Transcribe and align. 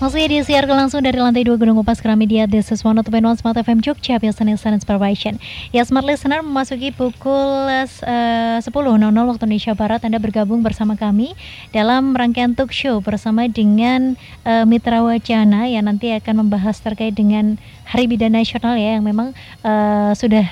Masih 0.00 0.32
disiarkan 0.32 0.88
langsung 0.88 1.04
dari 1.04 1.20
lantai 1.20 1.44
2 1.44 1.60
Gedung 1.60 1.76
Upas 1.76 2.00
Gramedia 2.00 2.48
This 2.48 2.72
is 2.72 2.80
one 2.80 2.96
of 2.96 3.04
the 3.04 3.20
Smart 3.36 3.52
FM 3.52 3.84
Jogja 3.84 4.16
Biasanya 4.16 4.56
Sun 4.56 4.72
Inspiration 4.72 5.36
Ya 5.76 5.84
Smart 5.84 6.08
Listener 6.08 6.40
memasuki 6.40 6.88
pukul 6.88 7.68
uh, 7.68 7.84
10.00 7.84 8.64
waktu 8.64 9.44
Indonesia 9.44 9.76
Barat 9.76 10.00
Anda 10.00 10.16
bergabung 10.16 10.64
bersama 10.64 10.96
kami 10.96 11.36
dalam 11.76 12.16
rangkaian 12.16 12.56
talk 12.56 12.72
show 12.72 13.04
bersama 13.04 13.44
dengan 13.44 14.16
uh, 14.48 14.64
Mitra 14.64 15.04
Wacana 15.04 15.68
yang 15.68 15.84
nanti 15.84 16.16
akan 16.16 16.48
membahas 16.48 16.80
terkait 16.80 17.12
dengan 17.12 17.60
Hari 17.84 18.08
Bidan 18.08 18.32
Nasional 18.32 18.80
ya 18.80 18.96
yang 18.96 19.04
memang 19.04 19.36
uh, 19.60 20.16
sudah 20.16 20.48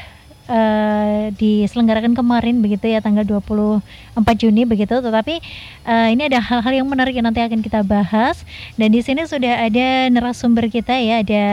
uh, 0.48 1.30
diselenggarakan 1.36 2.16
kemarin 2.16 2.58
begitu 2.64 2.88
ya 2.90 2.98
tanggal 2.98 3.22
24 3.22 3.84
Juni 4.40 4.64
begitu. 4.64 4.98
Tetapi 4.98 5.34
uh, 5.86 6.08
ini 6.10 6.26
ada 6.26 6.40
hal-hal 6.40 6.82
yang 6.82 6.88
menarik 6.88 7.14
yang 7.14 7.28
nanti 7.28 7.44
akan 7.44 7.60
kita 7.60 7.84
bahas. 7.84 8.42
Dan 8.74 8.90
di 8.90 9.04
sini 9.04 9.28
sudah 9.28 9.68
ada 9.68 10.08
narasumber 10.10 10.66
kita 10.72 10.96
ya 10.98 11.22
ada 11.22 11.44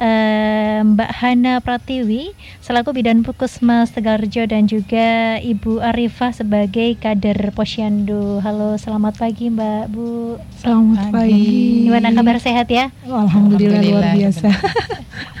uh, 0.00 0.78
Mbak 0.84 1.10
Hana 1.10 1.54
Pratiwi 1.64 2.36
selaku 2.60 2.96
Bidan 2.96 3.24
Puskesmas 3.24 3.92
Tegarjo 3.92 4.44
dan 4.44 4.68
juga 4.68 5.38
Ibu 5.40 5.80
Arifah 5.80 6.32
sebagai 6.36 6.96
kader 7.00 7.52
Posyandu. 7.52 8.40
Halo, 8.44 8.76
selamat 8.76 9.16
pagi 9.16 9.48
Mbak 9.48 9.84
Bu. 9.92 10.36
Selamat 10.60 11.12
pagi. 11.12 11.88
Gimana 11.88 12.12
kabar 12.12 12.36
sehat 12.40 12.68
ya? 12.68 12.92
Alhamdulillah, 13.06 13.80
Alhamdulillah 13.80 13.82
luar 13.82 14.04
biasa. 14.16 14.48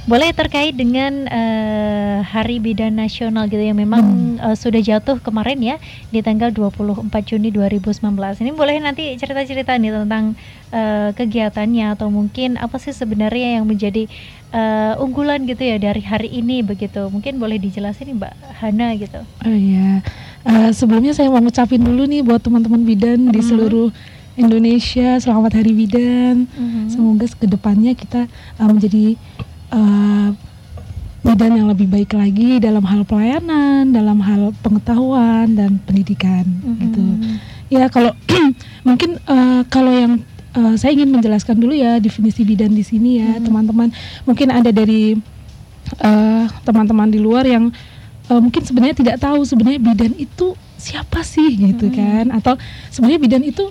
Boleh 0.06 0.30
terkait 0.38 0.78
dengan 0.78 1.26
uh, 1.26 2.22
Hari 2.22 2.62
Bidan 2.62 2.94
Nasional 2.94 3.50
gitu 3.50 3.58
yang 3.58 3.82
memang 3.82 4.38
hmm. 4.38 4.38
uh, 4.38 4.54
sudah 4.54 4.78
jatuh 4.78 5.18
kemarin 5.18 5.58
ya 5.58 5.82
di 6.14 6.22
tanggal 6.22 6.54
24 6.54 7.10
Juni 7.26 7.50
2019. 7.50 8.14
Ini 8.14 8.54
boleh 8.54 8.78
nanti 8.86 9.18
cerita-cerita 9.18 9.74
nih 9.74 10.06
tentang 10.06 10.38
uh, 10.70 11.10
kegiatannya 11.10 11.98
atau 11.98 12.14
mungkin 12.14 12.62
apa 12.62 12.78
sih 12.78 12.94
sebenarnya 12.94 13.58
yang 13.58 13.66
menjadi 13.66 14.06
uh, 14.54 15.02
unggulan 15.02 15.42
gitu 15.50 15.66
ya 15.66 15.82
dari 15.82 16.06
hari 16.06 16.30
ini 16.38 16.62
begitu. 16.62 17.10
Mungkin 17.10 17.42
boleh 17.42 17.58
dijelasin 17.58 18.14
nih 18.14 18.16
Mbak 18.22 18.34
Hana 18.62 18.88
gitu. 19.02 19.26
Oh 19.26 19.58
iya. 19.58 20.06
Uh, 20.46 20.70
sebelumnya 20.70 21.18
saya 21.18 21.34
mau 21.34 21.42
ngucapin 21.42 21.82
dulu 21.82 22.06
nih 22.06 22.22
buat 22.22 22.46
teman-teman 22.46 22.86
bidan 22.86 23.34
di 23.34 23.42
hmm. 23.42 23.50
seluruh 23.50 23.90
Indonesia 24.38 25.18
selamat 25.18 25.66
Hari 25.66 25.74
Bidan. 25.74 26.46
-hmm. 26.46 26.94
Semoga 26.94 27.26
ke 27.26 27.50
depannya 27.50 27.98
kita 27.98 28.30
uh, 28.62 28.70
menjadi 28.70 29.18
uh, 29.76 30.30
bidan 31.26 31.52
yang 31.58 31.68
lebih 31.68 31.90
baik 31.90 32.14
lagi 32.14 32.62
dalam 32.62 32.86
hal 32.86 33.02
pelayanan, 33.04 33.90
dalam 33.90 34.22
hal 34.22 34.54
pengetahuan 34.62 35.58
dan 35.58 35.82
pendidikan 35.84 36.46
mm-hmm. 36.46 36.82
gitu. 36.86 37.04
Ya 37.74 37.90
kalau 37.90 38.14
mungkin 38.88 39.18
uh, 39.26 39.66
kalau 39.68 39.90
yang 39.90 40.14
uh, 40.54 40.78
saya 40.78 40.94
ingin 40.94 41.10
menjelaskan 41.10 41.58
dulu 41.58 41.74
ya 41.74 41.98
definisi 41.98 42.46
bidan 42.46 42.72
di 42.78 42.86
sini 42.86 43.20
ya 43.20 43.36
mm-hmm. 43.36 43.46
teman-teman. 43.50 43.90
Mungkin 44.30 44.48
ada 44.54 44.70
dari 44.70 45.18
uh, 46.00 46.46
teman-teman 46.62 47.10
di 47.10 47.18
luar 47.18 47.44
yang 47.50 47.74
uh, 48.30 48.40
mungkin 48.40 48.62
sebenarnya 48.62 48.96
tidak 49.02 49.18
tahu 49.18 49.42
sebenarnya 49.44 49.82
bidan 49.82 50.14
itu 50.16 50.54
siapa 50.78 51.26
sih 51.26 51.58
gitu 51.58 51.90
mm-hmm. 51.90 52.00
kan? 52.00 52.26
Atau 52.38 52.54
sebenarnya 52.94 53.20
bidan 53.20 53.44
itu 53.44 53.66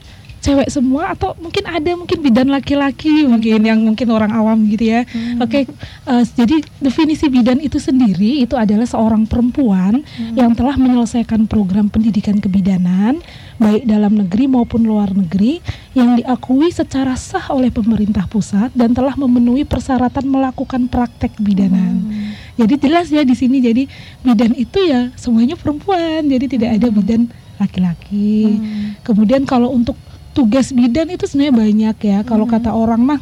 cewek 0.44 0.68
semua 0.68 1.16
atau 1.16 1.32
mungkin 1.40 1.64
ada 1.64 1.90
mungkin 1.96 2.20
bidan 2.20 2.52
laki-laki 2.52 3.24
mungkin 3.24 3.64
yang 3.64 3.80
mungkin 3.80 4.12
orang 4.12 4.28
awam 4.36 4.68
gitu 4.68 4.92
ya. 4.92 5.08
Hmm. 5.08 5.40
Oke, 5.40 5.64
okay, 5.64 5.72
uh, 6.04 6.20
eh, 6.20 6.24
jadi 6.28 6.60
definisi 6.84 7.32
bidan 7.32 7.64
itu 7.64 7.80
sendiri 7.80 8.44
itu 8.44 8.52
adalah 8.52 8.84
seorang 8.84 9.24
perempuan 9.24 10.04
hmm. 10.04 10.36
yang 10.36 10.52
telah 10.52 10.76
menyelesaikan 10.76 11.48
program 11.48 11.88
pendidikan 11.88 12.36
kebidanan 12.36 13.24
baik 13.56 13.86
dalam 13.86 14.18
negeri 14.18 14.44
maupun 14.50 14.84
luar 14.84 15.14
negeri 15.14 15.62
yang 15.94 16.18
diakui 16.18 16.74
secara 16.74 17.14
sah 17.14 17.54
oleh 17.54 17.70
pemerintah 17.70 18.26
pusat 18.26 18.68
dan 18.74 18.92
telah 18.92 19.14
memenuhi 19.14 19.64
persyaratan 19.64 20.26
melakukan 20.28 20.90
praktek 20.92 21.32
bidanan. 21.40 22.04
Hmm. 22.04 22.34
Jadi 22.60 22.74
jelas 22.84 23.08
ya 23.08 23.24
di 23.24 23.32
sini 23.32 23.64
jadi 23.64 23.88
bidan 24.20 24.52
itu 24.58 24.78
ya 24.84 25.08
semuanya 25.16 25.56
perempuan, 25.56 26.26
jadi 26.28 26.46
tidak 26.50 26.70
ada 26.82 26.88
hmm. 26.90 26.96
bidan 27.00 27.22
laki-laki. 27.56 28.58
Hmm. 28.58 28.98
Kemudian 29.06 29.46
kalau 29.46 29.70
untuk 29.70 29.94
tugas 30.34 30.74
bidan 30.74 31.08
itu 31.14 31.24
sebenarnya 31.30 31.54
banyak 31.54 31.96
ya. 32.02 32.18
Kalau 32.26 32.44
hmm. 32.44 32.54
kata 32.58 32.70
orang 32.74 33.00
mah 33.00 33.20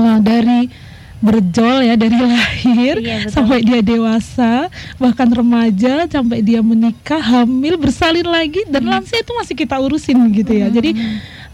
uh, 0.00 0.18
dari 0.24 0.72
berjol 1.16 1.80
ya 1.80 1.94
dari 1.96 2.16
lahir 2.28 3.00
iya, 3.00 3.24
sampai 3.32 3.64
dia 3.64 3.80
dewasa 3.80 4.68
bahkan 5.00 5.28
remaja 5.28 6.04
sampai 6.06 6.44
dia 6.44 6.60
menikah 6.60 7.20
hamil 7.20 7.80
bersalin 7.80 8.28
lagi 8.28 8.68
dan 8.68 8.84
hmm. 8.84 8.92
lansia 8.92 9.24
itu 9.24 9.32
masih 9.32 9.54
kita 9.56 9.80
urusin 9.80 10.16
gitu 10.36 10.52
ya 10.52 10.68
hmm. 10.68 10.74
jadi 10.76 10.90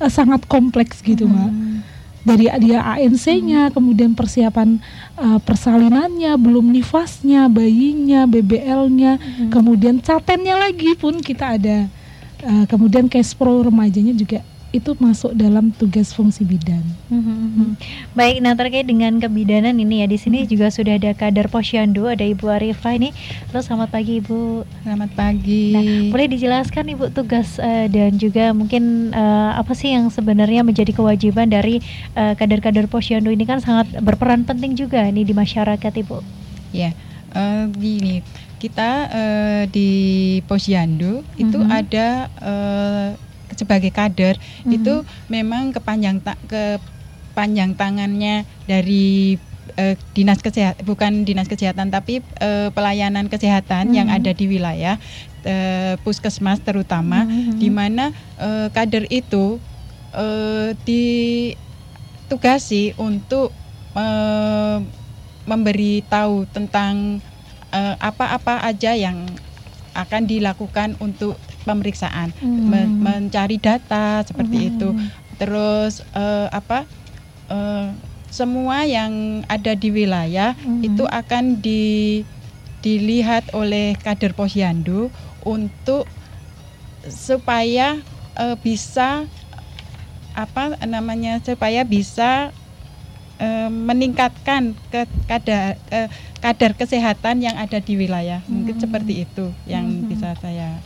uh, 0.03 0.11
sangat 0.11 0.43
kompleks 0.51 0.99
gitu 1.01 1.31
hmm. 1.31 1.35
mak 1.35 1.53
dari 2.23 2.47
dia 2.63 2.87
ANC-nya 2.87 3.71
hmm. 3.71 3.73
kemudian 3.75 4.11
persiapan 4.15 4.79
uh, 5.19 5.43
persalinannya 5.43 6.31
belum 6.39 6.71
nifasnya 6.71 7.51
bayinya 7.51 8.31
BBL-nya 8.31 9.19
hmm. 9.19 9.51
kemudian 9.51 9.99
catennya 9.99 10.55
lagi 10.55 10.95
pun 10.95 11.19
kita 11.19 11.59
ada 11.59 11.91
uh, 12.47 12.65
kemudian 12.71 13.11
cash 13.11 13.35
pro 13.35 13.63
remajanya 13.63 14.15
juga 14.15 14.43
itu 14.73 14.97
masuk 14.97 15.37
dalam 15.37 15.69
tugas 15.77 16.17
fungsi 16.17 16.49
bidan. 16.49 16.81
Hmm. 17.13 17.77
Baik, 18.17 18.41
nah 18.41 18.57
terkait 18.57 18.89
dengan 18.89 19.21
kebidanan 19.21 19.77
ini 19.77 20.01
ya 20.01 20.09
di 20.09 20.17
sini 20.17 20.43
hmm. 20.43 20.49
juga 20.49 20.73
sudah 20.73 20.97
ada 20.97 21.13
kader 21.13 21.53
Posyandu, 21.53 22.09
ada 22.09 22.25
Ibu 22.25 22.49
Arifah 22.49 22.97
ini. 22.97 23.13
Halo, 23.53 23.61
selamat 23.61 23.93
pagi 23.93 24.25
Ibu. 24.25 24.65
Selamat 24.81 25.11
pagi. 25.13 25.77
Nah, 25.77 25.85
boleh 26.09 26.27
dijelaskan 26.33 26.89
Ibu 26.89 27.13
tugas 27.13 27.61
uh, 27.61 27.85
dan 27.93 28.17
juga 28.17 28.57
mungkin 28.57 29.13
uh, 29.13 29.61
apa 29.61 29.77
sih 29.77 29.93
yang 29.93 30.09
sebenarnya 30.09 30.65
menjadi 30.65 30.97
kewajiban 30.97 31.53
dari 31.53 31.85
uh, 32.17 32.33
kader-kader 32.33 32.89
Posyandu 32.89 33.29
ini 33.29 33.45
kan 33.45 33.61
sangat 33.61 33.93
berperan 34.01 34.49
penting 34.49 34.73
juga 34.73 35.05
nih 35.05 35.29
di 35.29 35.37
masyarakat 35.37 35.93
Ibu. 36.01 36.25
Ya, 36.73 36.97
uh, 37.37 37.69
gini 37.77 38.25
kita 38.57 38.91
uh, 39.11 39.63
di 39.69 39.91
Posyandu 40.49 41.21
mm 41.21 41.25
-hmm. 41.29 41.43
itu 41.45 41.59
ada 41.67 42.09
uh, 42.41 43.09
sebagai 43.63 43.95
kader 43.95 44.35
mm-hmm. 44.37 44.75
itu 44.75 45.07
memang 45.31 45.71
kepanjang 45.71 46.19
ta- 46.19 46.37
kepanjang 46.51 47.79
tangannya 47.79 48.43
dari 48.67 49.39
uh, 49.79 49.95
dinas 50.13 50.43
kesehatan 50.43 50.83
bukan 50.83 51.23
dinas 51.23 51.47
kesehatan 51.47 51.95
tapi 51.95 52.19
uh, 52.43 52.75
pelayanan 52.75 53.31
kesehatan 53.31 53.87
mm-hmm. 53.89 53.99
yang 54.03 54.11
ada 54.11 54.35
di 54.35 54.51
wilayah 54.51 54.99
uh, 55.47 55.95
puskesmas 56.03 56.59
terutama 56.61 57.25
mm-hmm. 57.25 57.59
di 57.63 57.71
mana 57.71 58.11
kader 58.75 59.07
itu 59.09 59.57
ditugasi 60.85 62.93
untuk 63.01 63.49
uh, 63.97 64.77
memberi 65.49 66.05
tahu 66.07 66.45
tentang 66.53 67.25
apa-apa 67.97 68.61
uh, 68.61 68.69
aja 68.69 68.93
yang 68.93 69.25
akan 69.97 70.29
dilakukan 70.29 71.01
untuk 71.01 71.41
pemeriksaan, 71.63 72.35
hmm. 72.37 72.63
men 72.69 72.89
mencari 73.01 73.59
data 73.59 74.23
seperti 74.27 74.57
hmm. 74.59 74.69
itu. 74.75 74.89
Terus 75.39 76.03
uh, 76.15 76.51
apa? 76.53 76.85
Uh, 77.51 77.91
semua 78.33 78.89
yang 78.89 79.45
ada 79.45 79.77
di 79.77 79.93
wilayah 79.93 80.57
hmm. 80.57 80.81
itu 80.89 81.05
akan 81.05 81.61
di 81.61 82.25
dilihat 82.81 83.53
oleh 83.53 83.93
kader 84.01 84.33
Posyandu 84.33 85.13
untuk 85.45 86.09
supaya 87.07 88.01
uh, 88.41 88.57
bisa 88.57 89.29
apa 90.33 90.81
namanya 90.89 91.45
supaya 91.45 91.85
bisa 91.85 92.51
uh, 93.37 93.69
meningkatkan 93.69 94.73
ke 94.89 95.05
kadar 95.29 95.77
uh, 95.93 96.09
kadar 96.41 96.73
kesehatan 96.73 97.45
yang 97.45 97.61
ada 97.61 97.85
di 97.85 98.01
wilayah 98.01 98.41
mungkin 98.49 98.81
hmm. 98.81 98.83
seperti 98.83 99.29
itu 99.29 99.53
yang 99.69 99.85
hmm. 99.85 100.09
bisa 100.09 100.33
saya 100.41 100.81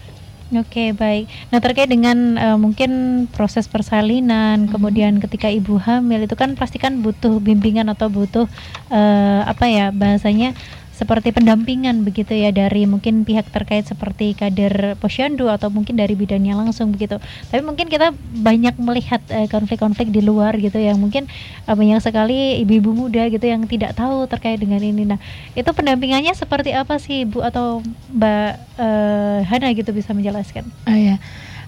Oke 0.54 0.62
okay, 0.62 0.88
baik. 0.94 1.26
Nah 1.50 1.58
terkait 1.58 1.90
dengan 1.90 2.38
uh, 2.38 2.54
mungkin 2.54 3.26
proses 3.34 3.66
persalinan, 3.66 4.66
hmm. 4.66 4.70
kemudian 4.70 5.18
ketika 5.18 5.50
ibu 5.50 5.74
hamil 5.82 6.22
itu 6.22 6.38
kan 6.38 6.54
pasti 6.54 6.78
kan 6.78 7.02
butuh 7.02 7.42
bimbingan 7.42 7.90
atau 7.90 8.06
butuh 8.06 8.46
uh, 8.94 9.42
apa 9.42 9.66
ya 9.66 9.90
bahasanya 9.90 10.54
seperti 10.96 11.30
pendampingan 11.30 12.02
begitu 12.02 12.34
ya 12.34 12.50
dari 12.50 12.88
mungkin 12.90 13.22
pihak 13.22 13.52
terkait 13.54 13.86
seperti 13.86 14.34
kader 14.34 14.98
posyandu 14.98 15.46
atau 15.46 15.70
mungkin 15.70 15.94
dari 15.94 16.18
bidannya 16.18 16.58
langsung 16.58 16.90
begitu. 16.90 17.22
Tapi 17.52 17.62
mungkin 17.62 17.86
kita 17.86 18.10
banyak 18.42 18.74
melihat 18.82 19.22
konflik 19.52 19.76
konflik-konflik 19.76 20.08
di 20.08 20.24
luar 20.24 20.56
gitu 20.56 20.80
yang 20.80 20.96
mungkin 20.96 21.28
uh, 21.68 21.76
banyak 21.76 22.00
sekali 22.00 22.64
ibu-ibu 22.64 22.96
muda 22.96 23.28
gitu 23.28 23.44
yang 23.44 23.68
tidak 23.68 23.92
tahu 23.92 24.24
terkait 24.24 24.56
dengan 24.56 24.80
ini. 24.80 25.04
Nah, 25.04 25.20
itu 25.52 25.68
pendampingannya 25.68 26.32
seperti 26.32 26.72
apa 26.72 26.96
sih 26.96 27.28
Bu 27.28 27.44
atau 27.44 27.84
Mbak 28.16 28.50
uh, 28.80 29.38
Hana 29.44 29.68
gitu 29.76 29.92
bisa 29.92 30.16
menjelaskan? 30.16 30.64
Ah 30.88 30.96
ya. 30.96 31.16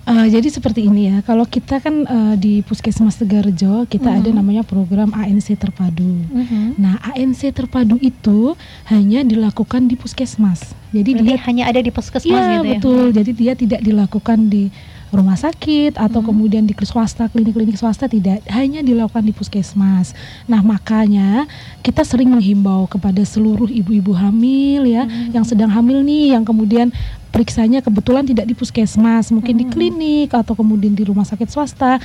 Uh, 0.08 0.24
jadi 0.32 0.48
seperti 0.48 0.88
ini 0.88 1.12
ya, 1.12 1.16
kalau 1.20 1.44
kita 1.44 1.84
kan 1.84 2.08
uh, 2.08 2.34
di 2.40 2.64
Puskesmas 2.64 3.20
Tegarjo 3.20 3.84
kita 3.84 4.08
uh 4.08 4.16
-huh. 4.16 4.18
ada 4.24 4.32
mm-hmm. 4.32 4.38
namanya 4.40 4.62
program 4.64 5.12
ANC 5.12 5.52
terpadu. 5.60 6.24
Uh 6.32 6.40
mm-hmm. 6.40 6.48
-huh. 6.48 6.80
Nah 6.80 6.96
ANC 7.12 7.52
terpadu 7.52 8.00
itu 8.00 8.56
hanya 8.88 9.20
dilakukan 9.20 9.84
di 9.84 10.00
Puskesmas. 10.00 10.72
Jadi 10.96 11.12
Berarti 11.12 11.26
dia 11.28 11.36
hanya 11.44 11.64
ada 11.68 11.80
di 11.84 11.92
Puskesmas 11.92 12.40
ya, 12.40 12.56
gitu 12.56 12.64
ya. 12.64 12.70
betul. 12.80 13.04
Jadi 13.12 13.30
dia 13.36 13.52
tidak 13.52 13.80
dilakukan 13.84 14.48
di 14.48 14.72
rumah 15.08 15.36
sakit 15.40 15.96
atau 15.96 16.20
hmm. 16.20 16.28
kemudian 16.28 16.64
di 16.68 16.76
swasta 16.84 17.32
klinik-klinik 17.32 17.80
swasta 17.80 18.08
tidak 18.08 18.44
hanya 18.52 18.84
dilakukan 18.84 19.24
di 19.24 19.32
puskesmas. 19.32 20.12
Nah 20.44 20.60
makanya 20.60 21.48
kita 21.80 22.04
sering 22.04 22.28
menghimbau 22.28 22.84
kepada 22.88 23.20
seluruh 23.24 23.68
ibu-ibu 23.72 24.12
hamil 24.12 24.84
ya 24.84 25.08
hmm. 25.08 25.32
yang 25.32 25.44
sedang 25.48 25.72
hamil 25.72 26.04
nih 26.04 26.36
yang 26.36 26.44
kemudian 26.44 26.92
periksanya 27.32 27.80
kebetulan 27.80 28.24
tidak 28.24 28.48
di 28.48 28.54
puskesmas 28.56 29.32
mungkin 29.32 29.56
hmm. 29.56 29.62
di 29.62 29.66
klinik 29.68 30.28
atau 30.36 30.52
kemudian 30.52 30.92
di 30.92 31.04
rumah 31.04 31.24
sakit 31.24 31.48
swasta 31.48 32.00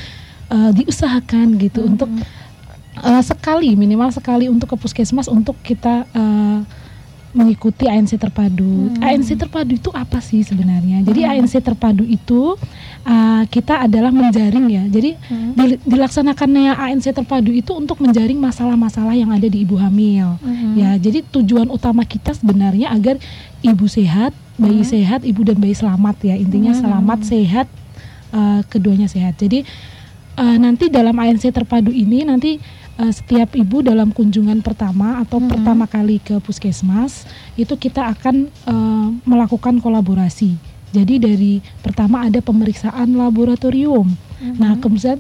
uh, 0.52 0.72
diusahakan 0.72 1.60
gitu 1.60 1.84
hmm. 1.84 1.90
untuk 1.96 2.10
uh, 3.02 3.24
sekali 3.24 3.76
minimal 3.76 4.12
sekali 4.16 4.48
untuk 4.48 4.72
ke 4.72 4.78
puskesmas 4.80 5.28
untuk 5.28 5.60
kita 5.64 6.08
uh, 6.16 6.62
mengikuti 7.34 7.90
ANC 7.90 8.16
terpadu. 8.16 8.94
Hmm. 8.94 9.02
ANC 9.02 9.34
terpadu 9.34 9.74
itu 9.74 9.90
apa 9.90 10.22
sih 10.22 10.46
sebenarnya? 10.46 11.02
Jadi 11.02 11.22
hmm. 11.26 11.32
ANC 11.34 11.54
terpadu 11.66 12.06
itu 12.06 12.54
uh, 13.04 13.44
kita 13.50 13.84
adalah 13.90 14.14
menjaring 14.14 14.66
ya. 14.70 14.84
Jadi 14.86 15.18
hmm. 15.18 15.82
dilaksanakannya 15.84 16.78
ANC 16.78 17.10
terpadu 17.10 17.50
itu 17.50 17.74
untuk 17.74 17.98
menjaring 18.00 18.38
masalah-masalah 18.38 19.18
yang 19.18 19.34
ada 19.34 19.50
di 19.50 19.66
ibu 19.66 19.76
hamil. 19.82 20.38
Hmm. 20.40 20.78
Ya, 20.78 20.94
jadi 21.02 21.26
tujuan 21.34 21.74
utama 21.74 22.06
kita 22.06 22.38
sebenarnya 22.38 22.94
agar 22.94 23.18
ibu 23.66 23.86
sehat, 23.90 24.32
bayi 24.56 24.86
hmm. 24.86 24.92
sehat, 24.94 25.20
ibu 25.26 25.42
dan 25.42 25.58
bayi 25.58 25.74
selamat 25.74 26.16
ya. 26.22 26.38
Intinya 26.38 26.78
hmm. 26.78 26.82
selamat, 26.86 27.20
sehat, 27.26 27.68
uh, 28.30 28.62
keduanya 28.70 29.10
sehat. 29.10 29.42
Jadi 29.42 29.66
uh, 30.38 30.58
nanti 30.62 30.90
dalam 30.94 31.18
ANC 31.18 31.50
terpadu 31.50 31.90
ini 31.90 32.26
nanti 32.30 32.62
uh, 33.00 33.14
setiap 33.14 33.56
ibu 33.58 33.82
dalam 33.82 34.14
kunjungan 34.14 34.62
pertama 34.62 35.22
atau 35.22 35.42
hmm. 35.42 35.50
pertama 35.50 35.86
kali 35.90 36.22
ke 36.22 36.38
puskesmas 36.44 37.26
itu 37.58 37.74
kita 37.78 38.14
akan 38.14 38.50
uh, 38.68 39.08
melakukan 39.26 39.80
kolaborasi. 39.82 40.56
Jadi 40.94 41.18
dari 41.18 41.54
pertama 41.82 42.30
ada 42.30 42.38
pemeriksaan 42.38 43.18
laboratorium. 43.18 44.14
Hmm. 44.38 44.56
Nah, 44.62 44.78
kemudian 44.78 45.18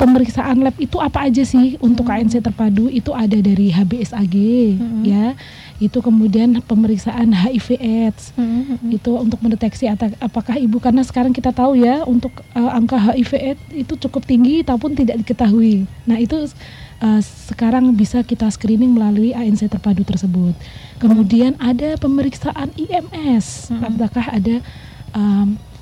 pemeriksaan 0.00 0.64
lab 0.64 0.72
itu 0.80 0.96
apa 0.96 1.28
aja 1.28 1.44
sih 1.44 1.76
untuk 1.84 2.08
hmm. 2.08 2.32
KNC 2.32 2.34
terpadu? 2.40 2.88
Itu 2.88 3.12
ada 3.12 3.36
dari 3.36 3.68
HBSAG 3.68 4.36
hmm. 4.80 5.02
ya 5.04 5.36
itu 5.80 5.96
kemudian 6.04 6.60
pemeriksaan 6.60 7.32
HIV 7.32 7.80
AIDS 7.80 8.36
mm-hmm. 8.36 9.00
itu 9.00 9.16
untuk 9.16 9.40
mendeteksi 9.40 9.88
apakah 10.20 10.60
ibu 10.60 10.76
karena 10.76 11.00
sekarang 11.00 11.32
kita 11.32 11.56
tahu 11.56 11.80
ya 11.80 12.04
untuk 12.04 12.44
uh, 12.52 12.76
angka 12.76 13.00
HIV 13.00 13.32
AIDS 13.40 13.64
itu 13.72 13.96
cukup 13.96 14.28
tinggi 14.28 14.60
ataupun 14.60 14.92
tidak 14.92 15.24
diketahui 15.24 15.88
nah 16.04 16.20
itu 16.20 16.36
uh, 17.00 17.20
sekarang 17.24 17.96
bisa 17.96 18.20
kita 18.20 18.46
screening 18.52 18.92
melalui 18.94 19.32
ANC 19.32 19.66
terpadu 19.66 20.04
tersebut. 20.04 20.54
Kemudian 21.00 21.56
ada 21.56 21.96
pemeriksaan 21.96 22.70
IMS, 22.76 23.72
hmm. 23.72 23.80
apakah 23.80 24.26
ada 24.28 24.60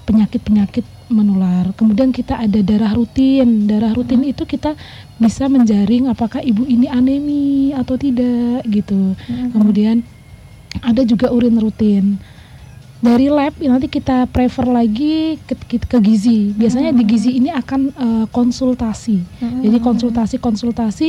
penyakit-penyakit 0.06 0.86
um, 0.86 0.97
menular. 1.08 1.72
Kemudian 1.74 2.12
kita 2.12 2.38
ada 2.38 2.60
darah 2.60 2.92
rutin. 2.94 3.66
Darah 3.68 3.92
rutin 3.92 4.24
hmm. 4.24 4.32
itu 4.32 4.44
kita 4.44 4.76
bisa 5.18 5.48
menjaring 5.50 6.08
apakah 6.08 6.40
ibu 6.40 6.64
ini 6.64 6.86
anemi 6.88 7.72
atau 7.74 7.98
tidak 7.98 8.64
gitu. 8.68 9.16
Hmm. 9.28 9.50
Kemudian 9.52 10.04
ada 10.84 11.02
juga 11.02 11.32
urin 11.32 11.58
rutin 11.58 12.20
dari 12.98 13.30
lab 13.30 13.54
nanti 13.62 13.86
kita 13.86 14.26
prefer 14.26 14.66
lagi 14.66 15.38
ke, 15.46 15.54
ke, 15.54 15.76
ke 15.86 15.98
gizi. 16.02 16.50
Biasanya 16.54 16.90
hmm. 16.90 16.98
di 16.98 17.04
gizi 17.06 17.30
ini 17.38 17.50
akan 17.54 17.80
uh, 17.94 18.26
konsultasi. 18.30 19.22
Hmm. 19.38 19.62
Jadi 19.62 19.78
konsultasi-konsultasi 19.78 21.06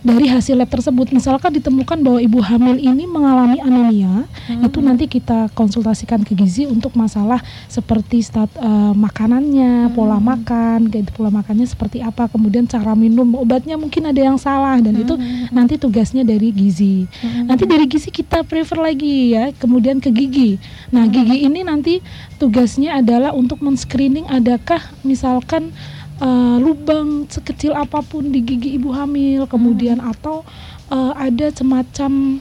dari 0.00 0.32
hasil 0.32 0.56
lab 0.56 0.72
tersebut 0.72 1.12
misalkan 1.12 1.52
ditemukan 1.60 2.00
bahwa 2.00 2.20
ibu 2.24 2.40
hamil 2.40 2.80
ini 2.80 3.04
mengalami 3.04 3.60
anemia 3.60 4.24
hmm. 4.48 4.64
itu 4.64 4.78
nanti 4.80 5.04
kita 5.04 5.52
konsultasikan 5.52 6.24
ke 6.24 6.32
gizi 6.32 6.64
untuk 6.64 6.96
masalah 6.96 7.44
seperti 7.68 8.24
stat 8.24 8.48
uh, 8.56 8.96
makanannya 8.96 9.88
hmm. 9.88 9.94
pola 9.94 10.16
makan 10.16 10.88
kayak 10.88 11.12
pola 11.12 11.28
makannya 11.28 11.68
seperti 11.68 12.00
apa 12.00 12.32
kemudian 12.32 12.64
cara 12.64 12.96
minum 12.96 13.28
obatnya 13.36 13.76
mungkin 13.76 14.08
ada 14.08 14.20
yang 14.20 14.40
salah 14.40 14.80
dan 14.80 14.96
hmm. 14.96 15.04
itu 15.04 15.14
nanti 15.52 15.76
tugasnya 15.76 16.24
dari 16.24 16.48
gizi 16.48 17.04
hmm. 17.04 17.44
nanti 17.44 17.64
dari 17.68 17.84
gizi 17.84 18.08
kita 18.08 18.40
prefer 18.40 18.80
lagi 18.80 19.36
ya 19.36 19.52
kemudian 19.52 20.00
ke 20.00 20.08
gigi 20.08 20.56
nah 20.88 21.04
hmm. 21.04 21.12
gigi 21.12 21.36
ini 21.44 21.60
nanti 21.60 21.94
tugasnya 22.40 23.04
adalah 23.04 23.36
untuk 23.36 23.60
men-screening 23.60 24.24
adakah 24.32 24.80
misalkan 25.04 25.76
uh, 26.20 26.56
lubang 26.60 27.26
sekecil 27.26 27.74
apa 27.74 28.04
pun 28.04 28.28
di 28.30 28.44
gigi 28.44 28.76
ibu 28.76 28.92
hamil, 28.92 29.48
kemudian 29.50 29.98
hmm. 29.98 30.12
atau 30.12 30.46
uh, 30.92 31.12
ada 31.16 31.50
semacam 31.50 32.38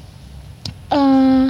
uh, 0.91 1.47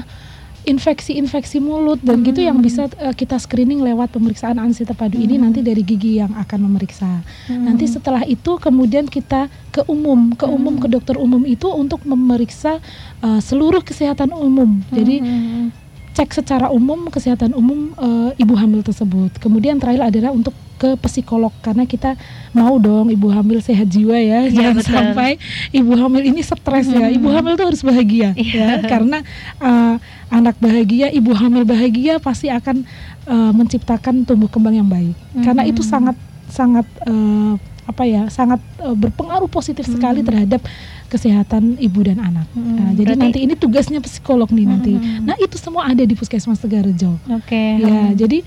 infeksi-infeksi 0.70 1.58
mulut 1.64 1.98
dan 2.06 2.22
hmm. 2.22 2.26
gitu 2.30 2.40
yang 2.46 2.62
bisa 2.62 2.86
uh, 3.02 3.16
kita 3.16 3.42
screening 3.42 3.82
lewat 3.82 4.14
pemeriksaan 4.14 4.62
ansi 4.62 4.86
terpadu 4.86 5.18
hmm. 5.18 5.26
ini 5.26 5.36
nanti 5.42 5.60
dari 5.66 5.82
gigi 5.82 6.22
yang 6.22 6.30
akan 6.38 6.70
memeriksa. 6.70 7.26
Hmm. 7.50 7.66
Nanti 7.66 7.90
setelah 7.90 8.22
itu 8.28 8.60
kemudian 8.62 9.10
kita 9.10 9.50
ke 9.74 9.82
umum, 9.90 10.38
ke 10.38 10.46
umum 10.46 10.78
ke 10.78 10.86
dokter 10.92 11.18
umum 11.18 11.42
itu 11.48 11.66
untuk 11.72 12.06
memeriksa 12.06 12.78
uh, 13.26 13.42
seluruh 13.42 13.82
kesehatan 13.82 14.30
umum. 14.36 14.84
Jadi 14.94 15.24
hmm. 15.26 15.66
cek 16.14 16.30
secara 16.38 16.70
umum 16.70 17.10
kesehatan 17.10 17.58
umum 17.58 17.96
uh, 17.98 18.30
ibu 18.38 18.54
hamil 18.54 18.86
tersebut. 18.86 19.42
Kemudian 19.42 19.82
terakhir 19.82 20.14
adalah 20.14 20.36
untuk 20.36 20.54
ke 20.80 20.96
psikolog 21.04 21.52
karena 21.60 21.84
kita 21.84 22.16
mau 22.56 22.80
dong 22.80 23.12
ibu 23.12 23.28
hamil 23.28 23.60
sehat 23.60 23.92
jiwa 23.92 24.16
ya, 24.16 24.48
ya 24.48 24.64
jangan 24.64 24.76
betul. 24.80 24.96
sampai 24.96 25.32
ibu 25.76 25.92
hamil 26.00 26.24
ini 26.24 26.40
stres 26.40 26.88
hmm. 26.88 26.96
ya 26.96 27.08
ibu 27.12 27.28
hamil 27.28 27.60
tuh 27.60 27.68
harus 27.68 27.84
bahagia 27.84 28.32
ya, 28.40 28.80
ya 28.80 28.88
karena 28.88 29.20
uh, 29.60 30.00
anak 30.32 30.56
bahagia 30.64 31.12
ibu 31.12 31.36
hamil 31.36 31.68
bahagia 31.68 32.24
pasti 32.24 32.48
akan 32.48 32.88
uh, 33.28 33.52
menciptakan 33.52 34.24
tumbuh 34.24 34.48
kembang 34.48 34.80
yang 34.80 34.88
baik 34.88 35.20
hmm. 35.36 35.44
karena 35.44 35.68
itu 35.68 35.84
sangat 35.84 36.16
sangat 36.48 36.88
uh, 37.04 37.60
apa 37.90 38.04
ya 38.06 38.30
sangat 38.30 38.62
uh, 38.80 38.94
berpengaruh 38.94 39.50
positif 39.52 39.84
hmm. 39.90 39.94
sekali 39.98 40.22
terhadap 40.22 40.62
kesehatan 41.10 41.82
ibu 41.82 42.06
dan 42.06 42.22
anak. 42.22 42.46
Hmm, 42.54 42.78
nah, 42.78 42.92
jadi 42.94 43.18
nanti 43.18 43.42
ini 43.42 43.58
tugasnya 43.58 43.98
psikolog 43.98 44.46
nih 44.54 44.62
hmm. 44.62 44.72
nanti. 44.78 44.94
Nah 45.26 45.36
itu 45.42 45.58
semua 45.58 45.90
ada 45.90 46.06
di 46.06 46.14
Puskesmas 46.14 46.62
Tegarjo. 46.62 47.18
Oke. 47.34 47.50
Okay. 47.50 47.70
Ya 47.82 47.90
hmm. 47.90 48.14
jadi 48.14 48.40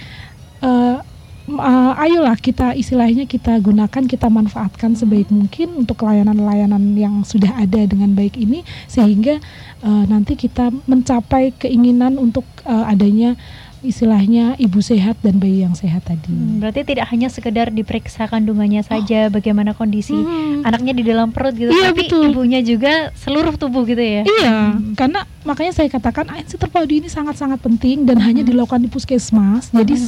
uh, 0.62 1.02
uh, 1.48 1.92
ayolah 1.98 2.38
kita 2.38 2.74
istilahnya 2.76 3.26
kita 3.26 3.58
gunakan 3.58 4.02
kita 4.06 4.28
manfaatkan 4.30 4.94
sebaik 4.94 5.28
mungkin 5.32 5.74
untuk 5.82 6.06
layanan-layanan 6.06 6.94
yang 6.94 7.22
sudah 7.26 7.50
ada 7.58 7.82
dengan 7.86 8.14
baik 8.14 8.38
ini 8.38 8.62
sehingga 8.86 9.42
uh, 9.82 10.04
nanti 10.06 10.38
kita 10.38 10.70
mencapai 10.86 11.54
keinginan 11.58 12.18
untuk 12.18 12.46
uh, 12.66 12.86
adanya 12.86 13.34
istilahnya 13.82 14.54
ibu 14.62 14.78
sehat 14.78 15.18
dan 15.26 15.42
bayi 15.42 15.66
yang 15.66 15.74
sehat 15.74 16.06
tadi. 16.06 16.30
Hmm, 16.30 16.62
berarti 16.62 16.86
tidak 16.86 17.10
hanya 17.10 17.26
sekedar 17.26 17.74
diperiksa 17.74 18.30
kandungannya 18.30 18.86
saja, 18.86 19.26
oh. 19.26 19.34
bagaimana 19.34 19.74
kondisi 19.74 20.14
hmm. 20.14 20.62
anaknya 20.62 20.94
di 20.94 21.02
dalam 21.02 21.34
perut 21.34 21.58
gitu, 21.58 21.74
iya, 21.74 21.90
tapi 21.90 22.06
betul. 22.06 22.30
ibunya 22.30 22.62
juga 22.62 23.10
seluruh 23.18 23.58
tubuh 23.58 23.82
gitu 23.82 23.98
ya. 23.98 24.22
Iya, 24.22 24.78
hmm. 24.78 24.94
karena 24.94 25.26
makanya 25.42 25.74
saya 25.74 25.90
katakan 25.90 26.30
ANC 26.30 26.54
terpadu 26.54 26.94
ini 26.94 27.10
sangat-sangat 27.10 27.58
penting 27.58 28.06
dan 28.06 28.22
hmm. 28.22 28.26
hanya 28.30 28.42
dilakukan 28.46 28.78
di 28.78 28.88
puskesmas, 28.88 29.74
jadi 29.74 29.94
hmm. 29.98 30.06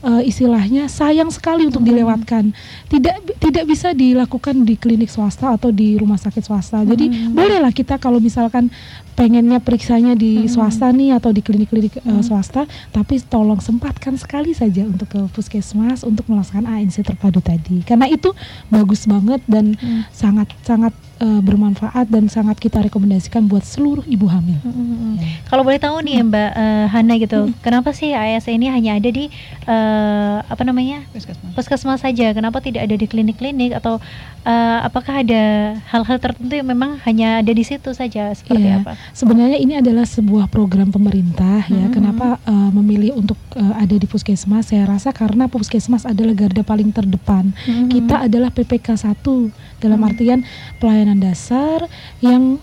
Sangat-sangat 0.00 0.04
uh, 0.04 0.22
istilahnya 0.24 0.88
sayang 0.88 1.30
sekali 1.32 1.68
untuk 1.68 1.84
dilewatkan. 1.84 2.52
Tidak 2.88 3.40
tidak 3.40 3.64
bisa 3.68 3.92
dilakukan 3.92 4.64
di 4.64 4.74
klinik 4.76 5.12
swasta 5.12 5.56
atau 5.56 5.72
di 5.72 5.96
rumah 5.96 6.16
sakit 6.16 6.42
swasta. 6.44 6.84
Jadi 6.84 7.08
hmm. 7.08 7.36
bolehlah 7.36 7.72
kita 7.72 8.00
kalau 8.00 8.20
misalkan 8.20 8.72
pengennya 9.16 9.60
periksanya 9.60 10.16
di 10.16 10.44
hmm. 10.44 10.48
swasta 10.48 10.88
nih 10.92 11.16
atau 11.16 11.30
di 11.32 11.44
klinik-klinik 11.44 12.00
uh, 12.04 12.22
swasta, 12.24 12.64
tapi 12.92 13.20
tolong 13.20 13.60
sempatkan 13.60 14.16
sekali 14.16 14.56
saja 14.56 14.84
untuk 14.88 15.08
ke 15.12 15.20
puskesmas 15.32 16.02
untuk 16.02 16.24
melaksanakan 16.28 16.80
ANC 16.80 17.04
terpadu 17.04 17.44
tadi. 17.44 17.84
Karena 17.84 18.08
itu 18.08 18.32
bagus 18.72 19.04
banget 19.04 19.44
dan 19.44 19.76
hmm. 19.76 20.08
sangat 20.12 20.48
sangat 20.64 20.92
uh, 21.20 21.40
bermanfaat 21.44 22.08
dan 22.08 22.26
sangat 22.26 22.56
kita 22.58 22.80
rekomendasikan 22.80 23.46
buat 23.46 23.62
seluruh 23.62 24.02
ibu 24.08 24.26
hamil. 24.26 24.58
Hmm. 24.64 25.20
Ya. 25.20 25.44
Kalau 25.46 25.62
boleh 25.62 25.78
tahu 25.78 26.00
nih 26.02 26.24
Mbak 26.24 26.50
uh, 26.56 26.86
Hana 26.88 27.14
gitu, 27.20 27.40
hmm. 27.46 27.60
kenapa 27.60 27.92
sih 27.92 28.16
AS 28.16 28.48
ini 28.48 28.72
hanya 28.72 28.96
ada 28.96 29.10
di 29.12 29.28
uh, 29.68 30.40
apa 30.42 30.62
namanya 30.64 31.04
puskesmas. 31.12 31.52
puskesmas 31.54 32.00
saja? 32.00 32.32
Kenapa 32.32 32.64
tidak 32.64 32.88
ada 32.88 32.96
di 32.96 33.06
klinik-klinik 33.06 33.76
atau 33.76 34.00
uh, 34.44 34.78
apakah 34.82 35.20
ada 35.20 35.76
hal-hal 35.92 36.16
tertentu 36.18 36.56
yang 36.56 36.68
memang 36.68 36.96
hanya 37.04 37.44
ada 37.44 37.52
di 37.52 37.62
situ 37.62 37.92
saja 37.92 38.32
seperti 38.32 38.66
ya, 38.66 38.80
apa? 38.80 38.96
Sebenarnya 39.12 39.60
ini 39.60 39.78
adalah 39.78 40.08
sebuah 40.08 40.48
program 40.48 40.88
pemerintah 40.88 41.68
ya. 41.68 41.86
Hmm. 41.86 41.94
Kenapa 41.94 42.40
uh, 42.48 42.70
memilih 42.72 43.14
untuk 43.20 43.36
uh, 43.54 43.76
ada 43.76 43.94
di 43.94 44.06
puskesmas? 44.08 44.72
Saya 44.72 44.88
rasa 44.88 45.12
karena 45.12 45.46
puskesmas 45.46 46.08
adalah 46.08 46.32
garda 46.32 46.64
paling 46.64 46.90
terdepan. 46.90 47.52
Hmm. 47.68 47.88
Kita 47.92 48.26
adalah 48.26 48.48
PPK 48.50 48.96
1 48.96 49.69
dalam 49.80 50.00
hmm. 50.00 50.08
artian 50.12 50.40
pelayanan 50.78 51.18
dasar 51.18 51.88
yang 52.20 52.60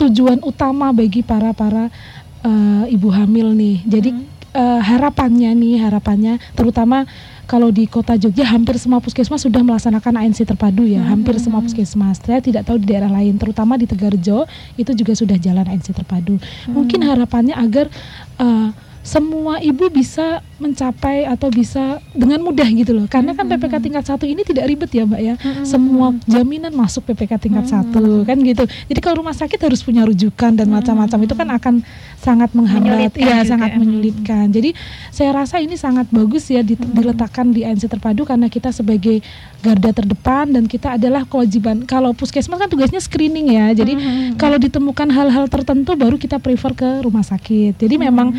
tujuan 0.00 0.40
utama 0.40 0.90
bagi 0.90 1.20
para 1.20 1.52
para 1.52 1.92
uh, 2.42 2.84
ibu 2.88 3.12
hamil 3.12 3.52
nih. 3.52 3.84
Jadi 3.84 4.10
hmm. 4.16 4.24
uh, 4.56 4.80
harapannya 4.80 5.52
nih 5.52 5.84
harapannya 5.84 6.40
terutama 6.56 7.04
kalau 7.50 7.74
di 7.74 7.90
kota 7.90 8.14
Jogja 8.14 8.46
hampir 8.46 8.78
semua 8.78 9.02
puskesmas 9.02 9.42
sudah 9.42 9.58
melaksanakan 9.66 10.22
ANC 10.22 10.46
terpadu 10.46 10.86
ya, 10.86 11.02
hmm. 11.02 11.10
hampir 11.10 11.34
semua 11.42 11.58
puskesmas. 11.58 12.22
Saya 12.22 12.38
tidak 12.38 12.62
tahu 12.62 12.78
di 12.78 12.94
daerah 12.94 13.10
lain, 13.10 13.34
terutama 13.42 13.74
di 13.74 13.90
Tegarjo 13.90 14.46
itu 14.78 14.94
juga 14.94 15.18
sudah 15.18 15.34
jalan 15.34 15.66
ANC 15.66 15.90
terpadu. 15.90 16.38
Hmm. 16.38 16.70
Mungkin 16.78 17.02
harapannya 17.02 17.58
agar 17.58 17.90
uh, 18.38 18.70
semua 19.00 19.56
ibu 19.64 19.88
bisa 19.88 20.44
mencapai 20.60 21.24
atau 21.24 21.48
bisa 21.48 22.04
dengan 22.12 22.44
mudah 22.44 22.68
gitu 22.68 22.92
loh. 22.92 23.08
Karena 23.08 23.32
kan 23.32 23.48
PPK 23.48 23.80
tingkat 23.80 24.04
satu 24.04 24.28
ini 24.28 24.44
tidak 24.44 24.68
ribet 24.68 24.92
ya 24.92 25.08
mbak 25.08 25.20
ya. 25.24 25.34
Semua 25.64 26.12
jaminan 26.28 26.68
masuk 26.76 27.08
PPK 27.08 27.40
tingkat 27.40 27.64
satu 27.72 28.28
kan 28.28 28.36
gitu. 28.44 28.68
Jadi 28.68 29.00
kalau 29.00 29.24
rumah 29.24 29.32
sakit 29.32 29.56
harus 29.56 29.80
punya 29.80 30.04
rujukan 30.04 30.52
dan 30.52 30.68
macam-macam 30.68 31.18
itu 31.24 31.32
kan 31.32 31.48
akan 31.48 31.74
sangat 32.20 32.52
menghambat 32.52 33.16
ya 33.16 33.40
sangat 33.48 33.80
menyulitkan. 33.80 34.52
Jadi 34.52 34.76
saya 35.08 35.32
rasa 35.32 35.64
ini 35.64 35.80
sangat 35.80 36.12
bagus 36.12 36.52
ya 36.52 36.60
diletakkan 36.60 37.56
di 37.56 37.64
ANC 37.64 37.88
terpadu 37.88 38.28
karena 38.28 38.52
kita 38.52 38.68
sebagai 38.68 39.24
garda 39.64 39.96
terdepan 39.96 40.52
dan 40.52 40.68
kita 40.68 41.00
adalah 41.00 41.24
kewajiban. 41.24 41.88
Kalau 41.88 42.12
puskesmas 42.12 42.60
kan 42.60 42.68
tugasnya 42.68 43.00
screening 43.00 43.56
ya. 43.56 43.72
Jadi 43.72 43.96
kalau 44.36 44.60
ditemukan 44.60 45.08
hal-hal 45.08 45.48
tertentu 45.48 45.96
baru 45.96 46.20
kita 46.20 46.36
prefer 46.36 46.76
ke 46.76 46.88
rumah 47.00 47.24
sakit. 47.24 47.80
Jadi 47.80 47.96
memang 47.96 48.36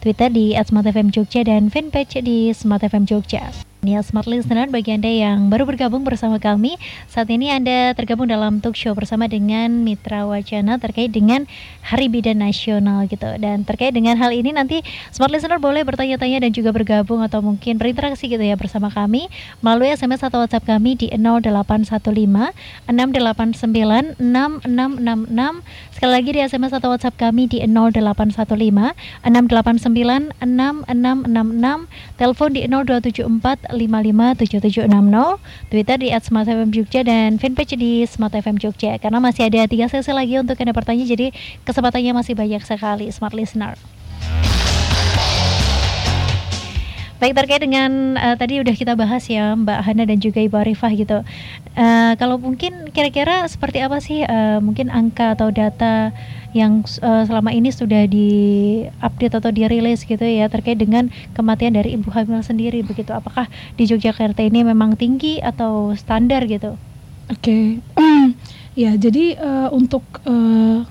Twitter 0.00 0.28
di 0.28 0.52
@smartfm 0.56 1.08
Jogja 1.10 1.42
dan 1.44 1.70
fanpage 1.70 2.20
di 2.20 2.52
Smart 2.52 2.82
FM 2.84 3.04
Jogja. 3.04 3.71
Ya, 3.82 3.98
Smart 3.98 4.30
Listener, 4.30 4.70
bagi 4.70 4.94
Anda 4.94 5.10
yang 5.10 5.50
baru 5.50 5.66
bergabung 5.66 6.06
bersama 6.06 6.38
kami, 6.38 6.78
saat 7.10 7.26
ini 7.34 7.50
Anda 7.50 7.98
tergabung 7.98 8.30
dalam 8.30 8.62
talk 8.62 8.78
show 8.78 8.94
bersama 8.94 9.26
dengan 9.26 9.82
Mitra 9.82 10.22
Wacana 10.22 10.78
terkait 10.78 11.10
dengan 11.10 11.50
Hari 11.82 12.06
Bidan 12.06 12.46
Nasional 12.46 13.10
gitu. 13.10 13.26
Dan 13.42 13.66
terkait 13.66 13.90
dengan 13.90 14.14
hal 14.22 14.30
ini 14.30 14.54
nanti 14.54 14.86
Smart 15.10 15.34
Listener 15.34 15.58
boleh 15.58 15.82
bertanya-tanya 15.82 16.46
dan 16.46 16.54
juga 16.54 16.70
bergabung 16.70 17.26
atau 17.26 17.42
mungkin 17.42 17.74
berinteraksi 17.74 18.30
gitu 18.30 18.38
ya 18.38 18.54
bersama 18.54 18.86
kami 18.86 19.26
melalui 19.66 19.90
SMS 19.90 20.22
atau 20.22 20.46
WhatsApp 20.46 20.62
kami 20.62 20.94
di 20.94 21.10
0815 21.18 22.54
689 22.86 24.14
6666. 24.22 25.58
Sekali 25.90 26.12
lagi 26.14 26.30
di 26.30 26.38
SMS 26.38 26.70
atau 26.78 26.94
WhatsApp 26.94 27.18
kami 27.18 27.50
di 27.50 27.58
0815 27.66 28.94
689 29.26 30.38
6666. 30.38 31.90
Telepon 32.14 32.48
di 32.54 32.62
0274 32.70 33.71
557760 33.74 34.92
Twitter 35.72 35.96
di 35.98 36.08
@smartfmjogja 36.12 37.00
dan 37.02 37.40
fanpage 37.40 37.74
di 37.74 38.04
Smart 38.04 38.36
FM 38.36 38.60
Jogja 38.60 39.00
karena 39.00 39.18
masih 39.18 39.48
ada 39.48 39.64
tiga 39.66 39.88
sesi 39.88 40.12
lagi 40.12 40.38
untuk 40.38 40.60
anda 40.60 40.76
bertanya 40.76 41.08
jadi 41.08 41.32
kesempatannya 41.64 42.12
masih 42.12 42.36
banyak 42.36 42.62
sekali 42.62 43.08
Smart 43.08 43.32
Listener. 43.32 43.74
Baik 47.22 47.38
terkait 47.38 47.62
dengan 47.62 48.18
uh, 48.18 48.34
tadi 48.34 48.58
udah 48.58 48.74
kita 48.74 48.98
bahas 48.98 49.22
ya 49.30 49.54
Mbak 49.54 49.78
Hana 49.86 50.10
dan 50.10 50.18
juga 50.18 50.42
Ibu 50.42 50.58
Arifah 50.58 50.90
gitu. 50.90 51.22
Uh, 51.78 52.18
kalau 52.18 52.34
mungkin 52.34 52.90
kira-kira 52.90 53.46
seperti 53.46 53.78
apa 53.78 54.02
sih 54.02 54.26
uh, 54.26 54.58
mungkin 54.58 54.90
angka 54.90 55.38
atau 55.38 55.54
data 55.54 56.10
yang 56.52 56.84
uh, 57.00 57.24
selama 57.24 57.52
ini 57.52 57.72
sudah 57.72 58.04
di 58.04 58.28
update 59.00 59.40
atau 59.40 59.48
dirilis 59.48 60.04
gitu 60.04 60.20
ya 60.20 60.48
terkait 60.52 60.76
dengan 60.76 61.08
kematian 61.32 61.72
dari 61.76 61.96
ibu 61.96 62.12
hamil 62.12 62.44
sendiri 62.44 62.84
begitu. 62.84 63.12
Apakah 63.12 63.48
di 63.76 63.88
Yogyakarta 63.88 64.44
ini 64.44 64.64
memang 64.64 64.96
tinggi 64.96 65.40
atau 65.40 65.96
standar 65.96 66.44
gitu? 66.44 66.76
Oke. 67.32 67.80
Okay. 67.80 68.32
ya, 68.82 68.92
jadi 69.00 69.40
uh, 69.40 69.68
untuk 69.72 70.04
uh, 70.28 70.84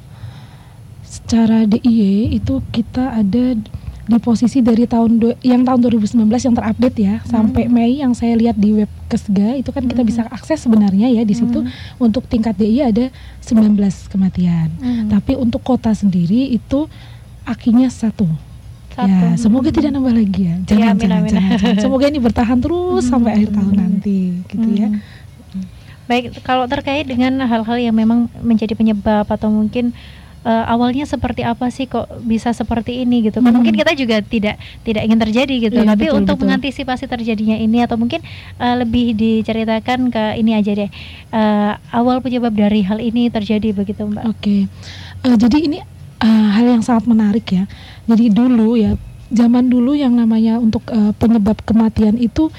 secara 1.06 1.70
DIY 1.70 2.39
itu 2.39 2.63
kita 2.74 3.20
ada 3.20 3.60
di 4.01 4.17
posisi 4.17 4.65
dari 4.65 4.89
tahun 4.89 5.12
do, 5.22 5.27
yang 5.46 5.62
tahun 5.62 5.79
2019 5.86 6.25
yang 6.25 6.55
terupdate 6.58 6.98
ya 6.98 7.15
hmm. 7.22 7.27
sampai 7.29 7.63
Mei 7.70 8.01
yang 8.01 8.17
saya 8.17 8.34
lihat 8.34 8.58
di 8.58 8.74
web 8.74 8.89
Kesga 9.05 9.60
itu 9.60 9.70
kan 9.70 9.86
hmm. 9.86 9.91
kita 9.93 10.01
bisa 10.01 10.22
akses 10.31 10.65
sebenarnya 10.65 11.12
ya 11.12 11.22
di 11.22 11.36
situ 11.38 11.62
hmm. 11.62 12.01
untuk 12.01 12.25
tingkat 12.25 12.58
DI 12.58 12.81
ada 12.81 13.05
19 13.43 13.77
kematian. 14.10 14.70
Hmm. 14.81 15.08
Tapi 15.12 15.38
untuk 15.38 15.62
kota 15.62 15.93
sendiri 15.93 16.50
itu 16.50 16.89
akinya 17.46 17.89
satu. 17.91 18.25
Satu. 18.91 19.08
Ya, 19.08 19.39
semoga 19.39 19.70
hmm. 19.72 19.77
tidak 19.77 19.91
nambah 19.96 20.13
lagi 20.17 20.41
ya. 20.50 20.55
Jangan, 20.67 20.81
ya, 20.81 20.88
amin, 20.91 21.01
jangan, 21.01 21.17
amin. 21.17 21.31
jangan, 21.31 21.51
jangan. 21.60 21.77
Semoga 21.88 22.05
ini 22.12 22.20
bertahan 22.20 22.58
terus 22.60 23.03
hmm. 23.08 23.12
sampai 23.12 23.31
akhir 23.39 23.50
tahun 23.55 23.75
nanti, 23.79 24.20
gitu 24.51 24.67
ya. 24.75 24.89
hmm. 24.91 25.00
ya. 25.00 25.20
Baik, 26.12 26.43
kalau 26.43 26.67
terkait 26.67 27.08
dengan 27.08 27.39
hal-hal 27.48 27.77
yang 27.79 27.96
memang 27.96 28.27
menjadi 28.43 28.75
penyebab 28.75 29.24
atau 29.31 29.48
mungkin 29.48 29.96
uh, 30.45 30.65
awalnya 30.69 31.05
seperti 31.05 31.45
apa 31.45 31.69
sih 31.69 31.86
kok 31.86 32.07
bisa 32.25 32.53
seperti 32.53 33.01
ini 33.05 33.29
gitu 33.29 33.41
kan 33.41 33.51
hmm. 33.51 33.57
mungkin 33.62 33.75
kita 33.77 33.93
juga 33.93 34.21
tidak 34.21 34.57
tidak 34.86 35.01
ingin 35.05 35.19
terjadi 35.19 35.55
gitu 35.69 35.79
iya, 35.81 35.89
tapi 35.93 36.05
betul, 36.10 36.19
untuk 36.21 36.36
betul. 36.38 36.45
mengantisipasi 36.48 37.05
terjadinya 37.05 37.57
ini 37.57 37.77
atau 37.86 37.98
mungkin 37.98 38.21
uh, 38.57 38.75
lebih 38.81 39.13
diceritakan 39.17 40.10
ke 40.10 40.24
ini 40.41 40.51
aja 40.57 40.71
deh 40.74 40.89
uh, 41.33 41.74
awal 41.93 42.19
penyebab 42.19 42.53
dari 42.53 42.81
hal 42.86 42.98
ini 43.01 43.29
terjadi 43.29 43.74
begitu 43.74 44.05
mbak 44.05 44.25
oke 44.25 44.38
okay. 44.41 44.62
uh, 45.25 45.36
jadi 45.38 45.57
ini 45.62 45.77
uh, 46.21 46.48
hal 46.57 46.65
yang 46.79 46.83
sangat 46.83 47.05
menarik 47.10 47.45
ya 47.50 47.63
jadi 48.10 48.25
dulu 48.33 48.77
ya 48.77 48.98
zaman 49.31 49.71
dulu 49.71 49.95
yang 49.95 50.12
namanya 50.12 50.60
untuk 50.60 50.83
uh, 50.91 51.15
penyebab 51.15 51.55
kematian 51.63 52.19
itu 52.19 52.51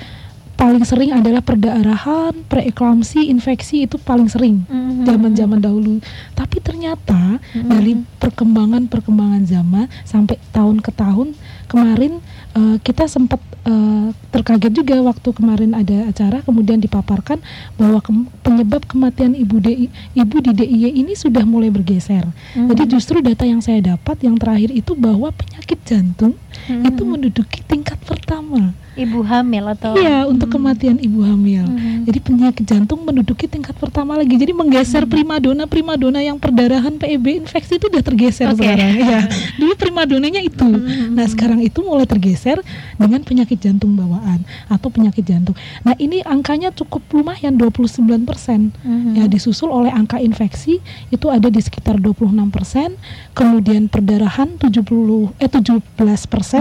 paling 0.57 0.85
sering 0.87 1.11
adalah 1.11 1.43
perdarahan, 1.43 2.33
preeklamsi, 2.47 3.29
infeksi 3.33 3.85
itu 3.89 3.99
paling 3.99 4.29
sering 4.31 4.63
mm-hmm. 4.69 5.05
zaman-zaman 5.09 5.59
mm 5.59 5.65
-hmm. 5.65 5.67
dahulu. 5.67 5.95
Tapi 6.39 6.57
ternyata 6.63 7.41
mm 7.41 7.41
-hmm. 7.41 7.71
dari 7.71 7.93
perkembangan-perkembangan 8.23 9.43
zaman 9.49 9.87
sampai 10.07 10.39
tahun 10.55 10.79
ke 10.79 10.91
tahun 10.95 11.35
kemarin 11.67 12.21
uh, 12.53 12.77
kita 12.85 13.09
sempat 13.09 13.41
uh, 13.65 14.13
terkaget 14.29 14.73
juga 14.77 15.01
waktu 15.01 15.29
kemarin 15.33 15.73
ada 15.73 16.13
acara 16.13 16.45
kemudian 16.45 16.79
dipaparkan 16.79 17.41
bahwa 17.81 17.99
ke 18.05 18.13
penyebab 18.45 18.85
kematian 18.85 19.33
ibu 19.33 19.57
DI, 19.57 19.89
ibu 20.15 20.37
di 20.45 20.53
DIY 20.53 21.01
ini 21.01 21.17
sudah 21.17 21.43
mulai 21.49 21.73
bergeser. 21.73 22.29
Mm 22.29 22.33
-hmm. 22.33 22.67
Jadi 22.71 22.83
justru 22.93 23.19
data 23.25 23.49
yang 23.49 23.65
saya 23.65 23.81
dapat 23.81 24.21
yang 24.21 24.37
terakhir 24.37 24.71
itu 24.71 24.93
bahwa 24.95 25.33
penyakit 25.33 25.81
jantung 25.89 26.37
mm 26.37 26.71
-hmm. 26.71 26.89
itu 26.93 27.03
menduduki 27.03 27.61
tingkat 27.65 27.99
pertama 28.05 28.77
ibu 28.95 29.21
hamil 29.23 29.65
atau 29.69 29.95
Iya, 29.95 30.25
untuk 30.25 30.49
Hmm. 30.49 30.57
kematian 30.59 30.97
ibu 30.99 31.21
hamil. 31.21 31.65
Hmm. 31.65 32.03
Jadi 32.03 32.19
penyakit 32.19 32.65
jantung 32.65 33.03
menduduki 33.03 33.47
tingkat 33.47 33.73
pertama 33.75 34.15
lagi. 34.15 34.35
Jadi 34.35 34.51
menggeser 34.51 35.05
primadona 35.05 35.65
primadona 35.65 36.19
yang 36.19 36.37
perdarahan 36.37 36.95
PEB 36.95 37.39
infeksi 37.39 37.77
itu 37.77 37.87
udah 37.87 38.03
tergeser 38.03 38.51
Oke. 38.51 38.59
sekarang. 38.59 38.93
Ya, 38.99 39.21
dulu 39.61 39.73
primadonanya 39.75 40.41
itu. 40.41 40.67
Hmm. 40.67 41.15
Nah, 41.15 41.25
sekarang 41.25 41.61
itu 41.61 41.79
mulai 41.81 42.05
tergeser 42.05 42.59
dengan 42.95 43.23
penyakit 43.23 43.57
jantung 43.59 43.95
bawaan 43.95 44.43
atau 44.67 44.89
penyakit 44.89 45.23
jantung. 45.23 45.55
Nah, 45.81 45.95
ini 45.97 46.21
angkanya 46.21 46.69
cukup 46.69 47.07
lumayan 47.13 47.55
29%. 47.55 48.75
Hmm. 48.79 49.15
Ya, 49.15 49.25
disusul 49.25 49.71
oleh 49.71 49.89
angka 49.89 50.19
infeksi 50.19 50.83
itu 51.09 51.27
ada 51.27 51.47
di 51.47 51.59
sekitar 51.59 51.97
26%, 51.97 52.99
kemudian 53.33 53.87
perdarahan 53.87 54.59
70 54.59 55.31
eh 55.39 55.47
17%, 55.47 55.79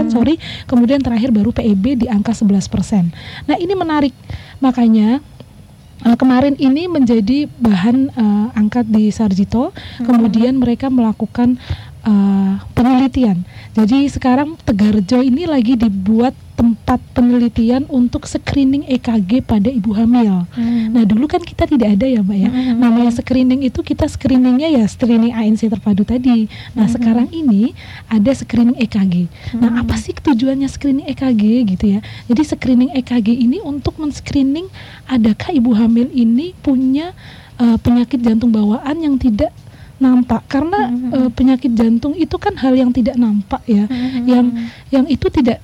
Hmm. 0.00 0.12
sorry, 0.12 0.34
kemudian 0.64 1.02
terakhir 1.02 1.28
baru 1.28 1.50
PEB 1.50 1.98
di 1.98 2.06
angka 2.06 2.21
11%. 2.30 3.10
Nah, 3.50 3.56
ini 3.58 3.74
menarik. 3.74 4.14
Makanya 4.62 5.18
eh, 6.06 6.16
kemarin 6.16 6.54
ini 6.62 6.86
menjadi 6.86 7.50
bahan 7.58 8.14
eh, 8.14 8.46
angkat 8.54 8.86
di 8.86 9.10
Sarjito, 9.10 9.74
kemudian 10.06 10.62
mereka 10.62 10.86
melakukan 10.86 11.58
eh, 12.06 12.54
penelitian. 12.74 13.42
Jadi 13.72 14.10
sekarang 14.10 14.58
Tegarjo 14.62 15.22
ini 15.24 15.48
lagi 15.48 15.78
dibuat 15.78 16.34
tempat 16.52 17.00
penelitian 17.16 17.88
untuk 17.90 18.28
screening 18.28 18.86
EKG 18.86 19.42
pada 19.42 19.66
ibu 19.66 19.90
hamil. 19.96 20.46
Hmm. 20.52 20.94
Nah 20.94 21.02
dulu 21.02 21.26
kan 21.26 21.42
kita 21.42 21.66
tidak 21.66 21.98
ada 21.98 22.06
ya 22.06 22.20
mbak 22.22 22.38
ya. 22.38 22.50
Mhm. 22.52 22.78
Namanya 22.78 23.10
screening 23.10 23.66
itu 23.66 23.80
kita 23.82 24.06
screeningnya 24.06 24.68
ya 24.70 24.84
screening 24.86 25.32
ANC 25.32 25.66
terpadu 25.66 26.06
tadi. 26.06 26.46
Nah 26.76 26.86
Mhm. 26.86 26.92
sekarang 26.92 27.28
ini 27.32 27.72
ada 28.06 28.30
screening 28.30 28.78
EKG. 28.78 29.26
Nah 29.58 29.74
Mhm. 29.74 29.82
apa 29.82 29.94
sih 29.98 30.14
tujuannya 30.14 30.68
screening 30.70 31.08
EKG 31.08 31.42
gitu 31.66 31.98
ya? 31.98 32.00
Jadi 32.30 32.42
screening 32.44 32.94
EKG 32.94 33.34
ini 33.34 33.58
untuk 33.58 33.98
men-screening 33.98 34.68
adakah 35.08 35.50
ibu 35.50 35.74
hamil 35.74 36.12
ini 36.12 36.54
punya 36.62 37.10
uh, 37.58 37.78
penyakit 37.78 38.22
jantung 38.22 38.50
bawaan 38.50 38.96
yang 39.02 39.14
tidak 39.18 39.50
nampak 40.02 40.42
karena 40.50 40.90
Mhm. 40.90 41.10
uh, 41.14 41.30
penyakit 41.30 41.70
jantung 41.72 42.12
itu 42.12 42.34
kan 42.36 42.58
hal 42.58 42.74
yang 42.74 42.90
tidak 42.90 43.14
nampak 43.14 43.62
ya 43.64 43.86
Hmm. 43.86 44.26
yang 44.26 44.46
yang 44.90 45.06
itu 45.06 45.30
tidak 45.30 45.62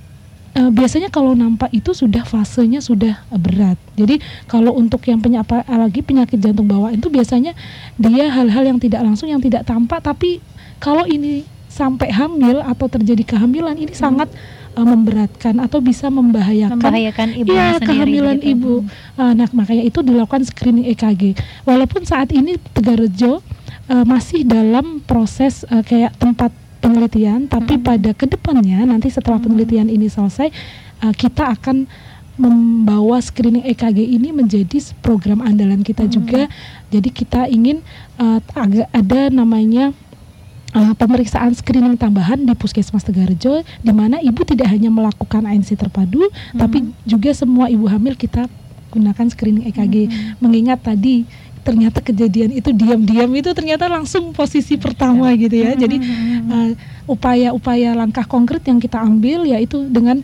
eh, 0.54 0.70
biasanya 0.70 1.06
kalau 1.06 1.34
nampak 1.34 1.70
itu 1.70 1.92
sudah 1.92 2.24
fasenya 2.24 2.80
sudah 2.80 3.20
berat. 3.30 3.78
Jadi 3.94 4.18
kalau 4.46 4.74
untuk 4.74 4.98
yang 5.06 5.18
punya 5.18 5.42
apa 5.42 5.62
lagi 5.62 6.00
penyakit 6.00 6.34
jantung 6.34 6.66
bawaan 6.66 6.98
itu 6.98 7.06
biasanya 7.06 7.52
dia 7.94 8.26
hal-hal 8.26 8.64
yang 8.64 8.78
tidak 8.78 9.02
langsung 9.02 9.28
yang 9.28 9.38
tidak 9.38 9.62
tampak 9.62 10.02
tapi 10.02 10.42
kalau 10.78 11.06
ini 11.06 11.46
sampai 11.68 12.10
hamil 12.10 12.58
atau 12.64 12.90
terjadi 12.90 13.22
kehamilan 13.28 13.76
ini 13.76 13.92
sangat 13.94 14.26
eh, 14.74 14.82
memberatkan 14.82 15.62
atau 15.62 15.78
bisa 15.78 16.08
membahayakan 16.08 16.80
membahayakan 16.80 17.28
ibu 17.38 17.50
sendiri 17.54 17.86
kehamilan 17.86 18.36
begitu. 18.40 18.52
ibu. 18.58 18.74
Nah, 19.14 19.48
makanya 19.52 19.84
itu 19.84 20.00
dilakukan 20.00 20.42
screening 20.42 20.90
EKG. 20.90 21.38
Walaupun 21.62 22.02
saat 22.02 22.32
ini 22.32 22.58
Tegarrejo 22.72 23.44
eh, 23.88 24.04
masih 24.04 24.44
dalam 24.44 25.00
proses 25.00 25.64
eh, 25.64 25.82
kayak 25.82 26.16
tempat 26.16 26.52
penelitian, 26.78 27.44
tapi 27.44 27.74
Mm-mm. 27.74 27.84
pada 27.84 28.10
ke 28.12 28.24
depannya 28.24 28.84
nanti 28.84 29.08
setelah 29.08 29.36
penelitian 29.36 29.88
ini 29.88 30.06
selesai, 30.06 30.48
eh, 31.00 31.14
kita 31.14 31.52
akan 31.52 31.88
membawa 32.38 33.18
screening 33.18 33.66
EKG 33.66 33.98
ini 33.98 34.30
menjadi 34.30 34.78
program 35.02 35.42
andalan 35.42 35.82
kita 35.82 36.06
Mm. 36.06 36.12
juga. 36.12 36.46
Jadi 36.86 37.08
kita 37.10 37.50
ingin 37.50 37.82
agak 38.54 38.86
ada 38.88 39.26
namanya 39.28 39.90
uh, 40.70 40.94
pemeriksaan 40.94 41.50
screening 41.52 41.98
tambahan 41.98 42.38
di 42.38 42.54
Puskesmas 42.54 43.02
Tegarrejo 43.02 43.58
di 43.78 43.90
mana 43.90 44.20
ibu 44.20 44.38
tidak 44.42 44.70
hanya 44.70 44.86
melakukan 44.86 45.44
ANC 45.44 45.74
terpadu 45.74 46.30
tapi 46.52 46.82
Mhm. 46.82 46.94
juga 47.04 47.30
semua 47.32 47.66
ibu 47.68 47.86
hamil 47.86 48.14
kita 48.14 48.46
gunakan 48.88 49.26
screening 49.28 49.66
EKG 49.66 49.96
Mhm. 50.06 50.12
mengingat 50.38 50.78
tadi 50.80 51.26
ternyata 51.60 51.98
kejadian 52.02 52.54
itu 52.58 52.70
diam-diam 52.74 53.30
itu 53.34 53.50
ternyata 53.54 53.86
langsung 53.86 54.32
posisi 54.32 54.74
pertama 54.80 55.30
gitu 55.36 55.54
ya. 55.54 55.74
Jadi 55.74 55.96
Hmm. 55.98 56.50
uh, 56.50 56.70
upaya-upaya 57.06 57.94
langkah 57.94 58.24
konkret 58.24 58.64
yang 58.66 58.78
kita 58.80 58.98
ambil 59.00 59.44
yaitu 59.46 59.86
dengan 59.88 60.20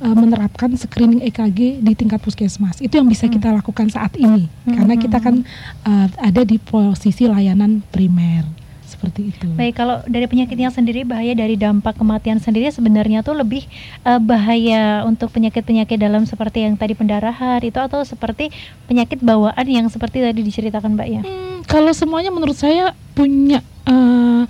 uh, 0.00 0.14
menerapkan 0.14 0.72
screening 0.74 1.22
EKG 1.28 1.82
di 1.82 1.92
tingkat 1.94 2.18
puskesmas. 2.22 2.80
Itu 2.80 2.98
yang 2.98 3.06
bisa 3.06 3.26
Hmm. 3.26 3.34
kita 3.36 3.48
lakukan 3.52 3.90
saat 3.92 4.14
ini. 4.16 4.48
Karena 4.66 4.94
kita 4.96 5.18
kan 5.20 5.44
uh, 5.84 6.06
ada 6.18 6.42
di 6.42 6.56
posisi 6.56 7.28
layanan 7.28 7.84
primer 7.92 8.63
seperti 9.04 9.36
itu. 9.36 9.46
Baik, 9.52 9.74
kalau 9.76 10.00
dari 10.08 10.24
penyakitnya 10.24 10.72
sendiri 10.72 11.04
bahaya 11.04 11.36
dari 11.36 11.60
dampak 11.60 12.00
kematian 12.00 12.40
sendiri 12.40 12.72
sebenarnya 12.72 13.20
tuh 13.20 13.36
lebih 13.36 13.68
eh, 14.08 14.20
bahaya 14.20 15.04
untuk 15.04 15.28
penyakit-penyakit 15.30 16.00
dalam 16.00 16.24
seperti 16.24 16.64
yang 16.64 16.80
tadi 16.80 16.96
pendarahan 16.96 17.60
itu 17.60 17.76
atau 17.76 18.00
seperti 18.02 18.48
penyakit 18.88 19.20
bawaan 19.20 19.66
yang 19.68 19.86
seperti 19.92 20.24
tadi 20.24 20.40
diceritakan 20.40 20.96
Mbak 20.96 21.08
ya. 21.08 21.22
Hmm, 21.22 21.60
kalau 21.68 21.92
semuanya 21.92 22.32
menurut 22.32 22.56
saya 22.56 22.96
punya 23.12 23.60
eh, 23.84 24.42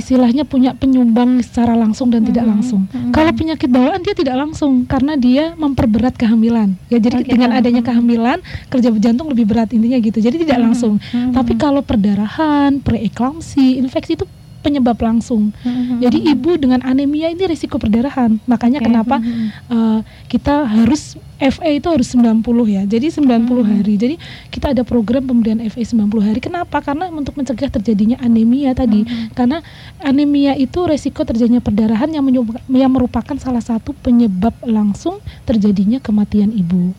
istilahnya 0.00 0.42
punya 0.42 0.72
penyumbang 0.72 1.44
secara 1.44 1.76
langsung 1.76 2.08
dan 2.08 2.24
tidak 2.24 2.48
Mhm, 2.48 2.50
langsung. 2.50 2.82
mhm. 2.88 3.12
Kalau 3.12 3.30
penyakit 3.30 3.68
bawaan 3.68 4.00
dia 4.00 4.16
tidak 4.16 4.36
langsung 4.40 4.88
karena 4.88 5.14
dia 5.14 5.52
memperberat 5.54 6.16
kehamilan. 6.16 6.74
Ya 6.88 6.96
jadi 6.96 7.20
gitu. 7.22 7.36
dengan 7.36 7.52
adanya 7.52 7.84
kehamilan 7.84 8.40
kerja 8.66 8.88
jantung 8.96 9.28
lebih 9.28 9.44
berat 9.44 9.70
intinya 9.70 10.00
gitu. 10.00 10.18
Jadi 10.18 10.42
tidak 10.42 10.58
Mhm, 10.58 10.64
langsung. 10.64 10.94
mhm. 10.98 11.36
Tapi 11.36 11.52
kalau 11.54 11.84
perdarahan, 11.84 12.80
preeklamsi, 12.80 13.76
infeksi 13.76 14.16
itu 14.16 14.24
penyebab 14.60 14.96
langsung. 15.00 15.52
Mhm. 15.64 16.04
Jadi 16.04 16.18
ibu 16.28 16.56
dengan 16.60 16.84
anemia 16.84 17.32
ini 17.32 17.44
risiko 17.48 17.80
perdarahan. 17.80 18.36
Makanya 18.44 18.80
Oke, 18.80 18.86
kenapa 18.92 19.16
mhm. 19.18 19.46
eh, 19.72 19.98
kita 20.28 20.68
harus 20.68 21.16
FA 21.40 21.72
itu 21.72 21.88
harus 21.88 22.12
90 22.12 22.68
ya. 22.68 22.84
Jadi 22.84 23.08
90 23.08 23.64
Hmm. 23.64 23.80
hari. 23.80 23.94
Jadi 23.96 24.14
kita 24.52 24.76
ada 24.76 24.84
program 24.84 25.24
pemberian 25.24 25.56
FA 25.64 25.80
90 25.80 26.20
hari. 26.20 26.36
Kenapa? 26.38 26.84
Karena 26.84 27.08
untuk 27.08 27.32
mencegah 27.40 27.72
terjadinya 27.72 28.20
anemia 28.20 28.76
tadi. 28.76 29.08
Mhm. 29.08 29.32
Karena 29.32 29.64
anemia 29.98 30.52
itu 30.60 30.84
resiko 30.84 31.24
terjadinya 31.24 31.64
perdarahan 31.64 32.12
yang, 32.12 32.28
yang 32.68 32.92
merupakan 32.92 33.36
salah 33.40 33.64
satu 33.64 33.96
penyebab 34.04 34.52
langsung 34.62 35.16
terjadinya 35.48 35.96
kematian 35.96 36.52
ibu. 36.52 36.92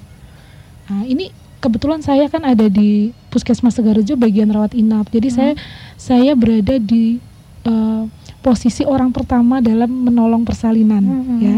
Nah, 0.90 1.06
ini 1.06 1.30
kebetulan 1.62 2.02
saya 2.02 2.26
kan 2.26 2.42
ada 2.42 2.66
di 2.66 3.14
Puskesmas 3.30 3.78
Tegarrejo 3.78 4.18
bagian 4.18 4.50
rawat 4.50 4.74
inap. 4.74 5.06
Jadi 5.14 5.30
Hmm. 5.30 5.38
saya 5.38 5.54
saya 5.96 6.32
berada 6.34 6.82
di 6.82 7.22
eh, 7.64 8.04
posisi 8.42 8.82
orang 8.84 9.14
pertama 9.14 9.62
dalam 9.62 9.88
menolong 9.88 10.42
persalinan 10.42 11.02
Mhm. 11.06 11.38
ya. 11.40 11.58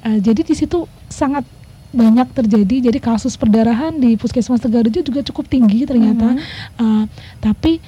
Uh, 0.00 0.18
jadi 0.18 0.42
di 0.42 0.56
situ 0.56 0.88
sangat 1.06 1.44
banyak 1.92 2.26
terjadi. 2.32 2.90
Jadi 2.90 2.98
kasus 2.98 3.36
perdarahan 3.36 3.94
di 3.94 4.16
Puskesmas 4.16 4.58
Tegarrejo 4.58 5.04
juga 5.04 5.20
cukup 5.22 5.46
tinggi 5.46 5.86
ternyata. 5.86 6.34
Mhm. 6.34 6.40
Uh, 6.80 7.04
tapi 7.38 7.78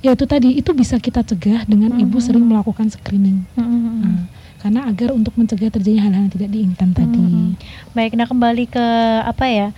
ya 0.00 0.14
itu 0.14 0.24
tadi 0.26 0.58
itu 0.58 0.70
bisa 0.72 0.98
kita 0.98 1.22
cegah 1.22 1.66
dengan 1.68 1.92
ibu 1.98 2.18
Mhm. 2.18 2.24
sering 2.24 2.44
melakukan 2.46 2.88
screening. 2.88 3.44
Mhm. 3.54 3.66
Uh, 4.02 4.20
karena 4.58 4.90
agar 4.90 5.14
untuk 5.14 5.38
mencegah 5.38 5.70
terjadinya 5.70 6.10
hal-hal 6.10 6.22
yang 6.26 6.34
tidak 6.34 6.50
diinginkan 6.50 6.90
tadi. 6.90 7.20
Mhm. 7.20 7.54
Baik, 7.94 8.18
nah 8.18 8.26
kembali 8.26 8.64
ke 8.66 8.84
apa 9.22 9.44
ya? 9.46 9.68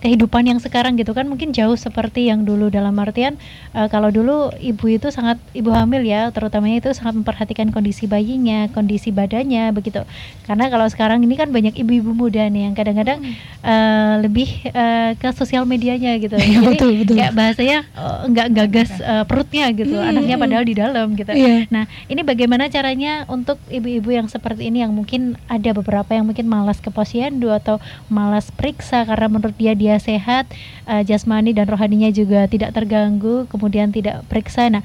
Kehidupan 0.00 0.44
yang 0.44 0.56
sekarang 0.56 0.96
gitu 0.96 1.12
kan 1.12 1.24
mungkin 1.24 1.52
jauh 1.52 1.76
seperti 1.76 2.26
yang 2.26 2.42
dulu 2.42 2.68
dalam 2.68 2.96
artian 2.96 3.36
eh, 3.70 3.86
kalau 3.86 4.08
dulu 4.08 4.48
ibu 4.56 4.84
itu 4.88 5.08
sangat 5.08 5.36
ibu 5.52 5.68
hamil 5.70 6.00
ya 6.00 6.28
terutamanya 6.28 6.80
itu 6.80 6.90
sangat 6.90 7.14
memperhatikan 7.14 7.68
kondisi 7.68 8.04
bayinya 8.04 8.66
kondisi 8.68 9.08
badannya 9.10 9.68
begitu 9.70 10.00
karena 10.44 10.66
kalau 10.66 10.86
sekarang 10.86 11.20
ini 11.20 11.34
kan 11.34 11.48
banyak 11.48 11.76
ibu-ibu 11.76 12.10
muda 12.10 12.48
nih 12.48 12.66
yang 12.66 12.74
kadang-kadang 12.74 13.20
eh, 13.60 14.14
lebih 14.20 14.48
eh, 14.66 15.12
ke 15.14 15.28
sosial 15.32 15.64
medianya 15.64 16.16
gitu 16.16 16.32
Iya, 16.32 16.58
jadi 16.58 16.66
betul, 16.66 16.90
betul. 17.04 17.14
kayak 17.14 17.32
bahasanya 17.32 17.78
eh, 17.86 18.18
nggak 18.26 18.48
gagas 18.50 18.90
eh, 18.98 19.24
perutnya 19.24 19.68
gitu 19.70 19.92
Hmm. 19.92 20.06
anaknya 20.06 20.36
padahal 20.36 20.64
di 20.64 20.74
dalam 20.74 21.06
gitu 21.12 21.28
Iya. 21.30 21.66
Nah, 21.68 21.84
ini 22.06 22.22
bagaimana 22.22 22.66
caranya 22.66 23.26
untuk 23.26 23.58
ibu-ibu 23.66 24.10
yang 24.10 24.26
seperti 24.26 24.66
ini 24.66 24.80
yang 24.80 24.90
mungkin 24.90 25.34
ada 25.46 25.70
beberapa 25.70 26.08
yang 26.10 26.24
mungkin 26.24 26.46
malas 26.46 26.78
ke 26.78 26.88
posyandu 26.88 27.50
atau 27.50 27.76
malas 28.06 28.48
periksa 28.48 29.02
karena 29.02 29.26
menurut 29.26 29.54
dia 29.54 29.72
dia 29.72 29.89
sehat, 29.98 30.46
eh, 30.86 31.02
jasmani 31.02 31.56
dan 31.56 31.66
rohaninya 31.66 32.12
juga 32.12 32.46
tidak 32.46 32.76
terganggu, 32.76 33.48
kemudian 33.50 33.90
tidak 33.90 34.22
periksa. 34.30 34.70
Nah, 34.70 34.84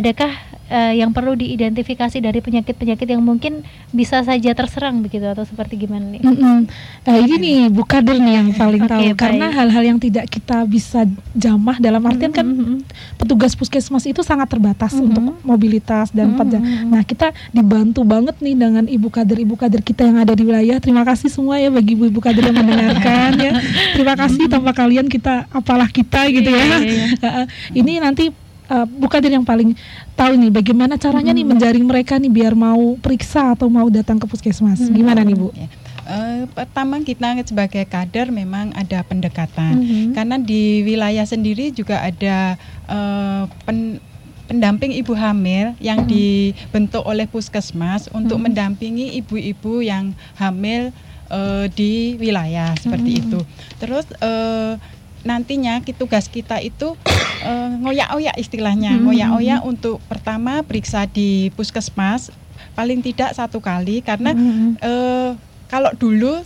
adakah 0.00 0.32
eh, 0.66 0.98
yang 0.98 1.10
perlu 1.10 1.34
diidentifikasi 1.34 2.16
dari 2.16 2.38
penyakit-penyakit 2.38 3.04
yang 3.04 3.20
mungkin 3.20 3.60
bisa 3.90 4.22
saja 4.22 4.50
terserang 4.50 5.02
begitu 5.02 5.26
atau 5.26 5.42
seperti 5.42 5.76
gimana 5.76 6.06
nih? 6.08 6.22
Mm-mm. 6.22 6.58
Nah, 7.02 7.16
ini 7.18 7.34
nih 7.36 7.56
Bu 7.68 7.82
Kadir 7.82 8.16
nih 8.16 8.34
yang 8.38 8.48
paling 8.54 8.82
Oke, 8.82 8.90
tahu 8.90 9.02
baik. 9.02 9.18
karena 9.18 9.46
hal-hal 9.50 9.82
yang 9.84 9.98
tidak 9.98 10.26
kita 10.26 10.62
bisa 10.64 11.04
jamah 11.32 11.76
dalam 11.76 12.00
artian 12.02 12.30
kan 12.30 12.46
Mhm. 12.46 12.86
petugas 13.16 13.52
puskesmas 13.52 14.06
itu 14.06 14.22
sangat 14.22 14.46
terbatas 14.46 14.94
Mhm. 14.94 15.02
untuk 15.04 15.22
mobilitas 15.42 16.08
dan 16.10 16.32
jam. 16.40 16.62
Mhm. 16.62 16.88
Nah 16.88 17.02
kita 17.02 17.30
dibantu 17.50 18.00
banget 18.02 18.38
nih 18.38 18.54
dengan 18.54 18.84
ibu 18.86 19.10
kader 19.10 19.36
ibu 19.36 19.54
kader 19.54 19.82
kita 19.82 20.06
yang 20.06 20.16
ada 20.16 20.32
di 20.32 20.42
wilayah. 20.42 20.78
Terima 20.78 21.04
kasih 21.04 21.28
semua 21.28 21.58
ya 21.58 21.68
bagi 21.68 21.92
ibu 21.92 22.06
ibu 22.06 22.18
kader 22.18 22.46
yang 22.46 22.56
mendengarkan 22.56 23.30
ya. 23.36 23.52
Terima 23.92 24.14
kasih 24.14 24.46
tanpa 24.46 24.72
kalian 24.72 25.06
kita 25.06 25.50
apalah 25.50 25.90
kita 25.90 26.30
gitu 26.30 26.48
ya. 26.48 26.64
Iya, 26.64 26.78
iya, 26.80 27.04
Heeh. 27.18 27.44
Ini 27.74 27.92
nanti 28.00 28.30
uh, 28.70 29.26
yang 29.26 29.42
paling 29.42 29.74
tahu 30.14 30.38
nih 30.38 30.50
bagaimana 30.54 30.94
caranya 30.94 31.34
nih 31.34 31.44
Mhm. 31.44 31.50
menjaring 31.50 31.86
mereka 31.86 32.14
nih 32.16 32.30
biar 32.30 32.54
mau 32.54 32.94
periksa 33.02 33.58
atau 33.58 33.66
mau 33.66 33.90
datang 33.90 34.16
ke 34.16 34.26
puskesmas. 34.30 34.78
Mhm. 34.78 34.94
Gimana 34.94 35.20
nih 35.26 35.36
Bu? 35.36 35.50
Ya. 35.52 35.66
Uh, 36.10 36.42
pertama 36.50 36.98
kita 37.06 37.38
sebagai 37.46 37.86
kader 37.86 38.34
memang 38.34 38.74
ada 38.74 39.06
pendekatan 39.06 39.78
mm 39.78 39.84
-hmm. 39.86 40.06
karena 40.18 40.36
di 40.42 40.82
wilayah 40.82 41.22
sendiri 41.22 41.70
juga 41.70 42.02
ada 42.02 42.58
uh, 42.90 43.46
pen, 43.62 44.02
pendamping 44.50 44.90
ibu 44.90 45.14
hamil 45.14 45.78
yang 45.78 46.02
mm 46.02 46.06
-hmm. 46.10 46.14
dibentuk 46.18 47.06
oleh 47.06 47.30
puskesmas 47.30 48.10
untuk 48.10 48.18
mm 48.18 48.26
-hmm. 48.26 48.42
mendampingi 48.42 49.06
ibu-ibu 49.22 49.86
yang 49.86 50.10
hamil 50.34 50.90
uh, 51.30 51.70
di 51.70 52.18
wilayah 52.18 52.74
seperti 52.74 53.14
mm 53.14 53.18
-hmm. 53.22 53.30
itu. 53.30 53.40
Terus 53.78 54.06
uh, 54.18 54.74
nantinya 55.22 55.82
tugas 55.84 56.28
kita 56.28 56.58
itu 56.64 56.96
uh, 57.44 57.70
ngoyak-oyak 57.82 58.36
istilahnya, 58.40 58.94
mm 58.94 58.96
-hmm. 58.96 59.06
ngoyak-oyak 59.08 59.60
untuk 59.66 59.98
pertama 60.08 60.64
periksa 60.64 61.04
di 61.04 61.52
puskesmas 61.54 62.32
paling 62.76 63.00
tidak 63.00 63.34
satu 63.34 63.58
kali 63.58 64.04
karena 64.04 64.32
mm 64.32 64.40
-hmm. 64.40 64.70
uh, 64.80 65.30
kalau 65.70 65.90
dulu 65.94 66.42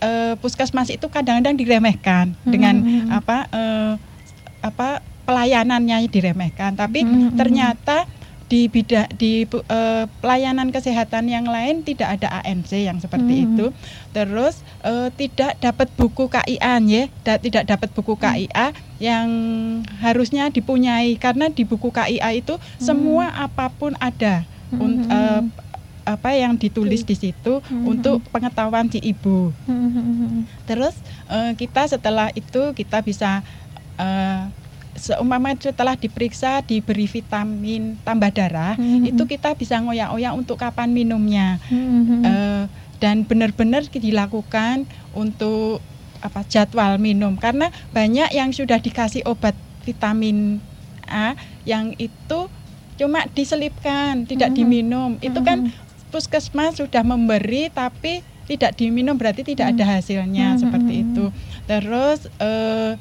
uh, 0.00 0.34
puskesmas 0.40 0.88
itu 0.88 1.06
kadang-kadang 1.08 1.56
diremehkan 1.56 2.32
hmm. 2.32 2.50
dengan 2.50 2.74
apa 3.12 3.46
uh, 3.52 3.92
apa 4.64 5.04
pelayanannya 5.26 6.06
diremehkan, 6.06 6.78
tapi 6.78 7.02
hmm. 7.02 7.34
ternyata 7.34 8.06
di 8.46 8.70
bidang 8.70 9.10
di 9.18 9.42
uh, 9.46 10.06
pelayanan 10.22 10.70
kesehatan 10.70 11.26
yang 11.26 11.50
lain 11.50 11.82
tidak 11.82 12.18
ada 12.18 12.46
ANC 12.46 12.70
yang 12.78 13.02
seperti 13.02 13.42
hmm. 13.42 13.44
itu. 13.50 13.66
Terus 14.14 14.62
uh, 14.86 15.10
tidak 15.18 15.58
dapat 15.58 15.90
buku 15.98 16.30
KIA 16.30 16.74
ya, 16.86 17.04
da 17.26 17.42
tidak 17.42 17.66
dapat 17.66 17.90
buku 17.90 18.14
KIA 18.14 18.70
yang 19.02 19.28
harusnya 19.98 20.48
dipunyai 20.54 21.18
karena 21.18 21.50
di 21.50 21.66
buku 21.66 21.90
KIA 21.90 22.38
itu 22.38 22.54
hmm. 22.54 22.78
semua 22.78 23.34
apa 23.34 23.66
pun 23.70 23.98
ada. 23.98 24.46
Hmm. 24.70 25.06
Uh, 25.06 25.42
apa 26.06 26.38
yang 26.38 26.54
ditulis 26.54 27.02
di 27.02 27.18
situ 27.18 27.58
mm-hmm. 27.58 27.82
untuk 27.82 28.22
pengetahuan 28.30 28.86
si 28.86 29.02
ibu. 29.02 29.50
Mm-hmm. 29.66 30.46
Terus 30.70 30.94
uh, 31.26 31.50
kita 31.58 31.90
setelah 31.90 32.30
itu 32.38 32.70
kita 32.78 33.02
bisa 33.02 33.42
uh, 33.98 34.46
seumpama 34.96 35.54
setelah 35.56 35.94
diperiksa 35.94 36.64
diberi 36.64 37.06
vitamin 37.08 37.96
tambah 38.02 38.32
darah 38.32 38.74
mm-hmm. 38.76 39.12
itu 39.12 39.22
kita 39.28 39.54
bisa 39.54 39.78
ngoyak-ngoyak 39.80 40.32
untuk 40.34 40.56
kapan 40.60 40.92
minumnya 40.92 41.60
mm-hmm. 41.68 42.20
uh, 42.24 42.64
dan 42.98 43.28
benar-benar 43.28 43.84
dilakukan 43.88 44.88
untuk 45.12 45.84
apa 46.24 46.42
jadwal 46.48 46.96
minum 46.96 47.36
karena 47.36 47.68
banyak 47.92 48.32
yang 48.32 48.50
sudah 48.50 48.80
dikasih 48.80 49.22
obat 49.28 49.52
vitamin 49.84 50.58
A 51.06 51.38
yang 51.62 51.94
itu 52.00 52.50
cuma 52.96 53.28
diselipkan 53.30 54.24
tidak 54.24 54.50
mm-hmm. 54.50 54.58
diminum 54.58 55.10
itu 55.20 55.38
kan 55.44 55.70
puskesmas 56.10 56.80
sudah 56.80 57.04
memberi 57.04 57.68
tapi 57.68 58.24
tidak 58.46 58.78
diminum 58.78 59.18
berarti 59.18 59.42
tidak 59.42 59.74
ada 59.74 59.84
hmm. 59.84 59.92
hasilnya 59.98 60.48
hmm. 60.54 60.60
seperti 60.62 60.92
hmm, 60.94 61.04
itu. 61.04 61.24
Terus 61.66 62.30
eh, 62.38 62.94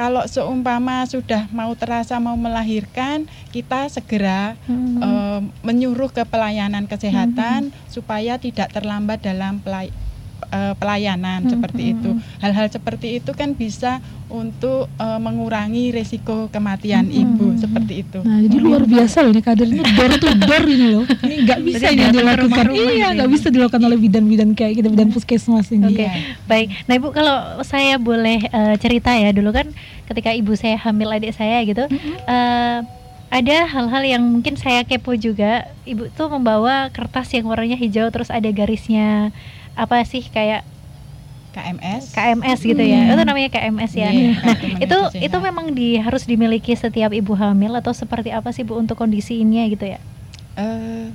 kalau 0.00 0.24
seumpama 0.24 1.04
sudah 1.04 1.44
mau 1.52 1.76
terasa 1.76 2.16
mau 2.16 2.32
melahirkan, 2.32 3.28
kita 3.52 3.84
segera 3.92 4.56
hmm. 4.64 4.96
eh, 4.96 5.40
menyuruh 5.60 6.08
ke 6.08 6.24
pelayanan 6.24 6.88
kesehatan 6.88 7.68
hmm. 7.68 7.76
supaya 7.92 8.40
tidak 8.40 8.72
terlambat 8.72 9.20
dalam 9.20 9.60
pelay 9.60 9.92
uh, 10.50 10.74
pelayanan 10.76 11.46
hmm, 11.46 11.50
seperti 11.56 11.82
hmm. 11.82 11.92
itu. 11.96 12.10
Hal-hal 12.42 12.66
seperti 12.68 13.08
itu 13.22 13.30
kan 13.32 13.54
bisa 13.54 14.02
untuk 14.30 14.86
uh, 14.98 15.18
mengurangi 15.18 15.90
resiko 15.90 16.46
kematian 16.54 17.10
hmm. 17.10 17.20
ibu 17.22 17.46
seperti 17.58 18.06
itu. 18.06 18.18
Nah, 18.22 18.38
jadi 18.42 18.56
luar 18.62 18.82
biasa 18.86 19.26
loh 19.26 19.32
ini 19.34 19.42
kader 19.42 19.66
ini 19.66 19.82
door 19.82 20.12
to 20.18 20.28
door 20.38 20.64
ini 20.66 20.86
loh. 20.94 21.04
Ini 21.06 21.34
nggak 21.46 21.60
bisa 21.66 21.86
ini 21.90 22.04
dilakukan. 22.14 22.66
Iya, 22.70 23.06
nggak 23.18 23.30
bisa 23.30 23.46
dilakukan 23.50 23.82
oleh 23.82 23.98
bidan-bidan 23.98 24.50
kayak 24.54 24.82
gitu, 24.82 24.88
bidan 24.92 25.10
puskesmas 25.10 25.70
ini. 25.74 25.90
Oke, 25.90 26.04
okay. 26.04 26.08
ya. 26.08 26.14
baik. 26.46 26.68
Nah 26.86 26.94
ibu 26.98 27.08
kalau 27.10 27.36
saya 27.66 27.98
boleh 27.98 28.46
uh, 28.50 28.74
cerita 28.78 29.10
ya 29.14 29.34
dulu 29.34 29.50
kan 29.50 29.66
ketika 30.06 30.30
ibu 30.34 30.54
saya 30.54 30.78
hamil 30.78 31.10
adik 31.10 31.34
saya 31.34 31.62
gitu. 31.66 31.86
-hmm. 31.86 32.14
uh, 32.26 32.78
ada 33.30 33.62
hal-hal 33.70 34.02
yang 34.02 34.22
mungkin 34.26 34.58
saya 34.58 34.82
kepo 34.82 35.14
juga. 35.14 35.70
Ibu 35.86 36.10
tuh 36.18 36.28
membawa 36.34 36.90
kertas 36.90 37.30
yang 37.30 37.46
warnanya 37.46 37.78
hijau 37.78 38.10
terus 38.10 38.26
ada 38.26 38.50
garisnya 38.50 39.30
apa 39.76 40.02
sih 40.06 40.24
kayak 40.26 40.66
KMS 41.50 42.14
KMS 42.14 42.58
gitu 42.62 42.82
ya 42.82 43.00
hmm. 43.02 43.12
itu 43.12 43.22
namanya 43.26 43.50
KMS 43.50 43.92
ya 43.98 44.10
yeah, 44.14 44.38
nah 44.38 44.56
itu 44.78 44.98
itu 45.18 45.36
memang 45.42 45.74
di 45.74 45.98
harus 45.98 46.24
dimiliki 46.24 46.72
setiap 46.78 47.10
ibu 47.10 47.34
hamil 47.34 47.74
atau 47.74 47.90
seperti 47.90 48.30
apa 48.30 48.54
sih 48.54 48.62
bu 48.62 48.78
untuk 48.78 48.94
kondisi 48.94 49.42
ini 49.42 49.66
gitu 49.74 49.90
ya 49.90 49.98
uh, 50.54 51.10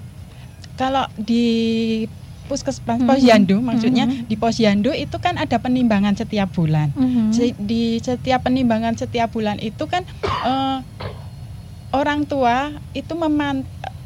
kalau 0.75 1.07
di 1.15 2.05
puskesmas 2.45 3.01
hmm. 3.01 3.09
posyandu 3.09 3.57
maksudnya 3.57 4.05
hmm. 4.05 4.29
di 4.29 4.35
posyandu 4.37 4.91
itu 4.93 5.17
kan 5.17 5.39
ada 5.39 5.57
penimbangan 5.57 6.13
setiap 6.13 6.53
bulan 6.53 6.93
hmm. 6.93 7.33
di 7.57 7.97
setiap 7.97 8.45
penimbangan 8.45 8.93
setiap 8.93 9.33
bulan 9.33 9.57
itu 9.57 9.89
kan 9.89 10.05
uh, 10.45 10.85
orang 11.95 12.27
tua 12.27 12.75
itu 12.91 13.15
memant 13.15 13.63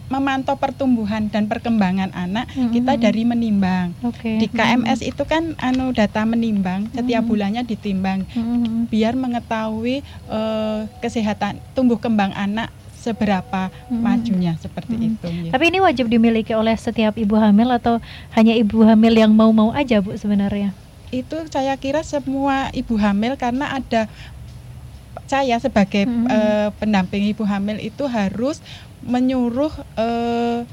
memantau 0.09 0.57
pertumbuhan 0.57 1.29
dan 1.29 1.45
perkembangan 1.45 2.11
anak 2.17 2.49
mm-hmm. 2.49 2.73
kita 2.73 2.93
dari 2.97 3.23
menimbang. 3.23 3.93
Okay. 4.01 4.41
Di 4.41 4.47
KMS 4.49 5.05
mm-hmm. 5.05 5.11
itu 5.15 5.23
kan 5.23 5.43
anu 5.61 5.93
data 5.93 6.25
menimbang 6.25 6.89
setiap 6.91 7.23
mm-hmm. 7.23 7.29
bulannya 7.29 7.63
ditimbang 7.63 8.25
mm-hmm. 8.25 8.89
biar 8.89 9.13
mengetahui 9.13 10.01
uh, 10.27 10.89
kesehatan 10.99 11.61
tumbuh 11.77 12.01
kembang 12.01 12.33
anak 12.33 12.73
seberapa 12.99 13.71
hmm. 13.87 13.95
majunya 13.95 14.53
seperti 14.59 14.95
hmm. 14.99 15.07
itu. 15.07 15.27
Ya. 15.47 15.51
Tapi 15.55 15.71
ini 15.71 15.79
wajib 15.79 16.11
dimiliki 16.11 16.51
oleh 16.51 16.75
setiap 16.75 17.15
ibu 17.15 17.39
hamil 17.39 17.71
atau 17.71 18.03
hanya 18.35 18.51
ibu 18.59 18.83
hamil 18.83 19.15
yang 19.15 19.31
mau-mau 19.31 19.71
aja 19.71 20.03
Bu 20.03 20.19
sebenarnya? 20.19 20.75
Itu 21.09 21.39
saya 21.47 21.73
kira 21.79 22.03
semua 22.03 22.69
ibu 22.75 22.99
hamil 22.99 23.39
karena 23.39 23.79
ada 23.79 24.11
saya 25.25 25.57
sebagai 25.61 26.05
hmm. 26.05 26.25
uh, 26.27 26.69
pendamping 26.77 27.29
ibu 27.31 27.47
hamil 27.47 27.79
itu 27.79 28.03
harus 28.05 28.59
menyuruh 29.05 29.71
uh, 29.95 30.63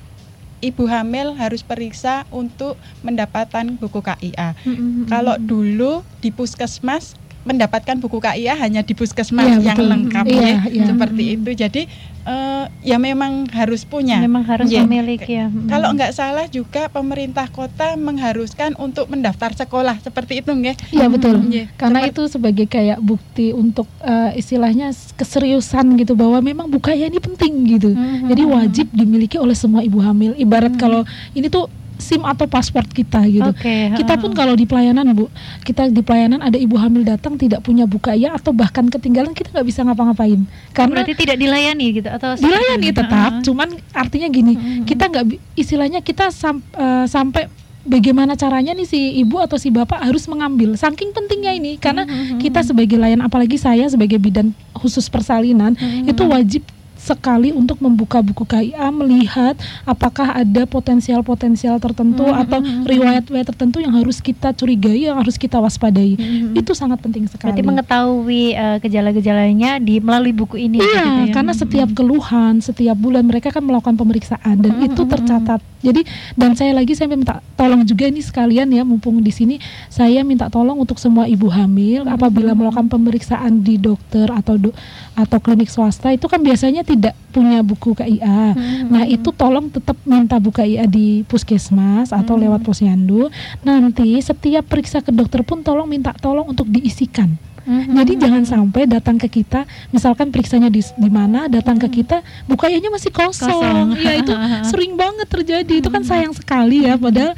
ibu 0.64 0.84
hamil 0.88 1.36
harus 1.36 1.60
periksa 1.60 2.24
untuk 2.32 2.80
mendapatkan 3.04 3.76
buku 3.76 4.00
KIA. 4.00 4.56
Mm 4.64 4.74
-hmm. 4.74 5.04
Kalau 5.06 5.36
dulu 5.38 6.02
di 6.24 6.32
puskesmas 6.32 7.14
mendapatkan 7.46 7.96
buku 8.02 8.18
KIA 8.18 8.58
hanya 8.58 8.82
di 8.82 8.92
puskesmas 8.92 9.62
ya, 9.62 9.72
yang 9.72 9.78
betul. 9.78 9.88
lengkap 9.94 10.24
ya, 10.26 10.58
ya. 10.66 10.84
seperti 10.90 11.22
itu. 11.38 11.50
Jadi 11.54 11.82
uh, 12.26 12.66
ya 12.82 12.98
memang 12.98 13.46
harus 13.54 13.86
punya. 13.86 14.18
Memang 14.18 14.42
harus 14.44 14.68
ya. 14.68 14.82
memiliki 14.82 15.38
ya. 15.38 15.46
Hmm. 15.46 15.70
Kalau 15.70 15.94
nggak 15.94 16.12
salah 16.12 16.46
juga 16.50 16.90
pemerintah 16.90 17.46
kota 17.48 17.94
mengharuskan 17.94 18.74
untuk 18.76 19.06
mendaftar 19.08 19.54
sekolah 19.54 20.02
seperti 20.02 20.42
itu 20.42 20.50
nggak? 20.50 20.90
Iya 20.90 21.06
betul. 21.06 21.38
Ya. 21.48 21.70
Karena 21.78 22.02
Seperti, 22.04 22.18
itu 22.18 22.22
sebagai 22.28 22.66
kayak 22.66 22.98
bukti 22.98 23.54
untuk 23.54 23.86
uh, 24.02 24.34
istilahnya 24.34 24.90
keseriusan 25.14 25.94
gitu 26.02 26.18
bahwa 26.18 26.42
memang 26.42 26.66
buku 26.66 26.90
KIA 26.90 27.08
ini 27.08 27.22
penting 27.22 27.54
gitu. 27.78 27.90
Hmm. 27.94 28.26
Jadi 28.26 28.42
wajib 28.42 28.86
dimiliki 28.90 29.38
oleh 29.38 29.54
semua 29.54 29.86
ibu 29.86 30.02
hamil. 30.02 30.34
Ibarat 30.34 30.74
hmm. 30.74 30.82
kalau 30.82 31.06
ini 31.32 31.46
tuh 31.46 31.70
SIM 31.96 32.22
atau 32.22 32.44
paspor 32.44 32.84
kita 32.86 33.24
gitu. 33.28 33.50
Okay, 33.56 33.92
kita 33.96 34.20
pun 34.20 34.32
kalau 34.36 34.52
di 34.52 34.68
pelayanan 34.68 35.16
Bu, 35.16 35.32
kita 35.64 35.88
di 35.88 36.02
pelayanan 36.04 36.44
ada 36.44 36.56
ibu 36.56 36.76
hamil 36.76 37.02
datang 37.02 37.40
tidak 37.40 37.64
punya 37.64 37.88
buka 37.88 38.12
ya 38.12 38.36
atau 38.36 38.52
bahkan 38.52 38.86
ketinggalan 38.86 39.32
kita 39.32 39.52
nggak 39.52 39.66
bisa 39.66 39.80
ngapa-ngapain. 39.84 40.44
Karena 40.76 41.02
berarti 41.02 41.14
tidak 41.16 41.36
dilayani 41.40 41.86
gitu 41.96 42.08
atau 42.08 42.36
dilayani 42.36 42.88
tetap, 42.92 43.32
uh 43.32 43.38
-huh. 43.40 43.44
cuman 43.44 43.68
artinya 43.96 44.28
gini, 44.28 44.54
uh 44.54 44.58
-huh. 44.60 44.84
kita 44.84 45.04
nggak 45.08 45.24
istilahnya 45.56 46.00
kita 46.04 46.28
sam, 46.30 46.60
uh, 46.76 47.08
sampai 47.08 47.48
bagaimana 47.86 48.34
caranya 48.34 48.74
nih 48.74 48.84
si 48.84 49.00
ibu 49.22 49.38
atau 49.38 49.56
si 49.56 49.70
bapak 49.70 50.02
harus 50.02 50.26
mengambil 50.26 50.74
saking 50.74 51.14
pentingnya 51.14 51.54
ini 51.54 51.78
karena 51.78 52.02
kita 52.42 52.66
sebagai 52.66 52.98
layan 52.98 53.22
apalagi 53.22 53.56
saya 53.56 53.86
sebagai 53.86 54.18
bidan 54.18 54.50
khusus 54.74 55.06
persalinan 55.06 55.78
uh 55.78 55.80
-huh. 55.80 56.10
itu 56.10 56.22
wajib 56.26 56.62
sekali 57.06 57.54
untuk 57.54 57.78
membuka 57.78 58.18
buku 58.18 58.42
KIA 58.42 58.90
melihat 58.90 59.54
apakah 59.86 60.34
ada 60.34 60.66
potensial-potensial 60.66 61.78
tertentu 61.78 62.26
hmm, 62.26 62.42
atau 62.42 62.58
hmm, 62.58 62.66
hmm. 62.66 62.84
riwayat-riwayat 62.90 63.46
tertentu 63.46 63.78
yang 63.78 63.94
harus 63.94 64.18
kita 64.18 64.50
curigai 64.50 65.06
yang 65.06 65.14
harus 65.14 65.38
kita 65.38 65.62
waspadai 65.62 66.18
hmm. 66.18 66.58
itu 66.58 66.74
sangat 66.74 66.98
penting 66.98 67.30
sekali. 67.30 67.54
Berarti 67.54 67.62
mengetahui 67.62 68.44
uh, 68.58 68.76
gejala-gejalanya 68.82 69.78
di 69.78 70.02
melalui 70.02 70.34
buku 70.34 70.58
ini. 70.58 70.82
Iya, 70.82 71.04
gitu 71.06 71.22
ya? 71.30 71.34
karena 71.38 71.52
setiap 71.54 71.88
keluhan 71.94 72.58
setiap 72.58 72.98
bulan 72.98 73.22
mereka 73.22 73.54
kan 73.54 73.62
melakukan 73.62 73.94
pemeriksaan 73.94 74.58
dan 74.58 74.72
hmm. 74.82 74.86
itu 74.90 75.02
tercatat. 75.06 75.60
Jadi 75.86 76.02
dan 76.34 76.58
saya 76.58 76.74
lagi 76.74 76.98
saya 76.98 77.06
minta 77.06 77.38
tolong 77.54 77.86
juga 77.86 78.10
ini 78.10 78.18
sekalian 78.18 78.66
ya 78.74 78.82
mumpung 78.82 79.22
di 79.22 79.30
sini 79.30 79.62
saya 79.86 80.26
minta 80.26 80.50
tolong 80.50 80.82
untuk 80.82 80.98
semua 80.98 81.30
ibu 81.30 81.46
hamil 81.46 82.02
hmm. 82.02 82.16
apabila 82.16 82.58
melakukan 82.58 82.90
pemeriksaan 82.90 83.62
di 83.62 83.78
dokter 83.78 84.26
atau 84.26 84.58
do, 84.58 84.70
atau 85.14 85.38
klinik 85.38 85.70
swasta 85.70 86.10
itu 86.10 86.26
kan 86.26 86.40
biasanya 86.42 86.82
tidak 86.82 86.95
punya 87.30 87.60
buku 87.60 87.92
KIA. 87.92 88.56
Hmm. 88.56 88.88
Nah, 88.88 89.04
itu 89.04 89.28
tolong 89.32 89.68
tetap 89.68 89.96
minta 90.08 90.40
buku 90.40 90.64
KIA 90.64 90.88
di 90.88 91.22
puskesmas 91.28 92.10
atau 92.10 92.34
hmm. 92.36 92.42
lewat 92.48 92.60
posyandu. 92.64 93.28
Nanti 93.60 94.16
setiap 94.24 94.64
periksa 94.66 95.04
ke 95.04 95.12
dokter 95.12 95.44
pun 95.44 95.60
tolong 95.60 95.86
minta 95.86 96.16
tolong 96.16 96.48
untuk 96.48 96.66
diisikan. 96.68 97.36
Mm-hmm. 97.66 97.94
Jadi 97.98 98.12
jangan 98.14 98.42
sampai 98.46 98.82
datang 98.86 99.18
ke 99.18 99.26
kita, 99.26 99.66
misalkan 99.90 100.30
periksanya 100.30 100.70
di 100.70 100.86
di 100.86 101.10
mana, 101.10 101.50
datang 101.50 101.82
ke 101.82 101.90
mm-hmm. 101.90 101.98
kita 101.98 102.18
bukanya 102.46 102.94
masih 102.94 103.10
kosong. 103.10 103.98
Iya 103.98 104.22
itu 104.22 104.32
sering 104.70 104.94
banget 104.94 105.26
terjadi. 105.26 105.82
Itu 105.82 105.90
kan 105.90 106.06
sayang 106.06 106.30
sekali 106.30 106.86
ya. 106.86 106.94
Padahal 106.94 107.34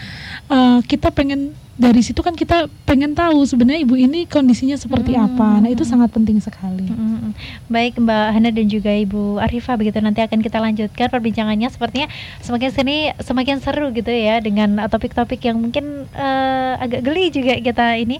uh, 0.52 0.84
kita 0.84 1.08
pengen 1.16 1.56
dari 1.78 2.02
situ 2.02 2.18
kan 2.26 2.34
kita 2.34 2.66
pengen 2.82 3.14
tahu 3.14 3.46
sebenarnya 3.46 3.86
ibu 3.86 3.94
ini 3.94 4.26
kondisinya 4.26 4.74
seperti 4.74 5.14
hmm. 5.14 5.24
apa. 5.30 5.62
Nah, 5.62 5.70
itu 5.70 5.86
sangat 5.86 6.10
penting 6.10 6.42
sekali. 6.42 6.90
Hmm. 6.90 7.30
Baik 7.70 8.02
Mbak 8.02 8.26
Hana 8.34 8.50
dan 8.50 8.66
juga 8.66 8.90
Ibu 8.90 9.38
Arifah 9.38 9.78
begitu 9.78 10.02
nanti 10.02 10.18
akan 10.18 10.42
kita 10.42 10.58
lanjutkan 10.58 11.06
perbincangannya 11.06 11.70
sepertinya 11.70 12.10
semakin 12.42 12.70
sini 12.74 12.96
semakin 13.22 13.62
seru 13.62 13.94
gitu 13.94 14.10
ya 14.10 14.42
dengan 14.42 14.90
topik-topik 14.90 15.38
yang 15.46 15.62
mungkin 15.62 16.10
uh, 16.18 16.82
agak 16.82 17.06
geli 17.06 17.30
juga 17.30 17.54
kita 17.62 17.94
ini. 17.94 18.18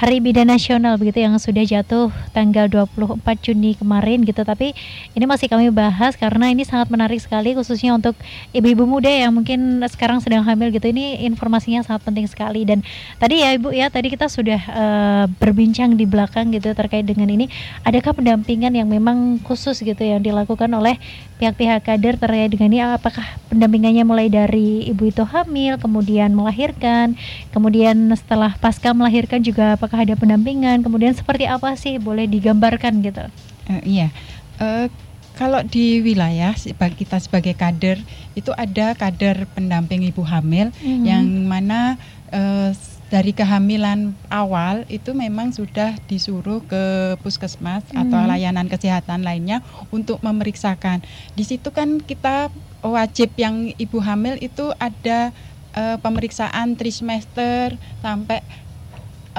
Hari 0.00 0.16
Bidan 0.24 0.48
Nasional 0.48 0.96
begitu 0.96 1.20
yang 1.20 1.36
sudah 1.36 1.60
jatuh 1.60 2.08
tanggal 2.32 2.72
24 2.72 3.20
Juni 3.44 3.76
kemarin 3.76 4.24
gitu. 4.24 4.40
Tapi 4.48 4.72
ini 5.12 5.24
masih 5.28 5.44
kami 5.44 5.68
bahas 5.68 6.16
karena 6.16 6.48
ini 6.48 6.64
sangat 6.64 6.88
menarik 6.88 7.20
sekali 7.20 7.52
khususnya 7.52 7.92
untuk 7.92 8.16
ibu-ibu 8.56 8.88
muda 8.88 9.12
yang 9.12 9.28
mungkin 9.36 9.84
sekarang 9.92 10.24
sedang 10.24 10.40
hamil 10.40 10.72
gitu. 10.72 10.88
Ini 10.88 11.28
informasinya 11.28 11.84
sangat 11.84 12.00
penting 12.08 12.24
sekali. 12.32 12.64
Dan 12.64 12.80
tadi 13.20 13.44
ya 13.44 13.52
Ibu 13.52 13.76
ya 13.76 13.92
tadi 13.92 14.08
kita 14.08 14.32
sudah 14.32 14.60
uh, 14.72 15.24
berbincang 15.36 15.92
di 16.00 16.08
belakang 16.08 16.48
gitu 16.56 16.72
terkait 16.72 17.04
dengan 17.04 17.28
ini. 17.28 17.52
Adakah 17.84 18.16
pendampingan 18.16 18.72
yang 18.72 18.88
memang 18.88 19.36
khusus 19.44 19.84
gitu 19.84 20.00
yang 20.00 20.24
dilakukan 20.24 20.72
oleh 20.72 20.96
pihak-pihak 21.36 21.84
kader 21.84 22.16
terkait 22.16 22.48
dengan 22.48 22.72
ini? 22.72 22.80
Apakah 22.88 23.36
pendampingannya 23.50 24.06
mulai 24.06 24.32
dari 24.32 24.86
ibu 24.86 25.10
itu 25.10 25.26
hamil 25.26 25.74
kemudian 25.76 26.30
melahirkan 26.30 27.18
kemudian 27.50 28.14
setelah 28.14 28.54
pasca 28.62 28.94
melahirkan 28.94 29.42
juga 29.42 29.74
apakah 29.74 29.89
apakah 29.90 30.06
ada 30.06 30.14
pendampingan 30.14 30.86
kemudian 30.86 31.10
seperti 31.10 31.50
apa 31.50 31.74
sih 31.74 31.98
boleh 31.98 32.30
digambarkan 32.30 33.02
gitu 33.02 33.26
uh, 33.66 33.82
iya 33.82 34.14
uh, 34.62 34.86
kalau 35.34 35.66
di 35.66 35.98
wilayah 35.98 36.54
kita 36.54 37.18
sebagai 37.18 37.58
kader 37.58 37.98
itu 38.38 38.54
ada 38.54 38.94
kader 38.94 39.50
pendamping 39.56 40.06
ibu 40.06 40.22
hamil 40.22 40.70
mm-hmm. 40.78 41.02
yang 41.02 41.26
mana 41.48 41.98
uh, 42.30 42.70
dari 43.10 43.34
kehamilan 43.34 44.14
awal 44.30 44.86
itu 44.86 45.10
memang 45.10 45.50
sudah 45.50 45.98
disuruh 46.06 46.62
ke 46.62 47.16
puskesmas 47.24 47.82
mm-hmm. 47.88 48.02
atau 48.06 48.20
layanan 48.28 48.70
kesehatan 48.70 49.26
lainnya 49.26 49.66
untuk 49.90 50.22
memeriksakan. 50.22 51.02
Di 51.34 51.42
situ 51.42 51.74
kan 51.74 51.98
kita 51.98 52.54
wajib 52.86 53.34
yang 53.34 53.74
ibu 53.80 53.98
hamil 53.98 54.38
itu 54.38 54.70
ada 54.78 55.34
uh, 55.74 55.96
pemeriksaan 55.98 56.78
trimester 56.78 57.74
sampai 57.98 58.46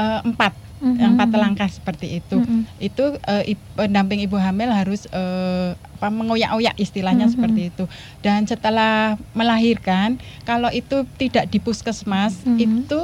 uh, 0.01 0.19
empat 0.25 0.53
mm-hmm. 0.81 1.09
empat 1.13 1.29
langkah 1.37 1.69
seperti 1.69 2.19
itu 2.19 2.41
mm-hmm. 2.41 2.61
itu 2.81 3.05
uh, 3.29 3.43
pendamping 3.77 4.25
ibu 4.25 4.35
hamil 4.35 4.73
harus 4.73 5.05
uh, 5.13 5.77
apa 6.01 6.09
mengoyak-oyak 6.09 6.73
istilahnya 6.81 7.29
mm-hmm. 7.29 7.37
seperti 7.37 7.61
itu 7.69 7.83
dan 8.25 8.49
setelah 8.49 9.21
melahirkan 9.37 10.17
kalau 10.49 10.73
itu 10.73 11.05
tidak 11.21 11.45
di 11.53 11.61
puskesmas 11.61 12.41
mm-hmm. 12.41 12.57
itu 12.57 12.99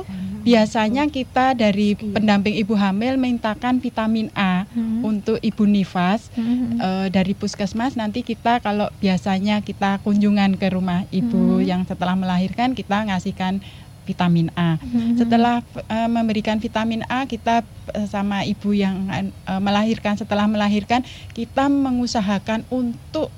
biasanya 0.48 1.12
kita 1.12 1.54
dari 1.60 1.94
pendamping 1.94 2.56
ibu 2.56 2.72
hamil 2.74 3.20
mintakan 3.20 3.84
vitamin 3.84 4.32
A 4.34 4.66
mm-hmm. 4.66 5.04
untuk 5.06 5.38
ibu 5.44 5.64
nifas 5.68 6.34
mm-hmm. 6.34 6.80
uh, 6.82 7.08
dari 7.14 7.38
puskesmas 7.38 7.94
nanti 7.94 8.26
kita 8.26 8.64
kalau 8.66 8.90
biasanya 8.98 9.62
kita 9.62 10.02
kunjungan 10.02 10.58
ke 10.58 10.74
rumah 10.74 11.06
ibu 11.14 11.62
mm-hmm. 11.62 11.68
yang 11.70 11.82
setelah 11.86 12.18
melahirkan 12.18 12.74
kita 12.74 13.06
ngasihkan 13.12 13.62
vitamin 14.08 14.48
A. 14.56 14.80
Hmm. 14.80 15.20
Setelah 15.20 15.60
uh, 15.92 16.08
memberikan 16.08 16.56
vitamin 16.64 17.04
A, 17.12 17.28
kita 17.28 17.68
uh, 17.92 18.08
sama 18.08 18.48
ibu 18.48 18.72
yang 18.72 19.04
uh, 19.12 19.60
melahirkan 19.60 20.16
setelah 20.16 20.48
melahirkan 20.48 21.04
kita 21.36 21.68
mengusahakan 21.68 22.64
untuk 22.72 23.30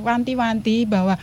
wanti-wanti 0.00 0.88
bahwa 0.88 1.20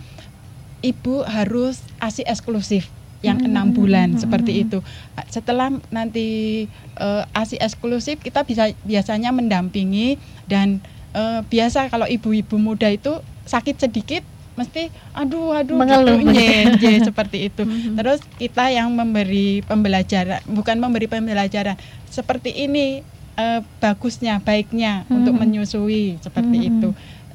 ibu 0.85 1.25
harus 1.25 1.81
ASI 1.97 2.21
eksklusif 2.29 2.85
yang 3.19 3.41
hmm. 3.41 3.47
enam 3.51 3.67
bulan 3.75 4.15
hmm. 4.15 4.21
seperti 4.21 4.63
itu. 4.63 4.79
Setelah 5.27 5.75
nanti 5.91 6.67
uh, 7.01 7.25
ASI 7.35 7.59
eksklusif 7.59 8.23
kita 8.23 8.47
bisa 8.47 8.71
biasanya 8.87 9.35
mendampingi 9.35 10.15
dan 10.47 10.79
uh, 11.11 11.43
biasa 11.43 11.91
kalau 11.91 12.07
ibu-ibu 12.07 12.55
muda 12.55 12.87
itu 12.87 13.19
sakit 13.43 13.75
sedikit 13.81 14.23
mesti 14.59 14.91
aduh 15.15 15.55
aduh 15.55 15.79
mengeluh. 15.79 16.19
gitu. 16.19 16.99
seperti 17.09 17.47
itu. 17.47 17.63
Mm-hmm. 17.63 17.95
terus 17.95 18.19
kita 18.35 18.67
yang 18.67 18.91
memberi 18.91 19.63
pembelajaran 19.63 20.43
bukan 20.51 20.75
memberi 20.83 21.07
pembelajaran 21.07 21.79
seperti 22.11 22.51
ini 22.67 22.99
uh, 23.39 23.63
bagusnya 23.79 24.43
baiknya 24.43 25.07
hmm 25.07 25.15
untuk 25.15 25.33
menyusui 25.39 26.19
seperti 26.19 26.57
hmm 26.59 26.69
itu. 26.75 26.89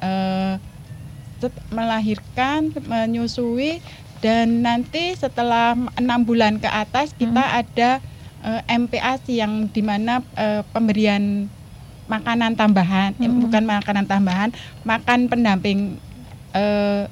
Uh, 0.04 0.56
melahirkan 1.68 2.72
menyusui 2.88 3.84
dan 4.24 4.64
nanti 4.64 5.12
setelah 5.12 5.76
enam 6.00 6.24
bulan 6.24 6.56
ke 6.56 6.64
atas 6.64 7.12
kita 7.12 7.44
hmm 7.44 7.60
ada 7.60 7.90
uh, 8.40 8.60
eh, 8.64 8.80
MPASI 8.80 9.44
yang 9.44 9.68
di 9.68 9.84
mana 9.84 10.24
uh, 10.40 10.64
pemberian 10.72 11.52
makanan 12.08 12.56
tambahan 12.56 13.12
hmm 13.20 13.44
bukan 13.44 13.64
makanan 13.68 14.08
tambahan 14.08 14.50
makan 14.88 15.28
pendamping 15.28 16.00
uh, 16.54 17.10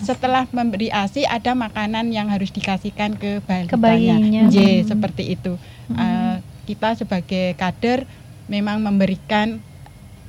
setelah 0.00 0.50
memberi 0.50 0.90
ASI 0.90 1.22
ada 1.22 1.54
makanan 1.54 2.10
yang 2.10 2.26
harus 2.26 2.50
dikasihkan 2.50 3.14
ke 3.14 3.38
bayinya. 3.78 4.50
J 4.50 4.82
hmm. 4.82 4.86
seperti 4.90 5.38
itu. 5.38 5.54
Hmm. 5.90 5.96
Uh, 5.98 6.36
kita 6.64 6.96
sebagai 6.96 7.54
kader 7.54 8.08
memang 8.48 8.80
memberikan 8.80 9.60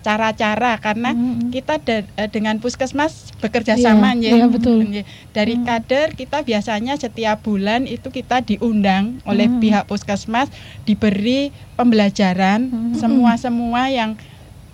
cara-cara 0.06 0.78
karena 0.78 1.18
hmm. 1.18 1.50
kita 1.50 1.82
de 1.82 2.06
eh, 2.14 2.30
dengan 2.30 2.62
puskesmas 2.62 3.34
bekerja 3.42 3.74
yeah, 3.74 3.90
sama 3.90 4.14
ya. 4.14 4.38
Yeah, 4.38 4.50
betul. 4.54 4.86
Dari 5.34 5.56
hmm. 5.58 5.66
kader 5.66 6.08
kita 6.14 6.46
biasanya 6.46 6.94
setiap 7.02 7.42
bulan 7.42 7.90
itu 7.90 8.14
kita 8.14 8.46
diundang 8.46 9.18
oleh 9.26 9.50
hmm. 9.50 9.58
pihak 9.58 9.84
puskesmas 9.90 10.54
diberi 10.86 11.50
pembelajaran 11.74 12.70
semua-semua 12.94 13.90
yang 13.90 14.14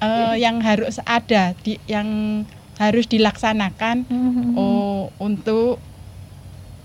uh, 0.03 0.35
yang 0.35 0.59
harus 0.59 0.99
ada 1.07 1.55
di 1.63 1.79
yang 1.87 2.43
harus 2.81 3.05
dilaksanakan 3.05 4.09
mm-hmm. 4.09 4.57
oh, 4.57 5.13
untuk 5.21 5.77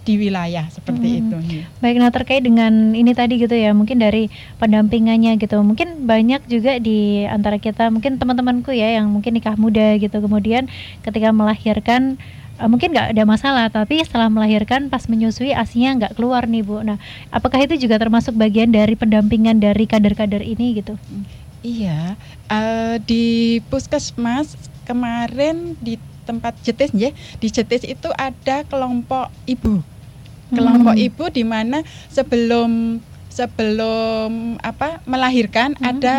di 0.06 0.14
wilayah 0.22 0.70
seperti 0.70 1.18
hmm. 1.18 1.18
itu. 1.18 1.36
Baik, 1.82 1.98
nah 1.98 2.14
terkait 2.14 2.38
dengan 2.38 2.94
ini 2.94 3.10
tadi 3.10 3.42
gitu 3.42 3.58
ya, 3.58 3.74
mungkin 3.74 3.98
dari 3.98 4.30
pendampingannya 4.62 5.34
gitu, 5.34 5.58
mungkin 5.66 6.06
banyak 6.06 6.46
juga 6.46 6.78
di 6.78 7.26
antara 7.26 7.58
kita, 7.58 7.90
mungkin 7.90 8.22
teman-temanku 8.22 8.70
ya 8.70 9.02
yang 9.02 9.10
mungkin 9.10 9.34
nikah 9.34 9.58
muda 9.58 9.98
gitu, 9.98 10.22
kemudian 10.22 10.70
ketika 11.02 11.34
melahirkan 11.34 12.22
uh, 12.62 12.70
mungkin 12.70 12.94
nggak 12.94 13.18
ada 13.18 13.24
masalah, 13.26 13.66
tapi 13.66 13.98
setelah 14.06 14.30
melahirkan 14.30 14.86
pas 14.94 15.10
menyusui 15.10 15.50
asinya 15.50 16.06
nggak 16.06 16.14
keluar 16.14 16.46
nih 16.46 16.62
bu. 16.62 16.86
Nah, 16.86 17.02
apakah 17.34 17.66
itu 17.66 17.74
juga 17.74 17.98
termasuk 17.98 18.38
bagian 18.38 18.70
dari 18.70 18.94
pendampingan 18.94 19.58
dari 19.58 19.90
kader-kader 19.90 20.46
ini 20.46 20.78
gitu? 20.86 20.94
Iya, 21.66 22.14
uh, 22.46 22.94
di 23.02 23.58
puskesmas 23.66 24.54
kemarin 24.86 25.74
di 25.82 25.98
tempat 26.26 26.54
jetis 26.62 26.90
ya 26.94 27.10
di 27.38 27.48
jetis 27.50 27.82
itu 27.86 28.10
ada 28.14 28.62
kelompok 28.66 29.30
ibu 29.46 29.82
kelompok 30.50 30.94
hmm. 30.94 31.06
ibu 31.10 31.24
di 31.30 31.42
mana 31.42 31.82
sebelum 32.10 33.02
sebelum 33.30 34.56
apa 34.62 35.02
melahirkan 35.04 35.74
hmm. 35.76 35.84
ada 35.84 36.16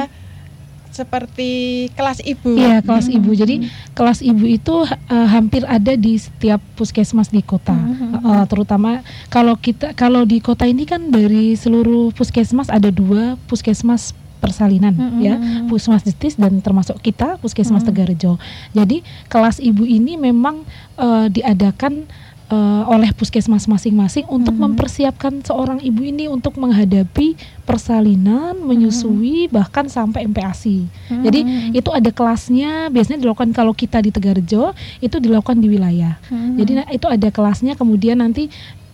seperti 0.98 1.52
kelas 1.94 2.26
ibu. 2.26 2.58
Iya, 2.58 2.82
kelas 2.82 3.06
hmm. 3.06 3.18
ibu. 3.22 3.30
Jadi 3.38 3.56
kelas 3.94 4.26
ibu 4.26 4.50
itu 4.50 4.82
uh, 4.82 5.28
hampir 5.30 5.62
ada 5.70 5.94
di 5.94 6.18
setiap 6.18 6.58
puskesmas 6.74 7.30
di 7.30 7.46
kota. 7.46 7.78
Hmm. 7.78 8.18
Uh, 8.26 8.46
terutama 8.50 9.06
kalau 9.30 9.54
kita 9.54 9.94
kalau 9.94 10.26
di 10.26 10.42
kota 10.42 10.66
ini 10.66 10.90
kan 10.90 11.14
dari 11.14 11.54
seluruh 11.54 12.10
puskesmas 12.18 12.74
ada 12.74 12.90
dua 12.90 13.38
puskesmas 13.46 14.18
persalinan 14.38 14.94
mm-hmm. 14.94 15.22
ya 15.22 15.36
puskesmas 15.68 16.06
Detis 16.06 16.38
dan 16.38 16.62
termasuk 16.62 16.98
kita 17.02 17.42
puskesmas 17.42 17.82
mm-hmm. 17.84 17.90
Tegarejo. 17.92 18.34
Jadi 18.72 19.04
kelas 19.28 19.60
ibu 19.60 19.84
ini 19.84 20.16
memang 20.16 20.64
uh, 20.98 21.28
diadakan 21.28 22.08
uh, 22.52 22.84
oleh 22.88 23.12
puskesmas 23.14 23.68
masing-masing 23.68 24.28
untuk 24.28 24.56
hmm. 24.56 24.64
mempersiapkan 24.72 25.44
seorang 25.44 25.84
ibu 25.84 26.02
ini 26.04 26.32
untuk 26.32 26.56
menghadapi 26.60 27.36
persalinan, 27.68 28.58
menyusui 28.64 29.48
hmm. 29.48 29.54
bahkan 29.54 29.86
sampai 29.92 30.28
MPASI. 30.28 30.88
Hmm. 31.12 31.24
Jadi 31.28 31.40
itu 31.76 31.90
ada 31.92 32.10
kelasnya 32.12 32.88
biasanya 32.92 33.20
dilakukan 33.22 33.52
kalau 33.52 33.76
kita 33.76 34.00
di 34.00 34.12
Tegarjo 34.12 34.72
itu 35.04 35.18
dilakukan 35.20 35.60
di 35.60 35.68
wilayah. 35.68 36.20
Hmm. 36.32 36.56
Jadi 36.60 36.88
itu 36.96 37.08
ada 37.08 37.28
kelasnya 37.32 37.76
kemudian 37.76 38.24
nanti 38.24 38.48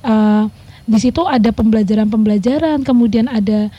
uh, 0.06 0.50
di 0.84 1.00
situ 1.00 1.24
ada 1.24 1.56
pembelajaran-pembelajaran, 1.56 2.84
kemudian 2.84 3.32
ada 3.32 3.72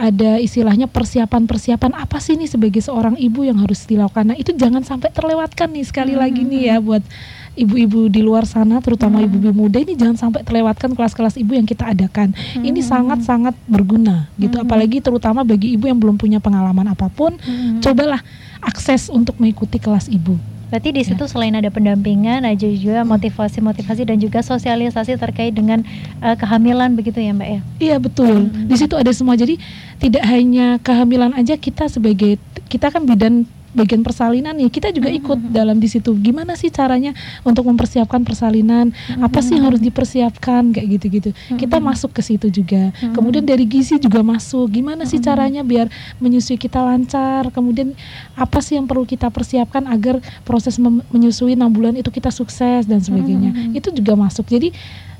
ada 0.00 0.40
istilahnya 0.40 0.88
persiapan-persiapan 0.88 1.92
apa 1.94 2.18
sih 2.18 2.34
nih 2.34 2.48
sebagai 2.48 2.80
seorang 2.80 3.14
ibu 3.20 3.44
yang 3.44 3.60
harus 3.60 3.84
dilakukan. 3.84 4.32
Nah, 4.32 4.36
itu 4.40 4.56
jangan 4.56 4.82
sampai 4.82 5.12
terlewatkan 5.12 5.68
nih 5.70 5.84
sekali 5.84 6.16
hmm. 6.16 6.20
lagi 6.20 6.42
nih 6.42 6.62
ya 6.72 6.76
buat 6.80 7.04
ibu-ibu 7.52 8.08
di 8.08 8.24
luar 8.24 8.48
sana 8.48 8.80
terutama 8.80 9.20
hmm. 9.20 9.26
ibu-ibu 9.28 9.50
muda 9.52 9.76
ini 9.76 9.92
jangan 9.92 10.16
sampai 10.16 10.40
terlewatkan 10.40 10.96
kelas-kelas 10.96 11.36
ibu 11.36 11.52
yang 11.52 11.68
kita 11.68 11.84
adakan. 11.92 12.32
Hmm. 12.32 12.64
Ini 12.64 12.80
sangat-sangat 12.80 13.54
berguna 13.68 14.32
gitu 14.40 14.56
hmm. 14.56 14.64
apalagi 14.64 14.98
terutama 15.04 15.44
bagi 15.44 15.76
ibu 15.76 15.84
yang 15.84 16.00
belum 16.00 16.16
punya 16.16 16.40
pengalaman 16.40 16.88
apa 16.88 17.12
pun, 17.12 17.36
hmm. 17.36 17.84
cobalah 17.84 18.24
akses 18.64 19.12
untuk 19.12 19.36
mengikuti 19.36 19.76
kelas 19.76 20.08
ibu. 20.08 20.40
Berarti 20.72 20.88
di 20.88 21.04
situ 21.04 21.20
ya. 21.20 21.28
selain 21.28 21.52
ada 21.52 21.68
pendampingan, 21.68 22.48
ada 22.48 22.56
juga 22.56 23.04
motivasi-motivasi 23.04 24.08
dan 24.08 24.16
juga 24.16 24.40
sosialisasi 24.40 25.20
terkait 25.20 25.52
dengan 25.52 25.84
uh, 26.24 26.32
kehamilan 26.32 26.96
begitu 26.96 27.20
ya, 27.20 27.36
Mbak 27.36 27.48
ya? 27.52 27.60
Iya 27.76 27.96
betul. 28.00 28.48
Hmm. 28.48 28.72
Di 28.72 28.80
situ 28.80 28.96
ada 28.96 29.12
semua. 29.12 29.36
Jadi 29.36 29.60
tidak 30.00 30.24
hanya 30.24 30.80
kehamilan 30.80 31.36
aja 31.36 31.60
kita 31.60 31.92
sebagai 31.92 32.40
kita 32.72 32.88
kan 32.88 33.04
bidan 33.04 33.44
bagian 33.72 34.04
persalinan 34.04 34.52
nih 34.56 34.68
kita 34.68 34.92
juga 34.92 35.08
ikut 35.08 35.38
mm 35.40 35.48
-hmm. 35.48 35.56
dalam 35.56 35.76
di 35.80 35.88
situ 35.88 36.12
gimana 36.20 36.54
sih 36.54 36.68
caranya 36.68 37.16
untuk 37.42 37.64
mempersiapkan 37.68 38.20
persalinan 38.22 38.92
mm 38.92 38.94
-hmm. 38.94 39.26
apa 39.26 39.38
sih 39.40 39.56
yang 39.56 39.68
harus 39.72 39.80
dipersiapkan 39.80 40.76
kayak 40.76 41.00
gitu-gitu 41.00 41.30
mm 41.32 41.36
-hmm. 41.36 41.58
kita 41.58 41.76
masuk 41.80 42.12
ke 42.12 42.22
situ 42.22 42.52
juga 42.52 42.92
mm 42.92 42.94
-hmm. 42.94 43.14
kemudian 43.16 43.44
dari 43.44 43.64
gizi 43.64 43.96
juga 43.96 44.20
masuk 44.20 44.68
gimana 44.68 45.08
sih 45.08 45.16
mm 45.16 45.24
-hmm. 45.24 45.28
caranya 45.28 45.62
biar 45.64 45.86
menyusui 46.20 46.60
kita 46.60 46.84
lancar 46.84 47.48
kemudian 47.50 47.96
apa 48.36 48.60
sih 48.60 48.76
yang 48.76 48.84
perlu 48.84 49.08
kita 49.08 49.32
persiapkan 49.32 49.88
agar 49.88 50.20
proses 50.44 50.76
menyusui 51.10 51.56
enam 51.56 51.72
bulan 51.72 51.96
itu 51.96 52.12
kita 52.12 52.28
sukses 52.28 52.84
dan 52.84 53.00
sebagainya 53.00 53.50
mm 53.50 53.58
-hmm. 53.72 53.78
itu 53.78 53.88
juga 53.92 54.12
masuk 54.14 54.44
jadi 54.48 54.68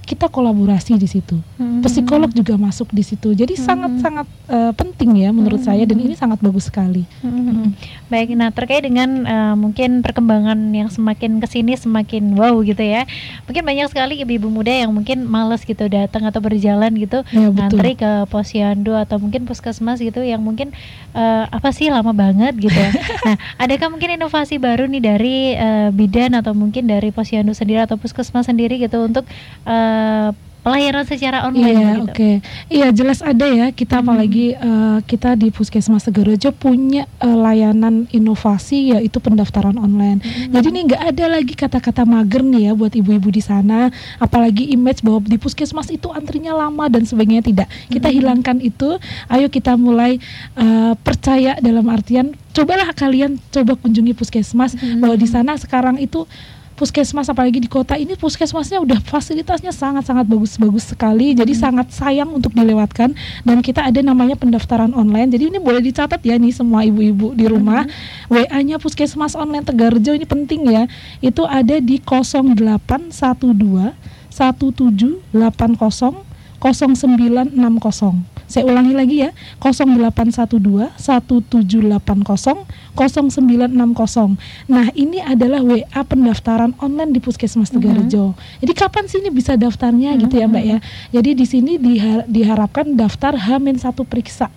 kita 0.02 0.26
kolaborasi 0.26 0.98
di 0.98 1.06
situ. 1.06 1.38
Hmm. 1.56 1.78
Psikolog 1.86 2.28
juga 2.34 2.58
masuk 2.58 2.90
di 2.90 3.06
situ. 3.06 3.30
Jadi 3.38 3.54
sangat-sangat 3.54 4.26
hmm. 4.26 4.50
uh, 4.50 4.72
penting 4.74 5.22
ya 5.22 5.30
menurut 5.30 5.62
hmm. 5.62 5.68
saya 5.70 5.82
dan 5.86 5.98
ini 6.02 6.18
sangat 6.18 6.42
bagus 6.42 6.66
sekali. 6.66 7.06
Hmm. 7.22 7.30
Hmm. 7.30 7.68
Baik, 8.10 8.34
nah 8.34 8.50
terkait 8.50 8.82
dengan 8.82 9.08
uh, 9.24 9.54
mungkin 9.54 10.02
perkembangan 10.02 10.58
yang 10.74 10.90
semakin 10.90 11.38
ke 11.38 11.46
sini 11.46 11.78
semakin 11.78 12.34
wow 12.34 12.58
gitu 12.66 12.82
ya. 12.82 13.06
Mungkin 13.46 13.62
banyak 13.62 13.86
sekali 13.94 14.18
ibu-ibu 14.26 14.50
muda 14.50 14.74
yang 14.74 14.90
mungkin 14.90 15.22
males 15.22 15.62
gitu 15.62 15.86
datang 15.86 16.26
atau 16.26 16.42
berjalan 16.42 16.90
gitu 16.98 17.22
ya, 17.30 17.48
ngantri 17.54 17.94
ke 17.94 18.26
posyandu 18.26 18.98
atau 18.98 19.22
mungkin 19.22 19.46
puskesmas 19.46 20.02
gitu 20.02 20.18
yang 20.26 20.42
mungkin 20.42 20.74
uh, 21.14 21.46
apa 21.46 21.70
sih 21.70 21.94
lama 21.94 22.10
banget 22.10 22.58
gitu. 22.58 22.82
nah, 23.26 23.38
adakah 23.56 23.86
mungkin 23.86 24.18
inovasi 24.18 24.58
baru 24.58 24.90
nih 24.90 25.02
dari 25.02 25.36
uh, 25.54 25.88
bidan 25.94 26.34
atau 26.34 26.50
mungkin 26.58 26.90
dari 26.90 27.14
posyandu 27.14 27.54
sendiri 27.54 27.86
atau 27.86 27.94
puskesmas 27.94 28.50
sendiri 28.50 28.82
gitu 28.82 28.98
untuk 28.98 29.22
uh, 29.62 29.91
uh, 29.92 30.52
pelayanan 30.62 31.05
secara 31.05 31.42
online 31.42 31.74
iya, 31.74 31.90
gitu. 31.98 32.02
Oke, 32.07 32.14
okay. 32.14 32.35
iya 32.70 32.88
jelas 32.94 33.18
ada 33.20 33.46
ya. 33.50 33.74
Kita 33.74 33.98
hmm. 33.98 34.02
apalagi 34.07 34.46
uh, 34.55 34.98
kita 35.02 35.35
di 35.35 35.50
Puskesmas 35.50 36.07
Tegarejo 36.07 36.55
punya 36.55 37.11
uh, 37.18 37.35
layanan 37.35 38.07
inovasi 38.14 38.94
yaitu 38.94 39.18
pendaftaran 39.18 39.74
online. 39.74 40.22
Hmm. 40.22 40.55
Jadi 40.55 40.66
ini 40.70 40.81
nggak 40.87 41.02
ada 41.02 41.24
lagi 41.26 41.55
kata-kata 41.59 42.07
mager 42.07 42.46
nih 42.46 42.70
ya 42.70 42.72
buat 42.78 42.94
ibu-ibu 42.94 43.28
di 43.35 43.42
sana. 43.42 43.90
Apalagi 44.22 44.70
image 44.70 45.02
bahwa 45.02 45.26
di 45.26 45.37
Puskesmas 45.37 45.90
itu 45.90 46.09
antrinya 46.14 46.55
lama 46.55 46.87
dan 46.87 47.02
sebagainya 47.02 47.42
tidak. 47.42 47.68
Kita 47.90 48.09
hmm. 48.09 48.16
hilangkan 48.22 48.57
itu. 48.62 49.02
Ayo 49.26 49.50
kita 49.50 49.74
mulai 49.74 50.22
uh, 50.55 50.94
percaya 51.02 51.59
dalam 51.59 51.90
artian 51.90 52.38
cobalah 52.55 52.94
kalian 52.94 53.42
coba 53.50 53.74
kunjungi 53.74 54.14
Puskesmas 54.14 54.78
hmm. 54.78 55.02
bahwa 55.02 55.18
di 55.18 55.26
sana 55.26 55.59
sekarang 55.59 55.98
itu 55.98 56.22
puskesmas 56.74 57.28
apalagi 57.28 57.61
di 57.61 57.70
kota 57.70 57.94
ini 57.94 58.16
puskesmasnya 58.16 58.82
udah 58.82 58.98
fasilitasnya 59.04 59.70
sangat-sangat 59.70 60.26
bagus-bagus 60.26 60.92
sekali. 60.92 61.37
Jadi 61.37 61.52
hmm. 61.54 61.61
sangat 61.61 61.87
sayang 61.92 62.32
untuk 62.32 62.56
dilewatkan. 62.56 63.14
Dan 63.44 63.61
kita 63.61 63.85
ada 63.85 64.00
namanya 64.00 64.35
pendaftaran 64.35 64.96
online. 64.96 65.30
Jadi 65.32 65.52
ini 65.52 65.58
boleh 65.61 65.85
dicatat 65.85 66.18
ya 66.24 66.40
nih 66.40 66.52
semua 66.52 66.82
ibu-ibu 66.82 67.37
di 67.37 67.46
rumah. 67.46 67.85
Hmm. 67.85 68.32
WA-nya 68.32 68.80
puskesmas 68.80 69.37
online 69.37 69.66
Tegarjo 69.66 70.16
ini 70.16 70.24
penting 70.24 70.72
ya. 70.72 70.88
Itu 71.20 71.44
ada 71.44 71.76
di 71.78 72.00
0812 72.00 72.56
1780 74.32 76.32
0960 76.62 78.32
saya 78.52 78.68
ulangi 78.68 78.92
lagi 78.92 79.16
ya, 79.24 79.32
0812 79.64 80.92
1780 81.00 82.68
0960. 82.92 84.36
Nah, 84.68 84.86
ini 84.92 85.24
adalah 85.24 85.64
WA 85.64 86.02
pendaftaran 86.04 86.76
online 86.84 87.16
di 87.16 87.20
Puskesmas 87.24 87.72
Tegarejo. 87.72 88.30
Mm 88.30 88.34
-hmm. 88.36 88.60
Jadi 88.60 88.72
kapan 88.76 89.04
sih 89.08 89.24
ini 89.24 89.32
bisa 89.32 89.56
daftarnya 89.56 90.12
mm 90.12 90.16
-hmm. 90.20 90.22
gitu 90.28 90.34
ya, 90.36 90.46
Mbak 90.52 90.64
ya? 90.68 90.78
Jadi 91.16 91.30
di 91.32 91.46
sini 91.48 91.72
diharapkan 92.28 92.92
daftar 92.92 93.32
H-1 93.40 93.96
periksa. 94.04 94.52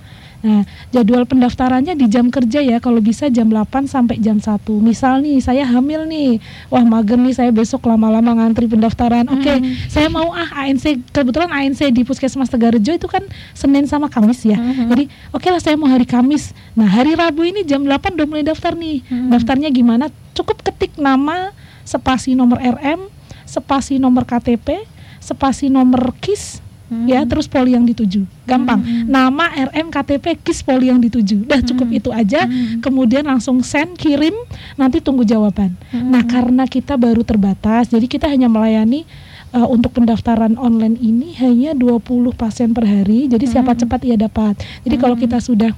Nah, 0.46 0.62
jadwal 0.94 1.26
pendaftarannya 1.26 1.98
di 1.98 2.06
jam 2.06 2.30
kerja 2.30 2.62
ya, 2.62 2.78
kalau 2.78 3.02
bisa 3.02 3.34
jam 3.34 3.50
8 3.50 3.90
sampai 3.90 4.22
jam 4.22 4.38
1. 4.38 4.62
Misal 4.78 5.26
nih, 5.26 5.42
saya 5.42 5.66
hamil 5.66 6.06
nih. 6.06 6.38
Wah, 6.70 6.86
mager 6.86 7.18
nih 7.18 7.34
saya 7.34 7.50
besok 7.50 7.90
lama-lama 7.90 8.38
ngantri 8.38 8.70
pendaftaran. 8.70 9.26
Oke, 9.34 9.42
okay, 9.42 9.58
hmm. 9.58 9.90
saya 9.90 10.06
mau 10.14 10.30
ah 10.38 10.70
ANC 10.70 11.02
kebetulan 11.10 11.50
ANC 11.50 11.90
di 11.90 12.06
Puskesmas 12.06 12.54
Tegarejo 12.54 12.94
itu 12.94 13.10
kan 13.10 13.26
Senin 13.58 13.90
sama 13.90 14.06
Kamis 14.06 14.46
ya. 14.46 14.62
Hmm. 14.62 14.94
Jadi, 14.94 15.10
oke 15.34 15.42
okay 15.42 15.50
lah 15.50 15.58
saya 15.58 15.74
mau 15.82 15.90
hari 15.90 16.06
Kamis. 16.06 16.54
Nah, 16.78 16.86
hari 16.86 17.18
Rabu 17.18 17.42
ini 17.42 17.66
jam 17.66 17.82
8 17.82 18.14
udah 18.14 18.28
mulai 18.30 18.46
daftar 18.46 18.78
nih. 18.78 19.02
Hmm. 19.10 19.34
Daftarnya 19.34 19.74
gimana? 19.74 20.14
Cukup 20.38 20.62
ketik 20.62 20.94
nama, 21.02 21.58
spasi 21.82 22.38
nomor 22.38 22.62
RM, 22.62 23.10
spasi 23.50 23.98
nomor 23.98 24.30
KTP, 24.30 24.86
spasi 25.18 25.74
nomor 25.74 26.14
KIS, 26.22 26.65
hmm. 26.90 27.06
ya 27.10 27.22
terus 27.26 27.50
poli 27.50 27.74
yang 27.74 27.86
dituju 27.86 28.26
gampang 28.46 28.82
hmm. 28.82 29.10
nama 29.10 29.50
RM 29.72 29.90
KTP 29.90 30.42
KIS 30.42 30.62
poli 30.62 30.90
yang 30.90 31.02
dituju 31.02 31.46
dah 31.46 31.62
cukup 31.62 31.88
hmm. 31.90 32.00
itu 32.00 32.10
aja 32.14 32.46
hmm. 32.46 32.82
kemudian 32.82 33.26
langsung 33.26 33.62
send 33.66 33.98
kirim 33.98 34.34
nanti 34.78 35.02
tunggu 35.02 35.26
jawaban 35.26 35.74
hmm. 35.94 36.10
nah 36.10 36.24
karena 36.26 36.66
kita 36.70 36.98
baru 36.98 37.26
terbatas 37.26 37.90
jadi 37.90 38.06
kita 38.06 38.30
hanya 38.30 38.50
melayani 38.52 39.04
uh, 39.56 39.68
untuk 39.68 39.96
pendaftaran 39.96 40.60
online 40.60 41.00
ini 41.00 41.34
hanya 41.40 41.72
20 41.72 42.04
pasien 42.36 42.76
per 42.76 42.86
hari 42.86 43.32
jadi 43.32 43.46
hmm. 43.46 43.54
siapa 43.56 43.72
cepat 43.78 44.02
ia 44.06 44.18
dapat 44.20 44.60
jadi 44.84 44.96
hmm. 45.00 45.04
kalau 45.04 45.16
kita 45.16 45.38
sudah 45.40 45.72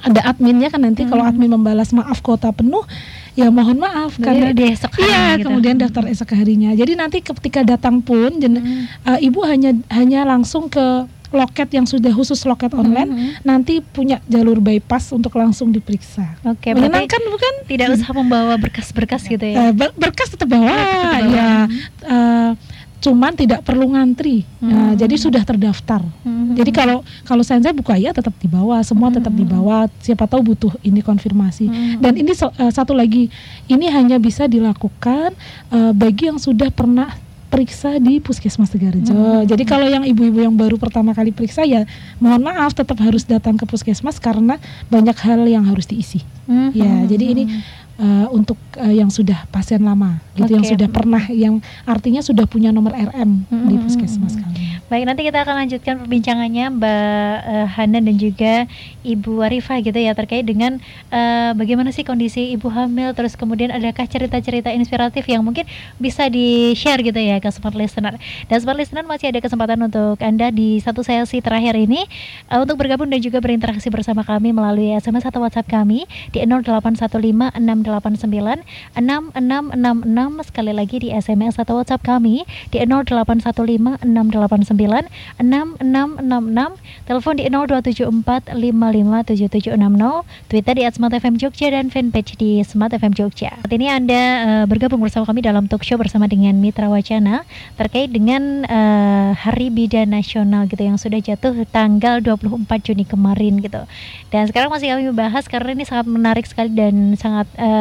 ada 0.00 0.20
adminnya 0.32 0.72
kan 0.72 0.80
nanti 0.80 1.04
hmm. 1.04 1.10
kalau 1.12 1.24
admin 1.28 1.52
membalas 1.52 1.92
maaf 1.92 2.24
kota 2.24 2.48
penuh 2.50 2.82
ya 3.40 3.48
mohon 3.48 3.80
maaf 3.80 4.20
Jadi 4.20 4.24
karena 4.24 4.48
di 4.52 4.64
esok 4.68 4.92
hari 5.00 5.08
iya 5.08 5.24
gitu. 5.40 5.48
kemudian 5.48 5.76
daftar 5.80 6.04
esok 6.12 6.30
harinya 6.36 6.70
jadi 6.76 6.92
nanti 6.92 7.24
ketika 7.24 7.64
datang 7.64 8.04
pun 8.04 8.36
hmm. 8.36 9.08
uh, 9.08 9.18
ibu 9.18 9.40
hanya 9.48 9.72
hanya 9.88 10.28
langsung 10.28 10.68
ke 10.68 11.08
loket 11.30 11.70
yang 11.70 11.86
sudah 11.86 12.10
khusus 12.10 12.42
loket 12.42 12.74
online 12.74 13.06
mm 13.06 13.16
-hmm. 13.16 13.32
nanti 13.46 13.78
punya 13.78 14.18
jalur 14.26 14.58
bypass 14.58 15.14
untuk 15.14 15.38
langsung 15.38 15.70
diperiksa. 15.70 16.26
Oke, 16.42 16.58
okay, 16.58 16.72
menyenangkan 16.74 17.22
bukan? 17.22 17.54
Tidak 17.70 17.86
usah 17.94 18.10
membawa 18.10 18.58
berkas-berkas 18.58 19.30
gitu 19.30 19.46
ya. 19.46 19.70
Uh, 19.70 19.72
berkas 19.94 20.34
tetap 20.34 20.50
bawa, 20.50 20.74
ya. 21.22 21.70
Uh, 22.02 22.50
cuman 23.00 23.32
tidak 23.32 23.64
perlu 23.64 23.96
ngantri. 23.96 24.44
Hmm. 24.60 24.70
Nah, 24.70 24.92
jadi 24.92 25.16
sudah 25.16 25.40
terdaftar. 25.42 26.04
Hmm. 26.22 26.52
Jadi 26.52 26.70
kalau 26.70 27.00
kalau 27.24 27.40
saya 27.40 27.72
buku 27.72 27.88
ayat 27.90 28.12
tetap 28.12 28.36
dibawa, 28.36 28.84
semua 28.84 29.08
hmm. 29.08 29.16
tetap 29.16 29.32
dibawa. 29.32 29.88
Siapa 30.04 30.28
tahu 30.28 30.52
butuh 30.52 30.72
ini 30.84 31.00
konfirmasi. 31.00 31.66
Hmm. 31.66 31.98
Dan 31.98 32.20
ini 32.20 32.36
uh, 32.36 32.72
satu 32.72 32.92
lagi, 32.92 33.32
ini 33.66 33.88
hanya 33.88 34.20
bisa 34.20 34.44
dilakukan 34.44 35.32
uh, 35.72 35.92
bagi 35.96 36.28
yang 36.28 36.36
sudah 36.36 36.68
pernah 36.68 37.16
periksa 37.50 37.98
di 37.98 38.22
Puskesmas 38.22 38.70
Tegarjo. 38.70 39.10
Hmm. 39.10 39.42
Jadi 39.42 39.66
kalau 39.66 39.90
yang 39.90 40.06
ibu-ibu 40.06 40.38
yang 40.38 40.54
baru 40.54 40.78
pertama 40.78 41.10
kali 41.10 41.34
periksa 41.34 41.66
ya 41.66 41.82
mohon 42.22 42.46
maaf 42.46 42.70
tetap 42.70 42.94
harus 43.02 43.26
datang 43.26 43.58
ke 43.58 43.66
Puskesmas 43.66 44.22
karena 44.22 44.56
banyak 44.86 45.18
hal 45.18 45.42
yang 45.50 45.66
harus 45.66 45.90
diisi. 45.90 46.22
Hmm. 46.46 46.70
Ya, 46.70 47.10
jadi 47.10 47.24
ini 47.34 47.44
uh, 48.00 48.26
untuk 48.32 48.56
uh, 48.80 48.90
yang 48.90 49.12
sudah 49.12 49.44
pasien 49.52 49.84
lama 49.84 50.18
gitu 50.34 50.48
okay. 50.48 50.56
yang 50.56 50.66
sudah 50.66 50.88
pernah 50.88 51.22
yang 51.28 51.54
artinya 51.84 52.24
sudah 52.24 52.48
punya 52.48 52.72
nomor 52.72 52.96
RM 52.96 53.44
hmm. 53.46 53.68
di 53.68 53.74
puskesmas 53.76 54.34
kami. 54.40 54.70
Baik, 54.90 55.06
nanti 55.06 55.22
kita 55.22 55.46
akan 55.46 55.54
lanjutkan 55.54 56.02
perbincangannya 56.02 56.66
Mbak 56.74 57.36
uh, 57.46 57.66
Hana 57.78 58.02
dan 58.02 58.16
juga 58.18 58.66
Ibu 59.06 59.38
Arifah 59.38 59.78
gitu 59.86 59.94
ya 59.94 60.18
terkait 60.18 60.42
dengan 60.42 60.82
uh, 61.14 61.54
bagaimana 61.54 61.94
sih 61.94 62.02
kondisi 62.02 62.50
ibu 62.50 62.66
hamil 62.66 63.14
terus 63.14 63.38
kemudian 63.38 63.70
adakah 63.70 64.02
cerita-cerita 64.10 64.74
inspiratif 64.74 65.22
yang 65.30 65.46
mungkin 65.46 65.62
bisa 66.02 66.26
di-share 66.26 67.06
gitu 67.06 67.22
ya 67.22 67.38
ke 67.38 67.46
Smart 67.54 67.78
Listener. 67.78 68.18
Dan 68.50 68.58
Smart 68.58 68.82
Listener 68.82 69.06
masih 69.06 69.30
ada 69.30 69.38
kesempatan 69.38 69.78
untuk 69.78 70.18
Anda 70.26 70.50
di 70.50 70.82
satu 70.82 71.06
sesi 71.06 71.38
terakhir 71.38 71.78
ini 71.78 72.02
uh, 72.50 72.58
untuk 72.58 72.74
bergabung 72.82 73.06
dan 73.06 73.22
juga 73.22 73.38
berinteraksi 73.38 73.94
bersama 73.94 74.26
kami 74.26 74.50
melalui 74.50 74.90
SMS 74.98 75.22
atau 75.22 75.46
WhatsApp 75.46 75.70
kami 75.70 76.10
di 76.34 76.42
0815 76.42 77.62
0689 77.90 78.62
6666 78.94 80.46
sekali 80.46 80.72
lagi 80.72 80.96
di 81.02 81.08
SMS 81.10 81.58
atau 81.58 81.82
WhatsApp 81.82 82.06
kami 82.06 82.46
di 82.70 82.78
0815 82.78 84.06
689 84.06 85.10
6666 85.42 87.08
telepon 87.08 87.34
di 87.34 87.44
0274 87.50 88.54
557760 88.54 90.50
Twitter 90.50 90.74
di 90.76 90.82
@smartfm 90.86 91.34
Jogja 91.40 91.68
dan 91.72 91.88
fanpage 91.88 92.36
di 92.36 92.60
Smart 92.60 92.92
FM 92.92 93.16
Jogja. 93.16 93.56
Saat 93.64 93.72
ini 93.72 93.88
Anda 93.88 94.20
uh, 94.20 94.64
bergabung 94.68 95.00
bersama 95.00 95.24
kami 95.24 95.40
dalam 95.40 95.64
talk 95.66 95.80
show 95.80 95.96
bersama 95.96 96.28
dengan 96.28 96.52
Mitra 96.60 96.92
Wacana 96.92 97.48
terkait 97.80 98.12
dengan 98.12 98.68
uh, 98.68 99.32
Hari 99.32 99.72
Bidan 99.72 100.12
Nasional 100.12 100.68
gitu 100.68 100.84
yang 100.84 101.00
sudah 101.00 101.16
jatuh 101.22 101.56
tanggal 101.72 102.20
24 102.20 102.68
Juni 102.84 103.08
kemarin 103.08 103.64
gitu. 103.64 103.80
Dan 104.28 104.44
sekarang 104.44 104.68
masih 104.68 104.92
kami 104.92 105.08
bahas 105.16 105.48
karena 105.48 105.72
ini 105.72 105.88
sangat 105.88 106.06
menarik 106.06 106.44
sekali 106.44 106.76
dan 106.76 107.16
sangat 107.16 107.48
uh, 107.56 107.79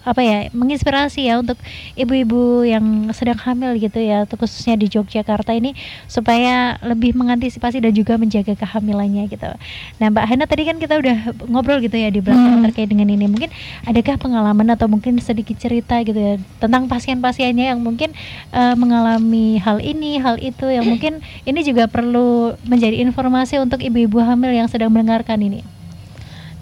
apa 0.00 0.24
ya 0.24 0.48
menginspirasi 0.56 1.28
ya 1.28 1.36
untuk 1.36 1.60
ibu-ibu 1.92 2.64
yang 2.64 3.12
sedang 3.12 3.36
hamil 3.36 3.76
gitu 3.76 4.00
ya 4.00 4.24
khususnya 4.24 4.80
di 4.80 4.88
Yogyakarta 4.88 5.52
ini 5.52 5.76
supaya 6.08 6.80
lebih 6.80 7.12
mengantisipasi 7.12 7.84
dan 7.84 7.92
juga 7.92 8.16
menjaga 8.16 8.56
kehamilannya 8.56 9.28
gitu. 9.28 9.50
Nah 10.00 10.06
Mbak 10.08 10.24
Hana 10.24 10.44
tadi 10.48 10.64
kan 10.64 10.80
kita 10.80 10.96
udah 10.96 11.36
ngobrol 11.52 11.84
gitu 11.84 12.00
ya 12.00 12.08
di 12.08 12.24
belakang 12.24 12.64
hmm. 12.64 12.66
terkait 12.72 12.88
dengan 12.88 13.12
ini 13.12 13.28
mungkin 13.28 13.52
adakah 13.84 14.16
pengalaman 14.16 14.72
atau 14.72 14.88
mungkin 14.88 15.20
sedikit 15.20 15.60
cerita 15.60 16.00
gitu 16.00 16.16
ya 16.16 16.34
tentang 16.56 16.88
pasien-pasiennya 16.88 17.76
yang 17.76 17.80
mungkin 17.84 18.16
uh, 18.56 18.72
mengalami 18.80 19.60
hal 19.60 19.84
ini 19.84 20.16
hal 20.16 20.40
itu 20.40 20.64
yang 20.72 20.88
mungkin 20.88 21.20
ini 21.44 21.60
juga 21.60 21.84
perlu 21.92 22.56
menjadi 22.64 23.04
informasi 23.04 23.60
untuk 23.60 23.84
ibu-ibu 23.84 24.16
hamil 24.24 24.48
yang 24.48 24.66
sedang 24.66 24.88
mendengarkan 24.88 25.44
ini. 25.44 25.60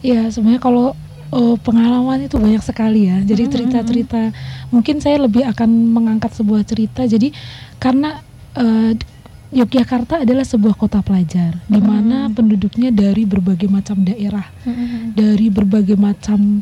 Ya 0.03 0.27
sebenarnya 0.31 0.63
kalau 0.63 0.99
oh, 1.33 1.55
pengalaman 1.61 2.25
itu 2.25 2.37
banyak 2.37 2.63
sekali 2.65 3.09
ya. 3.09 3.21
Jadi 3.25 3.43
cerita-cerita 3.49 4.33
mungkin 4.73 5.01
saya 5.01 5.25
lebih 5.25 5.45
akan 5.49 5.69
mengangkat 5.93 6.33
sebuah 6.37 6.63
cerita. 6.65 7.05
Jadi 7.05 7.33
karena 7.81 8.21
uh, 8.57 8.93
Yogyakarta 9.49 10.29
adalah 10.29 10.45
sebuah 10.45 10.77
kota 10.77 11.01
pelajar 11.01 11.57
di 11.65 11.81
mana 11.81 12.29
penduduknya 12.29 12.93
dari 12.93 13.25
berbagai 13.25 13.65
macam 13.65 14.05
daerah, 14.05 14.45
dari 15.17 15.49
berbagai 15.49 15.97
macam 15.97 16.61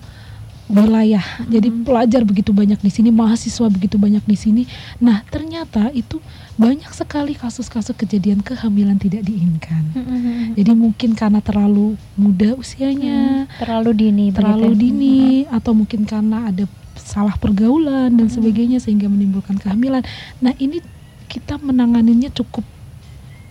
wilayah. 0.70 1.22
Hmm. 1.22 1.50
Jadi 1.50 1.68
pelajar 1.82 2.22
begitu 2.22 2.54
banyak 2.54 2.78
di 2.78 2.90
sini, 2.90 3.10
mahasiswa 3.10 3.66
begitu 3.70 3.98
banyak 3.98 4.22
di 4.22 4.36
sini. 4.38 4.62
Nah, 5.02 5.22
ternyata 5.26 5.90
itu 5.94 6.22
banyak 6.56 6.88
sekali 6.96 7.36
kasus-kasus 7.36 7.92
kejadian 7.92 8.40
kehamilan 8.40 8.96
tidak 8.96 9.28
diinginkan. 9.28 9.92
Hmm. 9.92 10.56
Jadi 10.56 10.72
mungkin 10.72 11.12
karena 11.12 11.44
terlalu 11.44 12.00
muda 12.16 12.56
usianya, 12.56 13.44
hmm. 13.44 13.60
terlalu 13.60 13.90
dini, 13.92 14.26
terlalu 14.32 14.72
begitu. 14.72 14.82
dini 14.88 15.20
atau 15.52 15.76
mungkin 15.76 16.08
karena 16.08 16.48
ada 16.48 16.64
salah 16.96 17.36
pergaulan 17.36 18.08
dan 18.16 18.26
hmm. 18.32 18.34
sebagainya 18.40 18.78
sehingga 18.80 19.04
menimbulkan 19.04 19.60
kehamilan. 19.60 20.00
Nah, 20.40 20.56
ini 20.56 20.80
kita 21.28 21.60
menanganinya 21.60 22.32
cukup 22.32 22.64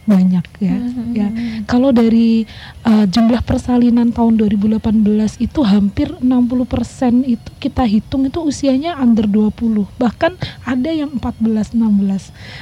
banyak 0.06 0.46
ya. 0.62 0.78
Mm-hmm. 0.78 1.08
Ya. 1.18 1.28
Kalau 1.66 1.90
dari 1.90 2.46
uh, 2.86 3.06
jumlah 3.10 3.42
persalinan 3.42 4.14
tahun 4.14 4.38
2018 4.38 4.86
itu 5.42 5.60
hampir 5.66 6.14
60% 6.22 7.26
itu 7.26 7.50
kita 7.58 7.84
hitung 7.84 8.30
itu 8.30 8.40
usianya 8.46 8.96
under 9.02 9.26
20. 9.26 9.90
Bahkan 9.98 10.32
ada 10.62 10.90
yang 10.94 11.18
14 11.18 11.74
16. 11.74 11.82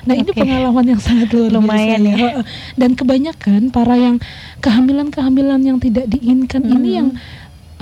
Nah, 0.07 0.15
okay. 0.15 0.15
ini 0.23 0.31
pengalaman 0.31 0.85
yang 0.95 1.01
sangat 1.03 1.29
luar 1.35 1.51
Lumayan 1.51 2.01
biasa 2.07 2.15
ya. 2.15 2.31
ya. 2.31 2.41
Dan 2.79 2.95
kebanyakan 2.95 3.61
para 3.69 3.95
yang 3.99 4.17
kehamilan-kehamilan 4.63 5.61
yang 5.67 5.77
tidak 5.83 6.07
diinginkan 6.07 6.63
mm-hmm. 6.63 6.77
ini 6.79 6.89
yang 6.95 7.09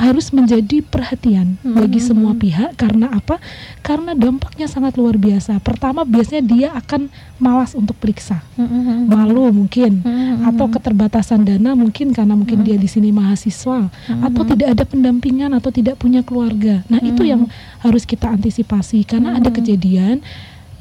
harus 0.02 0.34
menjadi 0.34 0.82
perhatian 0.82 1.62
hmm. 1.62 1.78
bagi 1.78 2.02
semua 2.02 2.34
pihak 2.34 2.74
karena 2.74 3.14
apa? 3.14 3.38
Karena 3.86 4.18
dampaknya 4.18 4.66
sangat 4.66 4.98
luar 4.98 5.22
biasa. 5.22 5.62
Pertama 5.62 6.02
biasanya 6.02 6.42
dia 6.42 6.70
akan 6.74 7.14
malas 7.38 7.78
untuk 7.78 7.94
periksa, 8.02 8.42
hmm. 8.58 9.06
malu 9.06 9.54
mungkin, 9.54 10.02
hmm. 10.02 10.50
atau 10.50 10.66
keterbatasan 10.74 11.46
dana 11.46 11.78
mungkin 11.78 12.18
karena 12.18 12.34
mungkin 12.34 12.66
hmm. 12.66 12.66
dia 12.66 12.78
di 12.82 12.90
sini 12.90 13.14
mahasiswa, 13.14 13.94
hmm. 13.94 14.26
atau 14.26 14.42
tidak 14.42 14.68
ada 14.74 14.84
pendampingan 14.90 15.54
atau 15.54 15.70
tidak 15.70 16.02
punya 16.02 16.26
keluarga. 16.26 16.82
Nah 16.90 16.98
hmm. 16.98 17.10
itu 17.14 17.22
yang 17.22 17.46
harus 17.86 18.02
kita 18.02 18.26
antisipasi 18.26 19.06
karena 19.06 19.38
hmm. 19.38 19.40
ada 19.46 19.50
kejadian 19.54 20.18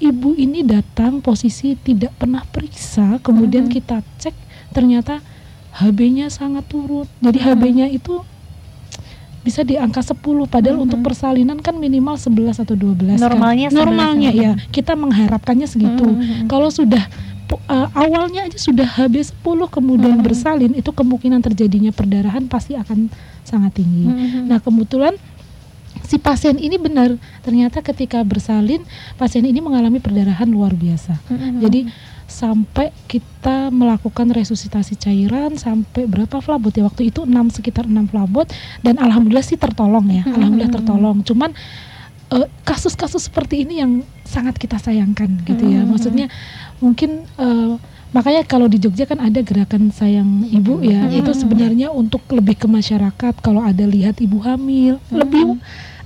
ibu 0.00 0.32
ini 0.32 0.64
datang 0.64 1.20
posisi 1.20 1.76
tidak 1.76 2.16
pernah 2.16 2.40
periksa, 2.48 3.20
kemudian 3.20 3.68
hmm. 3.68 3.72
kita 3.76 4.00
cek 4.16 4.32
ternyata 4.72 5.20
HB-nya 5.76 6.32
sangat 6.32 6.64
turun. 6.72 7.04
Jadi 7.20 7.36
hmm. 7.36 7.46
HB-nya 7.52 7.86
itu 7.92 8.24
bisa 9.40 9.64
di 9.64 9.80
angka 9.80 10.04
10 10.04 10.20
padahal 10.20 10.76
mm 10.76 10.84
-hmm. 10.84 10.84
untuk 10.84 11.00
persalinan 11.00 11.58
kan 11.64 11.72
minimal 11.80 12.20
11 12.20 12.60
atau 12.60 12.76
12 12.76 13.16
normalnya 13.16 13.68
kan. 13.72 13.76
normalnya 13.80 14.30
ya 14.36 14.52
kita 14.68 14.92
mengharapkannya 14.92 15.64
segitu 15.64 16.04
mm 16.04 16.16
-hmm. 16.20 16.46
kalau 16.46 16.68
sudah 16.68 17.08
uh, 17.48 17.88
awalnya 17.96 18.46
aja 18.46 18.60
sudah 18.60 18.84
habis 18.84 19.32
10 19.40 19.72
kemudian 19.72 20.12
mm 20.12 20.20
-hmm. 20.20 20.26
bersalin 20.28 20.72
itu 20.76 20.92
kemungkinan 20.92 21.40
terjadinya 21.40 21.88
perdarahan 21.88 22.44
pasti 22.52 22.76
akan 22.76 23.08
sangat 23.42 23.80
tinggi 23.80 24.06
mm 24.06 24.12
-hmm. 24.12 24.42
nah 24.44 24.60
kebetulan 24.60 25.16
si 26.04 26.20
pasien 26.20 26.60
ini 26.60 26.76
benar 26.76 27.16
ternyata 27.40 27.80
ketika 27.80 28.20
bersalin 28.20 28.84
pasien 29.16 29.48
ini 29.48 29.58
mengalami 29.64 30.04
perdarahan 30.04 30.46
luar 30.52 30.76
biasa 30.76 31.16
mm 31.16 31.32
-hmm. 31.32 31.60
jadi 31.64 31.80
sampai 32.30 32.94
kita 33.10 33.68
melakukan 33.74 34.30
resusitasi 34.30 34.94
cairan 34.94 35.58
sampai 35.58 36.06
berapa 36.06 36.38
flabot 36.38 36.70
ya 36.70 36.86
waktu 36.86 37.10
itu 37.10 37.26
6 37.26 37.58
sekitar 37.58 37.90
6 37.90 38.14
flabot 38.14 38.46
dan 38.86 38.96
alhamdulillah 39.02 39.44
sih 39.44 39.58
tertolong 39.58 40.06
ya 40.08 40.22
hmm. 40.22 40.34
alhamdulillah 40.38 40.72
tertolong 40.72 41.18
cuman 41.26 41.50
kasus 42.30 42.46
eh, 42.46 42.48
kasus-kasus 42.62 43.22
seperti 43.26 43.66
ini 43.66 43.82
yang 43.82 43.92
sangat 44.22 44.54
kita 44.54 44.78
sayangkan 44.78 45.42
gitu 45.42 45.66
ya 45.66 45.82
hmm. 45.82 45.90
maksudnya 45.90 46.26
mungkin 46.78 47.26
uh, 47.34 47.74
makanya 48.14 48.46
kalau 48.46 48.66
di 48.70 48.78
Jogja 48.78 49.06
kan 49.06 49.18
ada 49.18 49.42
gerakan 49.42 49.90
sayang 49.90 50.46
ibu 50.46 50.78
ya 50.82 51.10
hmm. 51.10 51.18
itu 51.22 51.30
sebenarnya 51.34 51.90
untuk 51.90 52.22
lebih 52.30 52.54
ke 52.58 52.66
masyarakat 52.70 53.34
kalau 53.42 53.62
ada 53.66 53.82
lihat 53.82 54.22
ibu 54.22 54.38
hamil 54.42 55.02
hmm. 55.10 55.14
lebih 55.18 55.42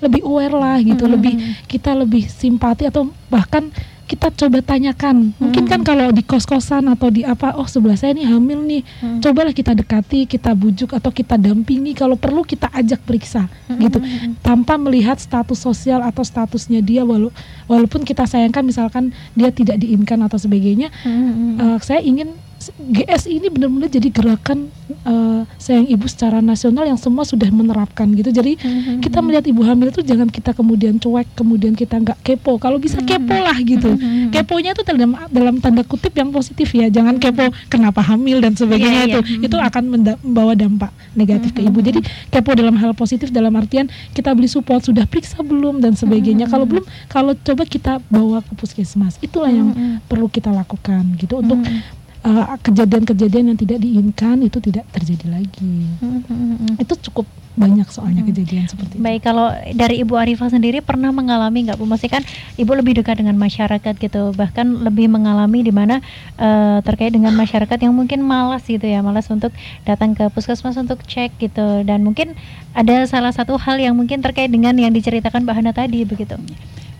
lebih 0.00 0.20
aware 0.24 0.56
lah 0.56 0.76
gitu 0.80 1.04
hmm. 1.04 1.12
lebih 1.16 1.34
kita 1.68 1.92
lebih 1.92 2.24
simpati 2.28 2.88
atau 2.88 3.12
bahkan 3.28 3.68
kita 4.04 4.28
coba 4.28 4.60
tanyakan. 4.60 5.32
Mungkin 5.40 5.64
kan 5.64 5.80
hmm. 5.80 5.88
kalau 5.88 6.06
di 6.12 6.20
kos-kosan 6.20 6.84
atau 6.92 7.08
di 7.08 7.24
apa, 7.24 7.56
oh 7.56 7.64
sebelah 7.64 7.96
saya 7.96 8.12
ini 8.12 8.28
hamil 8.28 8.60
nih. 8.60 8.82
Hmm. 9.00 9.18
Cobalah 9.24 9.56
kita 9.56 9.72
dekati, 9.72 10.28
kita 10.28 10.52
bujuk 10.52 10.92
atau 10.92 11.08
kita 11.08 11.40
dampingi 11.40 11.96
kalau 11.96 12.14
perlu 12.14 12.44
kita 12.44 12.68
ajak 12.70 13.00
periksa 13.02 13.48
hmm. 13.48 13.80
gitu. 13.80 13.98
Tanpa 14.44 14.76
melihat 14.76 15.16
status 15.16 15.56
sosial 15.56 16.04
atau 16.04 16.20
statusnya 16.20 16.84
dia 16.84 17.02
walau 17.02 17.32
walaupun 17.64 18.04
kita 18.04 18.28
sayangkan 18.28 18.62
misalkan 18.64 19.16
dia 19.32 19.48
tidak 19.48 19.80
diinginkan 19.80 20.20
atau 20.20 20.36
sebagainya. 20.36 20.92
Hmm. 21.02 21.56
Uh, 21.56 21.78
saya 21.80 22.04
ingin 22.04 22.36
GS 22.72 23.28
ini 23.28 23.48
benar-benar 23.50 23.88
jadi 23.90 24.08
gerakan 24.08 24.68
uh, 25.04 25.42
sayang 25.56 25.88
ibu 25.88 26.04
secara 26.06 26.44
nasional 26.44 26.84
yang 26.84 27.00
semua 27.00 27.24
sudah 27.24 27.48
menerapkan 27.48 28.08
gitu. 28.12 28.30
Jadi 28.30 28.60
mm-hmm. 28.60 28.96
kita 29.00 29.18
melihat 29.24 29.44
ibu 29.48 29.62
hamil 29.64 29.90
itu 29.90 30.04
jangan 30.04 30.28
kita 30.28 30.52
kemudian 30.52 30.96
cuek, 31.00 31.28
kemudian 31.34 31.72
kita 31.72 31.98
nggak 32.00 32.18
kepo. 32.22 32.60
Kalau 32.60 32.76
bisa 32.78 33.00
mm-hmm. 33.00 33.10
kepo 33.26 33.36
lah 33.36 33.58
gitu. 33.58 33.90
Mm-hmm. 33.96 34.30
Keponya 34.32 34.70
itu 34.76 34.82
dalam 34.86 35.10
dalam 35.32 35.54
tanda 35.58 35.82
kutip 35.82 36.12
yang 36.14 36.30
positif 36.30 36.68
ya. 36.76 36.86
Jangan 36.92 37.18
kepo 37.18 37.50
kenapa 37.72 38.00
hamil 38.04 38.44
dan 38.44 38.54
sebagainya 38.54 39.08
yeah, 39.08 39.10
itu. 39.10 39.20
Yeah. 39.24 39.46
Itu 39.50 39.56
akan 39.58 39.82
membawa 39.90 40.52
dampak 40.54 40.92
negatif 41.16 41.52
mm-hmm. 41.56 41.66
ke 41.66 41.70
ibu. 41.72 41.78
Jadi 41.82 42.00
kepo 42.30 42.50
dalam 42.54 42.76
hal 42.78 42.92
positif 42.94 43.32
dalam 43.32 43.52
artian 43.56 43.88
kita 44.12 44.30
beli 44.32 44.46
support 44.46 44.84
sudah 44.84 45.08
periksa 45.08 45.40
belum 45.42 45.80
dan 45.80 45.96
sebagainya. 45.96 46.46
Mm-hmm. 46.46 46.52
Kalau 46.52 46.66
belum, 46.68 46.84
kalau 47.10 47.32
coba 47.34 47.62
kita 47.66 47.92
bawa 48.12 48.44
ke 48.44 48.52
puskesmas. 48.54 49.18
Itulah 49.18 49.50
yang 49.50 49.72
mm-hmm. 49.72 50.06
perlu 50.06 50.30
kita 50.30 50.52
lakukan 50.52 51.02
gitu 51.18 51.40
untuk 51.40 51.58
mm-hmm 51.60 52.03
eh, 52.24 52.46
kejadian-kejadian 52.64 53.54
yang 53.54 53.58
tidak 53.60 53.78
diinginkan 53.84 54.36
itu 54.42 54.58
tidak 54.58 54.88
terjadi 54.90 55.26
lagi. 55.28 55.76
Mm-hmm. 56.00 56.80
Itu 56.80 56.96
cukup 57.08 57.28
banyak 57.54 57.86
soalnya 57.86 58.26
mm-hmm. 58.26 58.34
kejadian 58.34 58.66
seperti 58.66 58.98
itu. 58.98 59.04
Baik, 59.06 59.20
kalau 59.22 59.54
dari 59.78 60.02
Ibu 60.02 60.18
Arifah 60.18 60.50
sendiri 60.50 60.82
pernah 60.82 61.14
mengalami 61.14 61.70
nggak 61.70 61.78
Bu? 61.78 61.86
Maksudnya 61.86 62.18
kan 62.18 62.24
Ibu 62.58 62.72
lebih 62.82 62.98
dekat 62.98 63.22
dengan 63.22 63.38
masyarakat 63.38 63.94
gitu, 63.94 64.34
bahkan 64.34 64.66
lebih 64.82 65.06
mengalami 65.06 65.62
di 65.62 65.70
mana 65.70 66.02
uh, 66.34 66.82
terkait 66.82 67.14
dengan 67.14 67.30
masyarakat 67.38 67.78
yang 67.78 67.94
mungkin 67.94 68.26
malas 68.26 68.66
gitu 68.66 68.82
ya, 68.82 68.98
malas 69.06 69.30
untuk 69.30 69.54
datang 69.86 70.18
ke 70.18 70.26
puskesmas 70.34 70.74
untuk 70.74 71.06
cek 71.06 71.38
gitu, 71.38 71.86
dan 71.86 72.02
mungkin 72.02 72.34
ada 72.74 73.06
salah 73.06 73.30
satu 73.30 73.54
hal 73.54 73.78
yang 73.78 73.94
mungkin 73.94 74.18
terkait 74.18 74.50
dengan 74.50 74.74
yang 74.74 74.90
diceritakan 74.90 75.46
Mbak 75.46 75.54
Hana 75.54 75.70
tadi 75.70 76.02
begitu. 76.02 76.34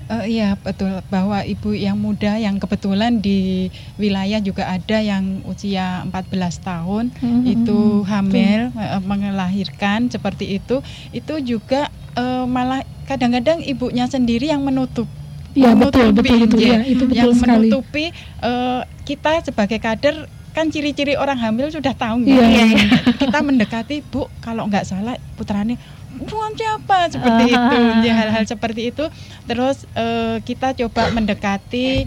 Uh, 0.05 0.28
iya 0.28 0.52
betul 0.61 1.00
bahwa 1.09 1.40
ibu 1.48 1.72
yang 1.72 1.96
muda 1.96 2.36
yang 2.36 2.61
kebetulan 2.61 3.24
di 3.24 3.72
wilayah 3.96 4.36
juga 4.36 4.68
ada 4.68 5.00
yang 5.00 5.40
usia 5.48 6.05
14 6.05 6.61
tahun 6.61 7.05
mm-hmm. 7.09 7.42
itu 7.48 8.05
hamil 8.05 8.68
uh, 8.76 9.00
melahirkan 9.00 10.12
seperti 10.12 10.61
itu 10.61 10.84
itu 11.09 11.57
juga 11.57 11.88
uh, 12.20 12.44
malah 12.44 12.84
kadang-kadang 13.09 13.64
ibunya 13.64 14.05
sendiri 14.05 14.52
yang 14.52 14.61
menutup 14.61 15.09
Iya 15.55 15.72
betul 15.78 16.11
betul 16.11 16.50
itu 16.50 16.57
ya, 16.59 16.82
itu 16.82 17.07
betul 17.07 17.14
yang 17.14 17.30
sekali. 17.32 17.70
menutupi 17.70 18.05
uh, 18.42 18.82
kita 19.07 19.40
sebagai 19.46 19.78
kader 19.78 20.26
kan 20.55 20.70
ciri-ciri 20.70 21.18
orang 21.18 21.34
hamil 21.34 21.66
sudah 21.66 21.94
tahu 21.98 22.22
nggak? 22.22 22.30
iya, 22.30 22.64
iya. 22.70 22.86
kita 23.18 23.38
mendekati 23.42 24.07
bu 24.07 24.30
kalau 24.38 24.70
nggak 24.70 24.86
salah 24.86 25.18
putrane 25.34 25.78
bukan 26.17 26.51
siapa 26.53 26.99
seperti 27.09 27.45
itu 27.55 27.77
ya 28.03 28.15
hal-hal 28.17 28.45
seperti 28.45 28.83
itu 28.89 29.05
terus 29.45 29.83
eh, 29.93 30.39
kita 30.41 30.73
coba 30.77 31.11
mendekati 31.11 32.07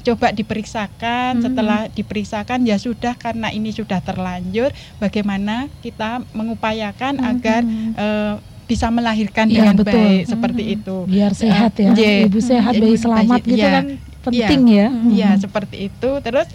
coba 0.00 0.30
diperiksakan 0.30 1.30
Hmm. 1.30 1.44
setelah 1.44 1.80
diperiksakan 1.88 2.62
ya 2.62 2.76
sudah 2.76 3.12
karena 3.14 3.50
ini 3.50 3.68
sudah 3.70 3.98
terlanjur 3.98 4.70
bagaimana 4.96 5.68
kita 5.78 6.22
mengupayakan 6.32 7.14
Hmm. 7.14 7.28
agar 7.28 7.60
eh, 7.94 8.34
bisa 8.64 8.88
melahirkan 8.88 9.48
Iya, 9.48 9.54
dengan 9.64 9.74
betul. 9.76 9.96
baik 9.96 10.22
seperti 10.26 10.62
Hmm. 10.62 10.74
itu 10.76 10.96
biar 11.06 11.32
sehat 11.34 11.72
ya 11.74 11.90
Iya. 11.90 12.12
ibu 12.22 12.38
sehat 12.38 12.72
bayi 12.74 12.96
selamat 12.96 13.38
bayi- 13.38 13.48
gitu 13.48 13.58
iya. 13.58 13.72
kan 13.74 13.86
penting 14.20 14.62
ya 14.68 14.86
Hmm. 14.88 15.08
Iya 15.08 15.30
seperti 15.38 15.76
itu. 15.88 16.10
Terus 16.20 16.46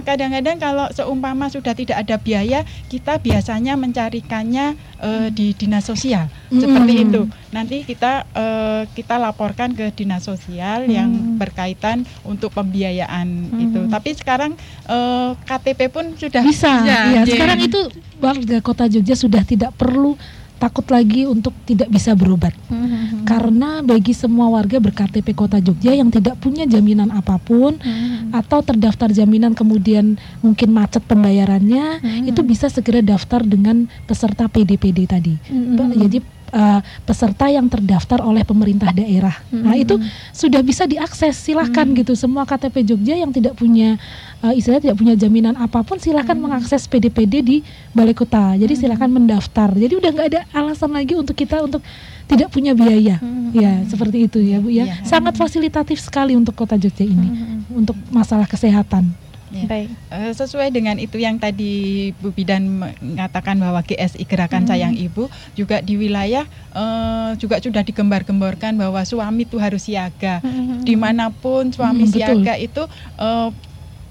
kadang-kadang 0.00 0.56
kalau 0.56 0.86
seumpama 0.90 1.48
sudah 1.48 1.72
tidak 1.72 1.96
ada 1.98 2.16
biaya, 2.16 2.60
kita 2.86 3.16
biasanya 3.16 3.74
mencarikannya 3.74 4.74
eh, 5.00 5.28
di 5.28 5.52
dinas 5.52 5.84
sosial 5.84 6.28
Mm. 6.48 6.60
seperti 6.60 6.94
itu. 7.00 7.22
Nanti 7.50 7.76
kita 7.82 8.24
eh, 8.26 8.82
kita 8.90 9.16
laporkan 9.16 9.72
ke 9.72 9.90
dinas 9.90 10.22
sosial 10.22 10.84
yang 10.86 11.08
Mm. 11.08 11.36
berkaitan 11.36 11.98
untuk 12.22 12.52
pembiayaan 12.52 13.26
Mm. 13.26 13.64
itu. 13.64 13.80
Tapi 13.88 14.10
sekarang 14.12 14.52
eh, 14.84 15.30
KTP 15.40 15.80
pun 15.88 16.12
sudah 16.14 16.40
bisa 16.40 16.70
ya 16.82 17.24
Jadi- 17.24 17.32
sekarang 17.32 17.58
itu 17.60 17.80
warga 18.18 18.58
kota 18.60 18.84
Jogja 18.86 19.14
sudah 19.14 19.42
tidak 19.42 19.72
perlu 19.74 20.16
takut 20.56 20.86
lagi 20.88 21.24
untuk 21.24 21.52
tidak 21.64 21.88
bisa 21.88 22.14
berobat 22.14 22.54
Hmm. 22.66 23.22
karena 23.24 23.80
bagi 23.80 24.12
semua 24.12 24.48
warga 24.48 24.78
berKTP 24.78 25.32
Kota 25.32 25.58
Jogja 25.58 25.92
yang 25.92 26.08
tidak 26.08 26.38
punya 26.38 26.64
jaminan 26.64 27.10
apa 27.10 27.36
pun 27.36 27.76
Hmm. 27.76 28.32
atau 28.32 28.60
terdaftar 28.60 29.10
jaminan 29.10 29.52
kemudian 29.52 30.16
mungkin 30.40 30.68
macet 30.70 31.04
pembayarannya 31.04 32.00
Hmm. 32.00 32.30
itu 32.30 32.40
bisa 32.40 32.66
segera 32.66 33.00
daftar 33.00 33.42
dengan 33.42 33.86
peserta 34.04 34.46
PDPD 34.46 35.04
tadi. 35.04 35.34
Hmm. 35.48 35.94
Jadi 35.94 36.18
uh, 36.54 36.78
peserta 37.02 37.50
yang 37.50 37.66
terdaftar 37.66 38.22
oleh 38.22 38.46
pemerintah 38.46 38.94
daerah. 38.94 39.34
Nah, 39.50 39.74
Hmm. 39.74 39.82
itu 39.82 39.94
sudah 40.30 40.62
bisa 40.62 40.86
diakses. 40.86 41.34
Silahkan 41.34 41.82
Hmm. 41.84 41.98
gitu 41.98 42.14
semua 42.14 42.46
KTP 42.46 42.86
Jogja 42.86 43.18
yang 43.18 43.34
tidak 43.34 43.58
punya 43.58 43.98
uh, 44.40 44.54
istilahnya 44.54 44.92
tidak 44.92 44.98
punya 45.02 45.14
jaminan 45.18 45.58
apa 45.58 45.82
pun 45.82 45.98
silahkan 45.98 46.38
Hmm. 46.38 46.46
mengakses 46.46 46.86
PDPD 46.86 47.34
di 47.40 47.56
Balai 47.90 48.14
Kota. 48.14 48.54
Jadi 48.54 48.78
Hmm. 48.78 48.82
silahkan 48.86 49.10
mendaftar. 49.10 49.74
Jadi 49.74 49.98
udah 49.98 50.10
nggak 50.14 50.28
ada 50.30 50.40
alasan 50.54 50.94
lagi 50.94 51.18
untuk 51.18 51.34
kita 51.34 51.58
untuk 51.60 51.82
tidak 52.24 52.48
punya 52.48 52.72
biaya. 52.72 53.18
Hmm. 53.18 53.50
Ya, 53.52 53.82
seperti 53.84 54.30
itu 54.30 54.38
ya, 54.40 54.62
Bu 54.62 54.70
ya. 54.70 54.84
Iya. 54.88 54.94
Sangat 55.02 55.34
fasilitatif 55.34 55.98
sekali 55.98 56.32
untuk 56.32 56.54
Kota 56.54 56.78
Jogja 56.78 57.02
ini 57.04 57.28
Hmm. 57.28 57.82
untuk 57.84 57.98
masalah 58.08 58.46
kesehatan. 58.46 59.23
Ya. 59.54 59.70
Baik. 59.70 59.88
Eh, 60.10 60.32
sesuai 60.34 60.74
dengan 60.74 60.98
itu 60.98 61.14
yang 61.14 61.38
tadi 61.38 62.10
Bu 62.18 62.34
Bidan 62.34 62.66
mengatakan 62.98 63.54
bahwa 63.62 63.86
GSI 63.86 64.26
Gerakan 64.26 64.66
Hmm. 64.66 64.70
Sayang 64.74 64.94
Ibu 64.98 65.30
juga 65.54 65.78
di 65.78 65.94
wilayah 65.94 66.42
eh, 66.74 67.30
juga 67.38 67.62
sudah 67.62 67.86
digembar-gemborkan 67.86 68.74
bahwa 68.74 68.98
suami 69.06 69.46
itu 69.46 69.62
harus 69.62 69.86
siaga 69.86 70.42
Hmm. 70.42 70.82
di 70.82 70.98
mana 70.98 71.30
pun 71.30 71.70
suami 71.70 72.02
Hmm, 72.02 72.10
betul. 72.10 72.42
siaga 72.42 72.54
itu 72.58 72.82
eh, 73.14 73.48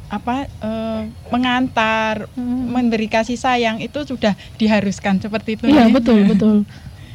apa 0.08 0.36
eh, 0.48 1.02
mengantar 1.28 2.32
Hmm. 2.40 2.72
memberi 2.72 3.12
kasih 3.12 3.36
sayang 3.36 3.84
itu 3.84 4.00
sudah 4.08 4.40
diharuskan 4.56 5.20
seperti 5.20 5.60
itu 5.60 5.68
Iya, 5.68 5.92
ya. 5.92 5.92
betul, 5.92 6.24
betul. 6.24 6.58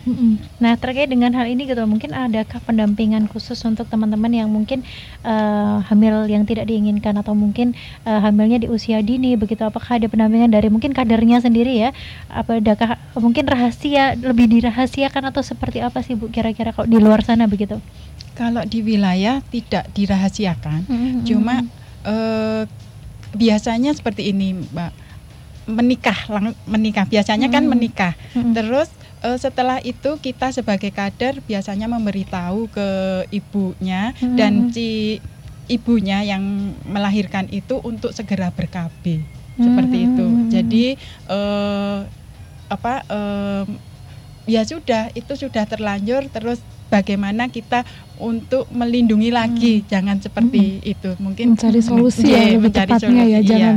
Mm-mm. 0.08 0.32
Nah 0.58 0.74
terkait 0.80 1.06
dengan 1.06 1.30
hal 1.36 1.44
ini 1.46 1.68
gitu 1.68 1.84
mungkin 1.84 2.16
adakah 2.16 2.64
pendampingan 2.64 3.28
khusus 3.28 3.60
untuk 3.62 3.86
teman-teman 3.86 4.32
yang 4.32 4.48
mungkin 4.48 4.80
eh, 5.22 5.76
hamil 5.86 6.24
yang 6.26 6.48
tidak 6.48 6.64
diinginkan 6.64 7.14
atau 7.20 7.36
mungkin 7.36 7.76
eh, 8.08 8.20
hamilnya 8.24 8.64
di 8.64 8.68
usia 8.72 9.04
dini 9.04 9.36
begitu 9.36 9.62
apakah 9.62 10.00
ada 10.00 10.08
pendampingan 10.08 10.48
dari 10.48 10.72
mungkin 10.72 10.96
kadernya 10.96 11.44
sendiri 11.44 11.76
ya 11.76 11.90
apakah 12.26 12.96
mungkin 13.14 13.44
rahasia 13.46 14.16
lebih 14.16 14.48
dirahasiakan 14.48 15.28
atau 15.28 15.44
seperti 15.44 15.84
apa 15.84 16.00
sih 16.00 16.16
Bu 16.16 16.32
kira-kira 16.32 16.72
kalau 16.72 16.88
di 16.88 16.98
luar 16.98 17.20
sana 17.20 17.44
begitu 17.44 17.78
Kalau 18.32 18.62
di 18.62 18.86
wilayah 18.86 19.42
tidak 19.50 19.90
dirahasiakan, 19.92 20.86
Hmm. 20.86 21.26
cuma 21.26 21.66
eh, 22.06 22.62
biasanya 23.34 23.92
seperti 23.92 24.30
ini, 24.30 24.54
Mbak. 24.54 24.92
Menikah, 25.68 26.18
lang- 26.32 26.56
menikah. 26.64 27.04
Biasanya 27.04 27.52
kan 27.52 27.66
Hmm. 27.66 27.74
menikah. 27.76 28.14
Hmm. 28.32 28.54
Terus 28.56 28.88
setelah 29.36 29.78
itu 29.82 30.18
kita 30.22 30.54
sebagai 30.54 30.90
kader 30.94 31.42
biasanya 31.42 31.90
memberitahu 31.90 32.70
ke 32.70 32.88
ibunya 33.34 34.14
Hmm. 34.22 34.36
dan 34.38 34.52
si 34.70 35.18
ibunya 35.68 36.24
yang 36.24 36.42
melahirkan 36.88 37.46
itu 37.52 37.76
untuk 37.84 38.14
segera 38.16 38.48
seperti 39.58 39.98
Hmm. 39.98 40.08
itu. 40.08 40.26
Jadi 40.48 40.84
eh, 41.28 41.98
apa 42.68 42.94
eh, 43.08 43.64
ya 44.48 44.62
sudah 44.64 45.12
itu 45.12 45.36
sudah 45.36 45.64
terlanjur 45.68 46.30
terus 46.32 46.64
bagaimana 46.88 47.52
kita 47.52 47.84
untuk 48.18 48.66
melindungi 48.68 49.30
lagi 49.30 49.82
jangan 49.82 50.18
seperti 50.18 50.82
itu 50.82 51.14
mungkin 51.18 51.54
Mencari 51.54 51.78
solusi 51.78 52.22
Iya, 52.22 52.36
ya 52.36 52.46
lebih 52.52 52.60
mencari 52.68 52.90
tepatnya 52.90 53.08
ya, 53.08 53.22
solusi, 53.24 53.32
iya. 53.32 53.40
jangan 53.44 53.76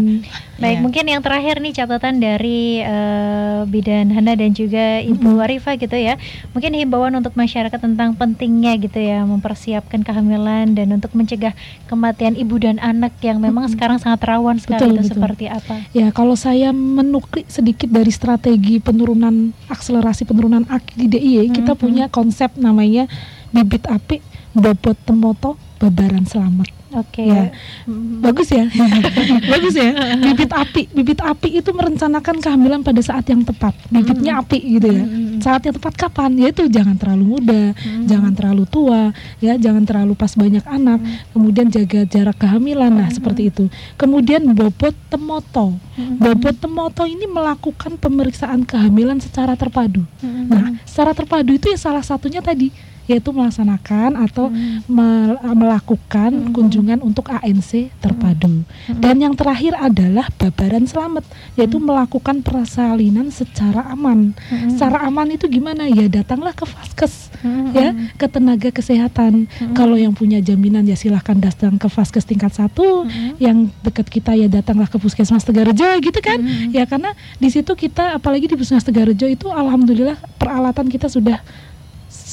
Baik, 0.62 0.78
Iya. 0.78 0.84
mungkin 0.86 1.06
yang 1.08 1.22
terakhir 1.22 1.56
nih 1.58 1.74
catatan 1.74 2.16
dari 2.18 2.62
eh, 2.80 3.60
Bidan 3.66 4.14
Hana 4.14 4.34
dan 4.34 4.54
juga 4.54 5.02
Ibu 5.02 5.42
Arifah 5.42 5.74
gitu 5.74 5.98
ya. 5.98 6.22
Mungkin 6.54 6.78
himbauan 6.78 7.18
untuk 7.18 7.34
masyarakat 7.34 7.82
tentang 7.82 8.14
pentingnya 8.14 8.78
gitu 8.78 9.02
ya 9.02 9.26
mempersiapkan 9.26 10.06
kehamilan 10.06 10.78
dan 10.78 10.94
untuk 10.94 11.12
mencegah 11.12 11.58
kematian 11.86 12.38
ibu 12.38 12.62
dan 12.62 12.78
anak 12.78 13.10
yang 13.22 13.42
memang 13.42 13.66
Mm-mm. 13.66 13.74
sekarang 13.74 13.98
sangat 13.98 14.22
rawan 14.22 14.62
sekali 14.62 14.86
Betul, 14.86 14.94
itu 14.94 15.02
betul. 15.02 15.14
seperti 15.18 15.46
apa. 15.50 15.74
Ya, 15.92 16.08
kalau 16.10 16.38
saya 16.38 16.70
menuklik 16.70 17.50
sedikit 17.50 17.90
dari 17.90 18.10
strategi 18.10 18.78
penurunan 18.78 19.58
akselerasi 19.66 20.24
penurunan 20.24 20.70
AK 20.70 20.94
di 20.94 21.10
DIY, 21.10 21.58
kita 21.58 21.74
Mhm. 21.74 21.80
punya 21.80 22.06
konsep 22.08 22.54
namanya 22.54 23.10
bibit 23.50 23.84
api, 23.84 24.22
bobot 24.52 24.98
temoto, 25.02 25.56
babaran 25.78 26.24
selamat. 26.24 26.70
Oke. 26.92 27.24
Ya. 27.24 27.56
Mhm. 27.88 28.20
Bagus 28.20 28.52
ya, 28.52 28.68
bagus 29.52 29.76
ya. 29.80 29.96
Bibit 30.28 30.52
api, 30.52 30.92
bibit 30.92 31.24
api 31.24 31.64
itu 31.64 31.72
merencanakan 31.72 32.44
kehamilan 32.44 32.84
pada 32.84 33.00
saat 33.00 33.24
yang 33.32 33.48
tepat. 33.48 33.72
Bibitnya 33.88 34.36
Mhm. 34.36 34.42
api 34.44 34.60
gitu 34.76 34.88
ya. 34.92 35.04
Mhm. 35.08 35.40
Saat 35.40 35.64
yang 35.64 35.76
tepat 35.80 35.96
kapan? 35.96 36.36
Yaitu 36.36 36.68
jangan 36.68 37.00
terlalu 37.00 37.40
muda, 37.40 37.72
jangan 38.04 38.36
terlalu 38.36 38.68
tua, 38.68 39.16
ya, 39.40 39.56
jangan 39.56 39.88
terlalu 39.88 40.14
pas 40.14 40.36
banyak 40.36 40.68
anak. 40.68 41.00
Kemudian 41.32 41.72
jaga 41.72 42.04
jarak 42.04 42.38
kehamilan, 42.38 42.92
nah 42.92 43.08
seperti 43.08 43.48
itu. 43.48 43.72
Kemudian 43.96 44.52
bobot 44.52 44.94
temoto. 45.08 45.80
Bobot 46.20 46.60
Temoto 46.62 47.08
ini 47.08 47.26
melakukan 47.26 47.96
pemeriksaan 47.98 48.68
kehamilan 48.68 49.18
secara 49.18 49.56
terpadu. 49.56 50.04
Nah, 50.22 50.76
secara 50.84 51.16
terpadu 51.16 51.56
itu 51.56 51.72
ya 51.72 51.80
salah 51.80 52.04
satunya 52.04 52.44
tadi 52.44 52.70
yaitu 53.12 53.36
melaksanakan 53.36 54.16
atau 54.16 54.48
mel- 54.88 55.36
melakukan 55.52 56.32
Mhm. 56.32 56.52
kunjungan 56.56 57.00
untuk 57.04 57.28
ANC 57.28 57.92
terpadu. 58.00 58.64
Mhm. 58.64 59.04
Dan 59.04 59.16
yang 59.20 59.34
terakhir 59.36 59.76
adalah 59.76 60.32
babaran 60.40 60.88
selamat, 60.88 61.28
yaitu 61.60 61.76
Mhm. 61.76 61.86
melakukan 61.92 62.40
persalinan 62.40 63.28
secara 63.30 63.92
aman. 63.92 64.32
Mhm. 64.32 64.80
Secara 64.80 65.04
aman 65.04 65.28
itu 65.30 65.46
gimana? 65.46 65.86
Ya 65.86 66.08
datanglah 66.08 66.56
ke 66.56 66.64
vaskes, 66.64 67.28
Mhm. 67.44 67.68
ya 67.76 67.88
ke 68.16 68.26
tenaga 68.26 68.72
kesehatan. 68.72 69.52
Mhm. 69.52 69.76
Kalau 69.76 70.00
yang 70.00 70.16
punya 70.16 70.40
jaminan 70.40 70.88
ya 70.88 70.96
silahkan 70.96 71.36
datang 71.36 71.76
ke 71.76 71.92
vaskes 71.92 72.24
tingkat 72.24 72.56
satu, 72.56 73.04
Mhm. 73.04 73.36
yang 73.38 73.58
dekat 73.82 74.08
kita 74.08 74.32
ya 74.32 74.48
datanglah 74.48 74.86
ke 74.86 74.96
puskesmas 74.96 75.42
Tegarejo 75.42 75.90
gitu 76.00 76.22
kan 76.22 76.38
Mhm. 76.38 76.70
ya 76.72 76.86
karena 76.86 77.12
di 77.36 77.50
situ 77.50 77.74
kita 77.74 78.14
apalagi 78.14 78.46
di 78.46 78.54
puskesmas 78.54 78.86
Tegarejo 78.86 79.26
itu 79.26 79.50
alhamdulillah 79.50 80.16
peralatan 80.38 80.86
kita 80.86 81.10
sudah 81.10 81.42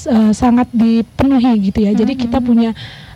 eh, 0.05 0.33
sangat 0.33 0.69
dipenuhi 0.71 1.73
gitu 1.73 1.81
ya 1.81 1.91
jadi 1.93 2.13
Mhm. 2.13 2.21
kita 2.21 2.39
punya 2.39 2.71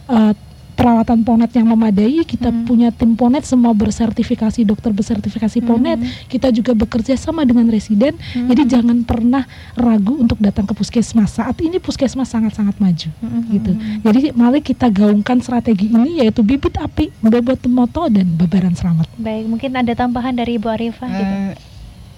eh, 0.05 0.35
peralatan 0.73 1.21
ponet 1.21 1.53
yang 1.53 1.69
memadai 1.69 2.25
kita 2.25 2.49
Mhm. 2.49 2.65
punya 2.65 2.89
tim 2.91 3.13
ponet 3.13 3.45
semua 3.45 3.71
bersertifikasi 3.71 4.65
dokter 4.65 4.91
bersertifikasi 4.91 5.61
ponet 5.61 6.01
Mhm. 6.01 6.27
kita 6.27 6.49
juga 6.49 6.73
bekerja 6.73 7.13
sama 7.15 7.45
dengan 7.45 7.69
residen 7.69 8.17
Mhm. 8.17 8.49
jadi 8.49 8.63
jangan 8.67 8.99
pernah 9.05 9.45
ragu 9.75 10.17
untuk 10.17 10.41
datang 10.41 10.65
ke 10.65 10.73
puskesmas 10.73 11.37
saat 11.37 11.61
ini 11.61 11.77
puskesmas 11.77 12.27
sangat-sangat 12.27 12.81
maju 12.81 13.09
Mhm. 13.15 13.41
gitu. 13.53 13.73
Jadi 14.03 14.21
mari 14.33 14.59
kita 14.59 14.89
gaungkan 14.89 15.39
strategi 15.39 15.87
ini 15.87 16.19
yaitu 16.19 16.41
bibit 16.41 16.75
api, 16.75 17.13
bobot 17.21 17.61
temoto 17.61 18.09
dan 18.09 18.33
babaran 18.35 18.73
selamat. 18.73 19.07
Baik, 19.15 19.45
mungkin 19.47 19.77
ada 19.77 19.93
tambahan 19.93 20.33
dari 20.33 20.57
Ibu 20.57 20.67
Arifah 20.67 21.07
gitu. 21.07 21.35
Eh, 21.53 21.55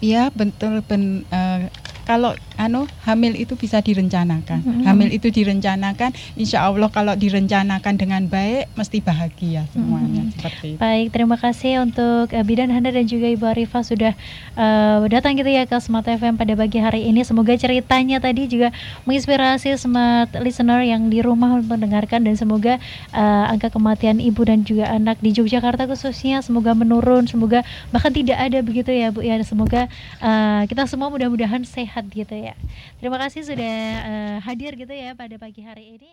Iya 0.01 0.29
betul 0.29 0.85
ben, 0.85 1.25
eh, 1.27 1.73
kalau 2.05 2.37
anu 2.57 2.87
hamil 3.03 3.35
itu 3.35 3.55
bisa 3.55 3.83
direncanakan. 3.83 4.63
Mhm. 4.63 4.83
Hamil 4.87 5.11
itu 5.11 5.29
direncanakan, 5.29 6.15
insya 6.39 6.65
Allah 6.67 6.87
kalau 6.89 7.15
direncanakan 7.15 7.95
dengan 7.99 8.23
baik 8.27 8.71
mesti 8.75 8.99
bahagia 9.01 9.67
semuanya 9.75 10.23
Mhm. 10.27 10.33
seperti 10.39 10.67
itu. 10.75 10.79
Baik, 10.79 11.07
terima 11.11 11.37
kasih 11.37 11.83
untuk 11.83 12.31
uh, 12.31 12.45
Bidan 12.47 12.71
Handa 12.71 12.95
dan 12.95 13.05
juga 13.05 13.27
Ibu 13.27 13.45
Arifah 13.45 13.83
sudah 13.83 14.13
uh, 14.55 15.03
datang 15.11 15.35
gitu 15.35 15.51
ya 15.51 15.67
ke 15.67 15.77
Smart 15.79 16.07
FM 16.07 16.39
pada 16.39 16.55
pagi 16.55 16.79
hari 16.79 17.07
ini. 17.07 17.27
Semoga 17.27 17.55
ceritanya 17.55 18.23
tadi 18.23 18.47
juga 18.47 18.71
menginspirasi 19.05 19.75
smart 19.77 20.31
listener 20.41 20.81
yang 20.87 21.11
di 21.11 21.21
rumah 21.21 21.59
mendengarkan 21.61 22.23
dan 22.23 22.35
semoga 22.39 22.79
uh, 23.11 23.51
angka 23.51 23.71
kematian 23.71 24.19
ibu 24.19 24.43
dan 24.47 24.63
juga 24.63 24.91
anak 24.91 25.19
di 25.21 25.35
Yogyakarta 25.35 25.91
khususnya 25.91 26.41
semoga 26.41 26.73
menurun, 26.73 27.27
semoga 27.27 27.63
bahkan 27.91 28.15
tidak 28.15 28.39
ada 28.39 28.59
begitu 28.63 28.91
ya 28.95 29.11
Bu 29.11 29.21
ya. 29.25 29.37
Semoga 29.45 29.91
uh, 30.23 30.63
kita 30.71 30.87
semua 30.89 31.11
mudah-mudahan 31.11 31.67
sehat 31.67 32.07
gitu 32.11 32.33
ya. 32.45 32.55
Terima 33.01 33.17
kasih 33.17 33.47
sudah 33.47 33.77
uh, 34.05 34.39
hadir 34.45 34.77
gitu 34.77 34.93
ya 34.93 35.17
pada 35.17 35.41
pagi 35.41 35.65
hari 35.65 35.97
ini. 35.97 36.11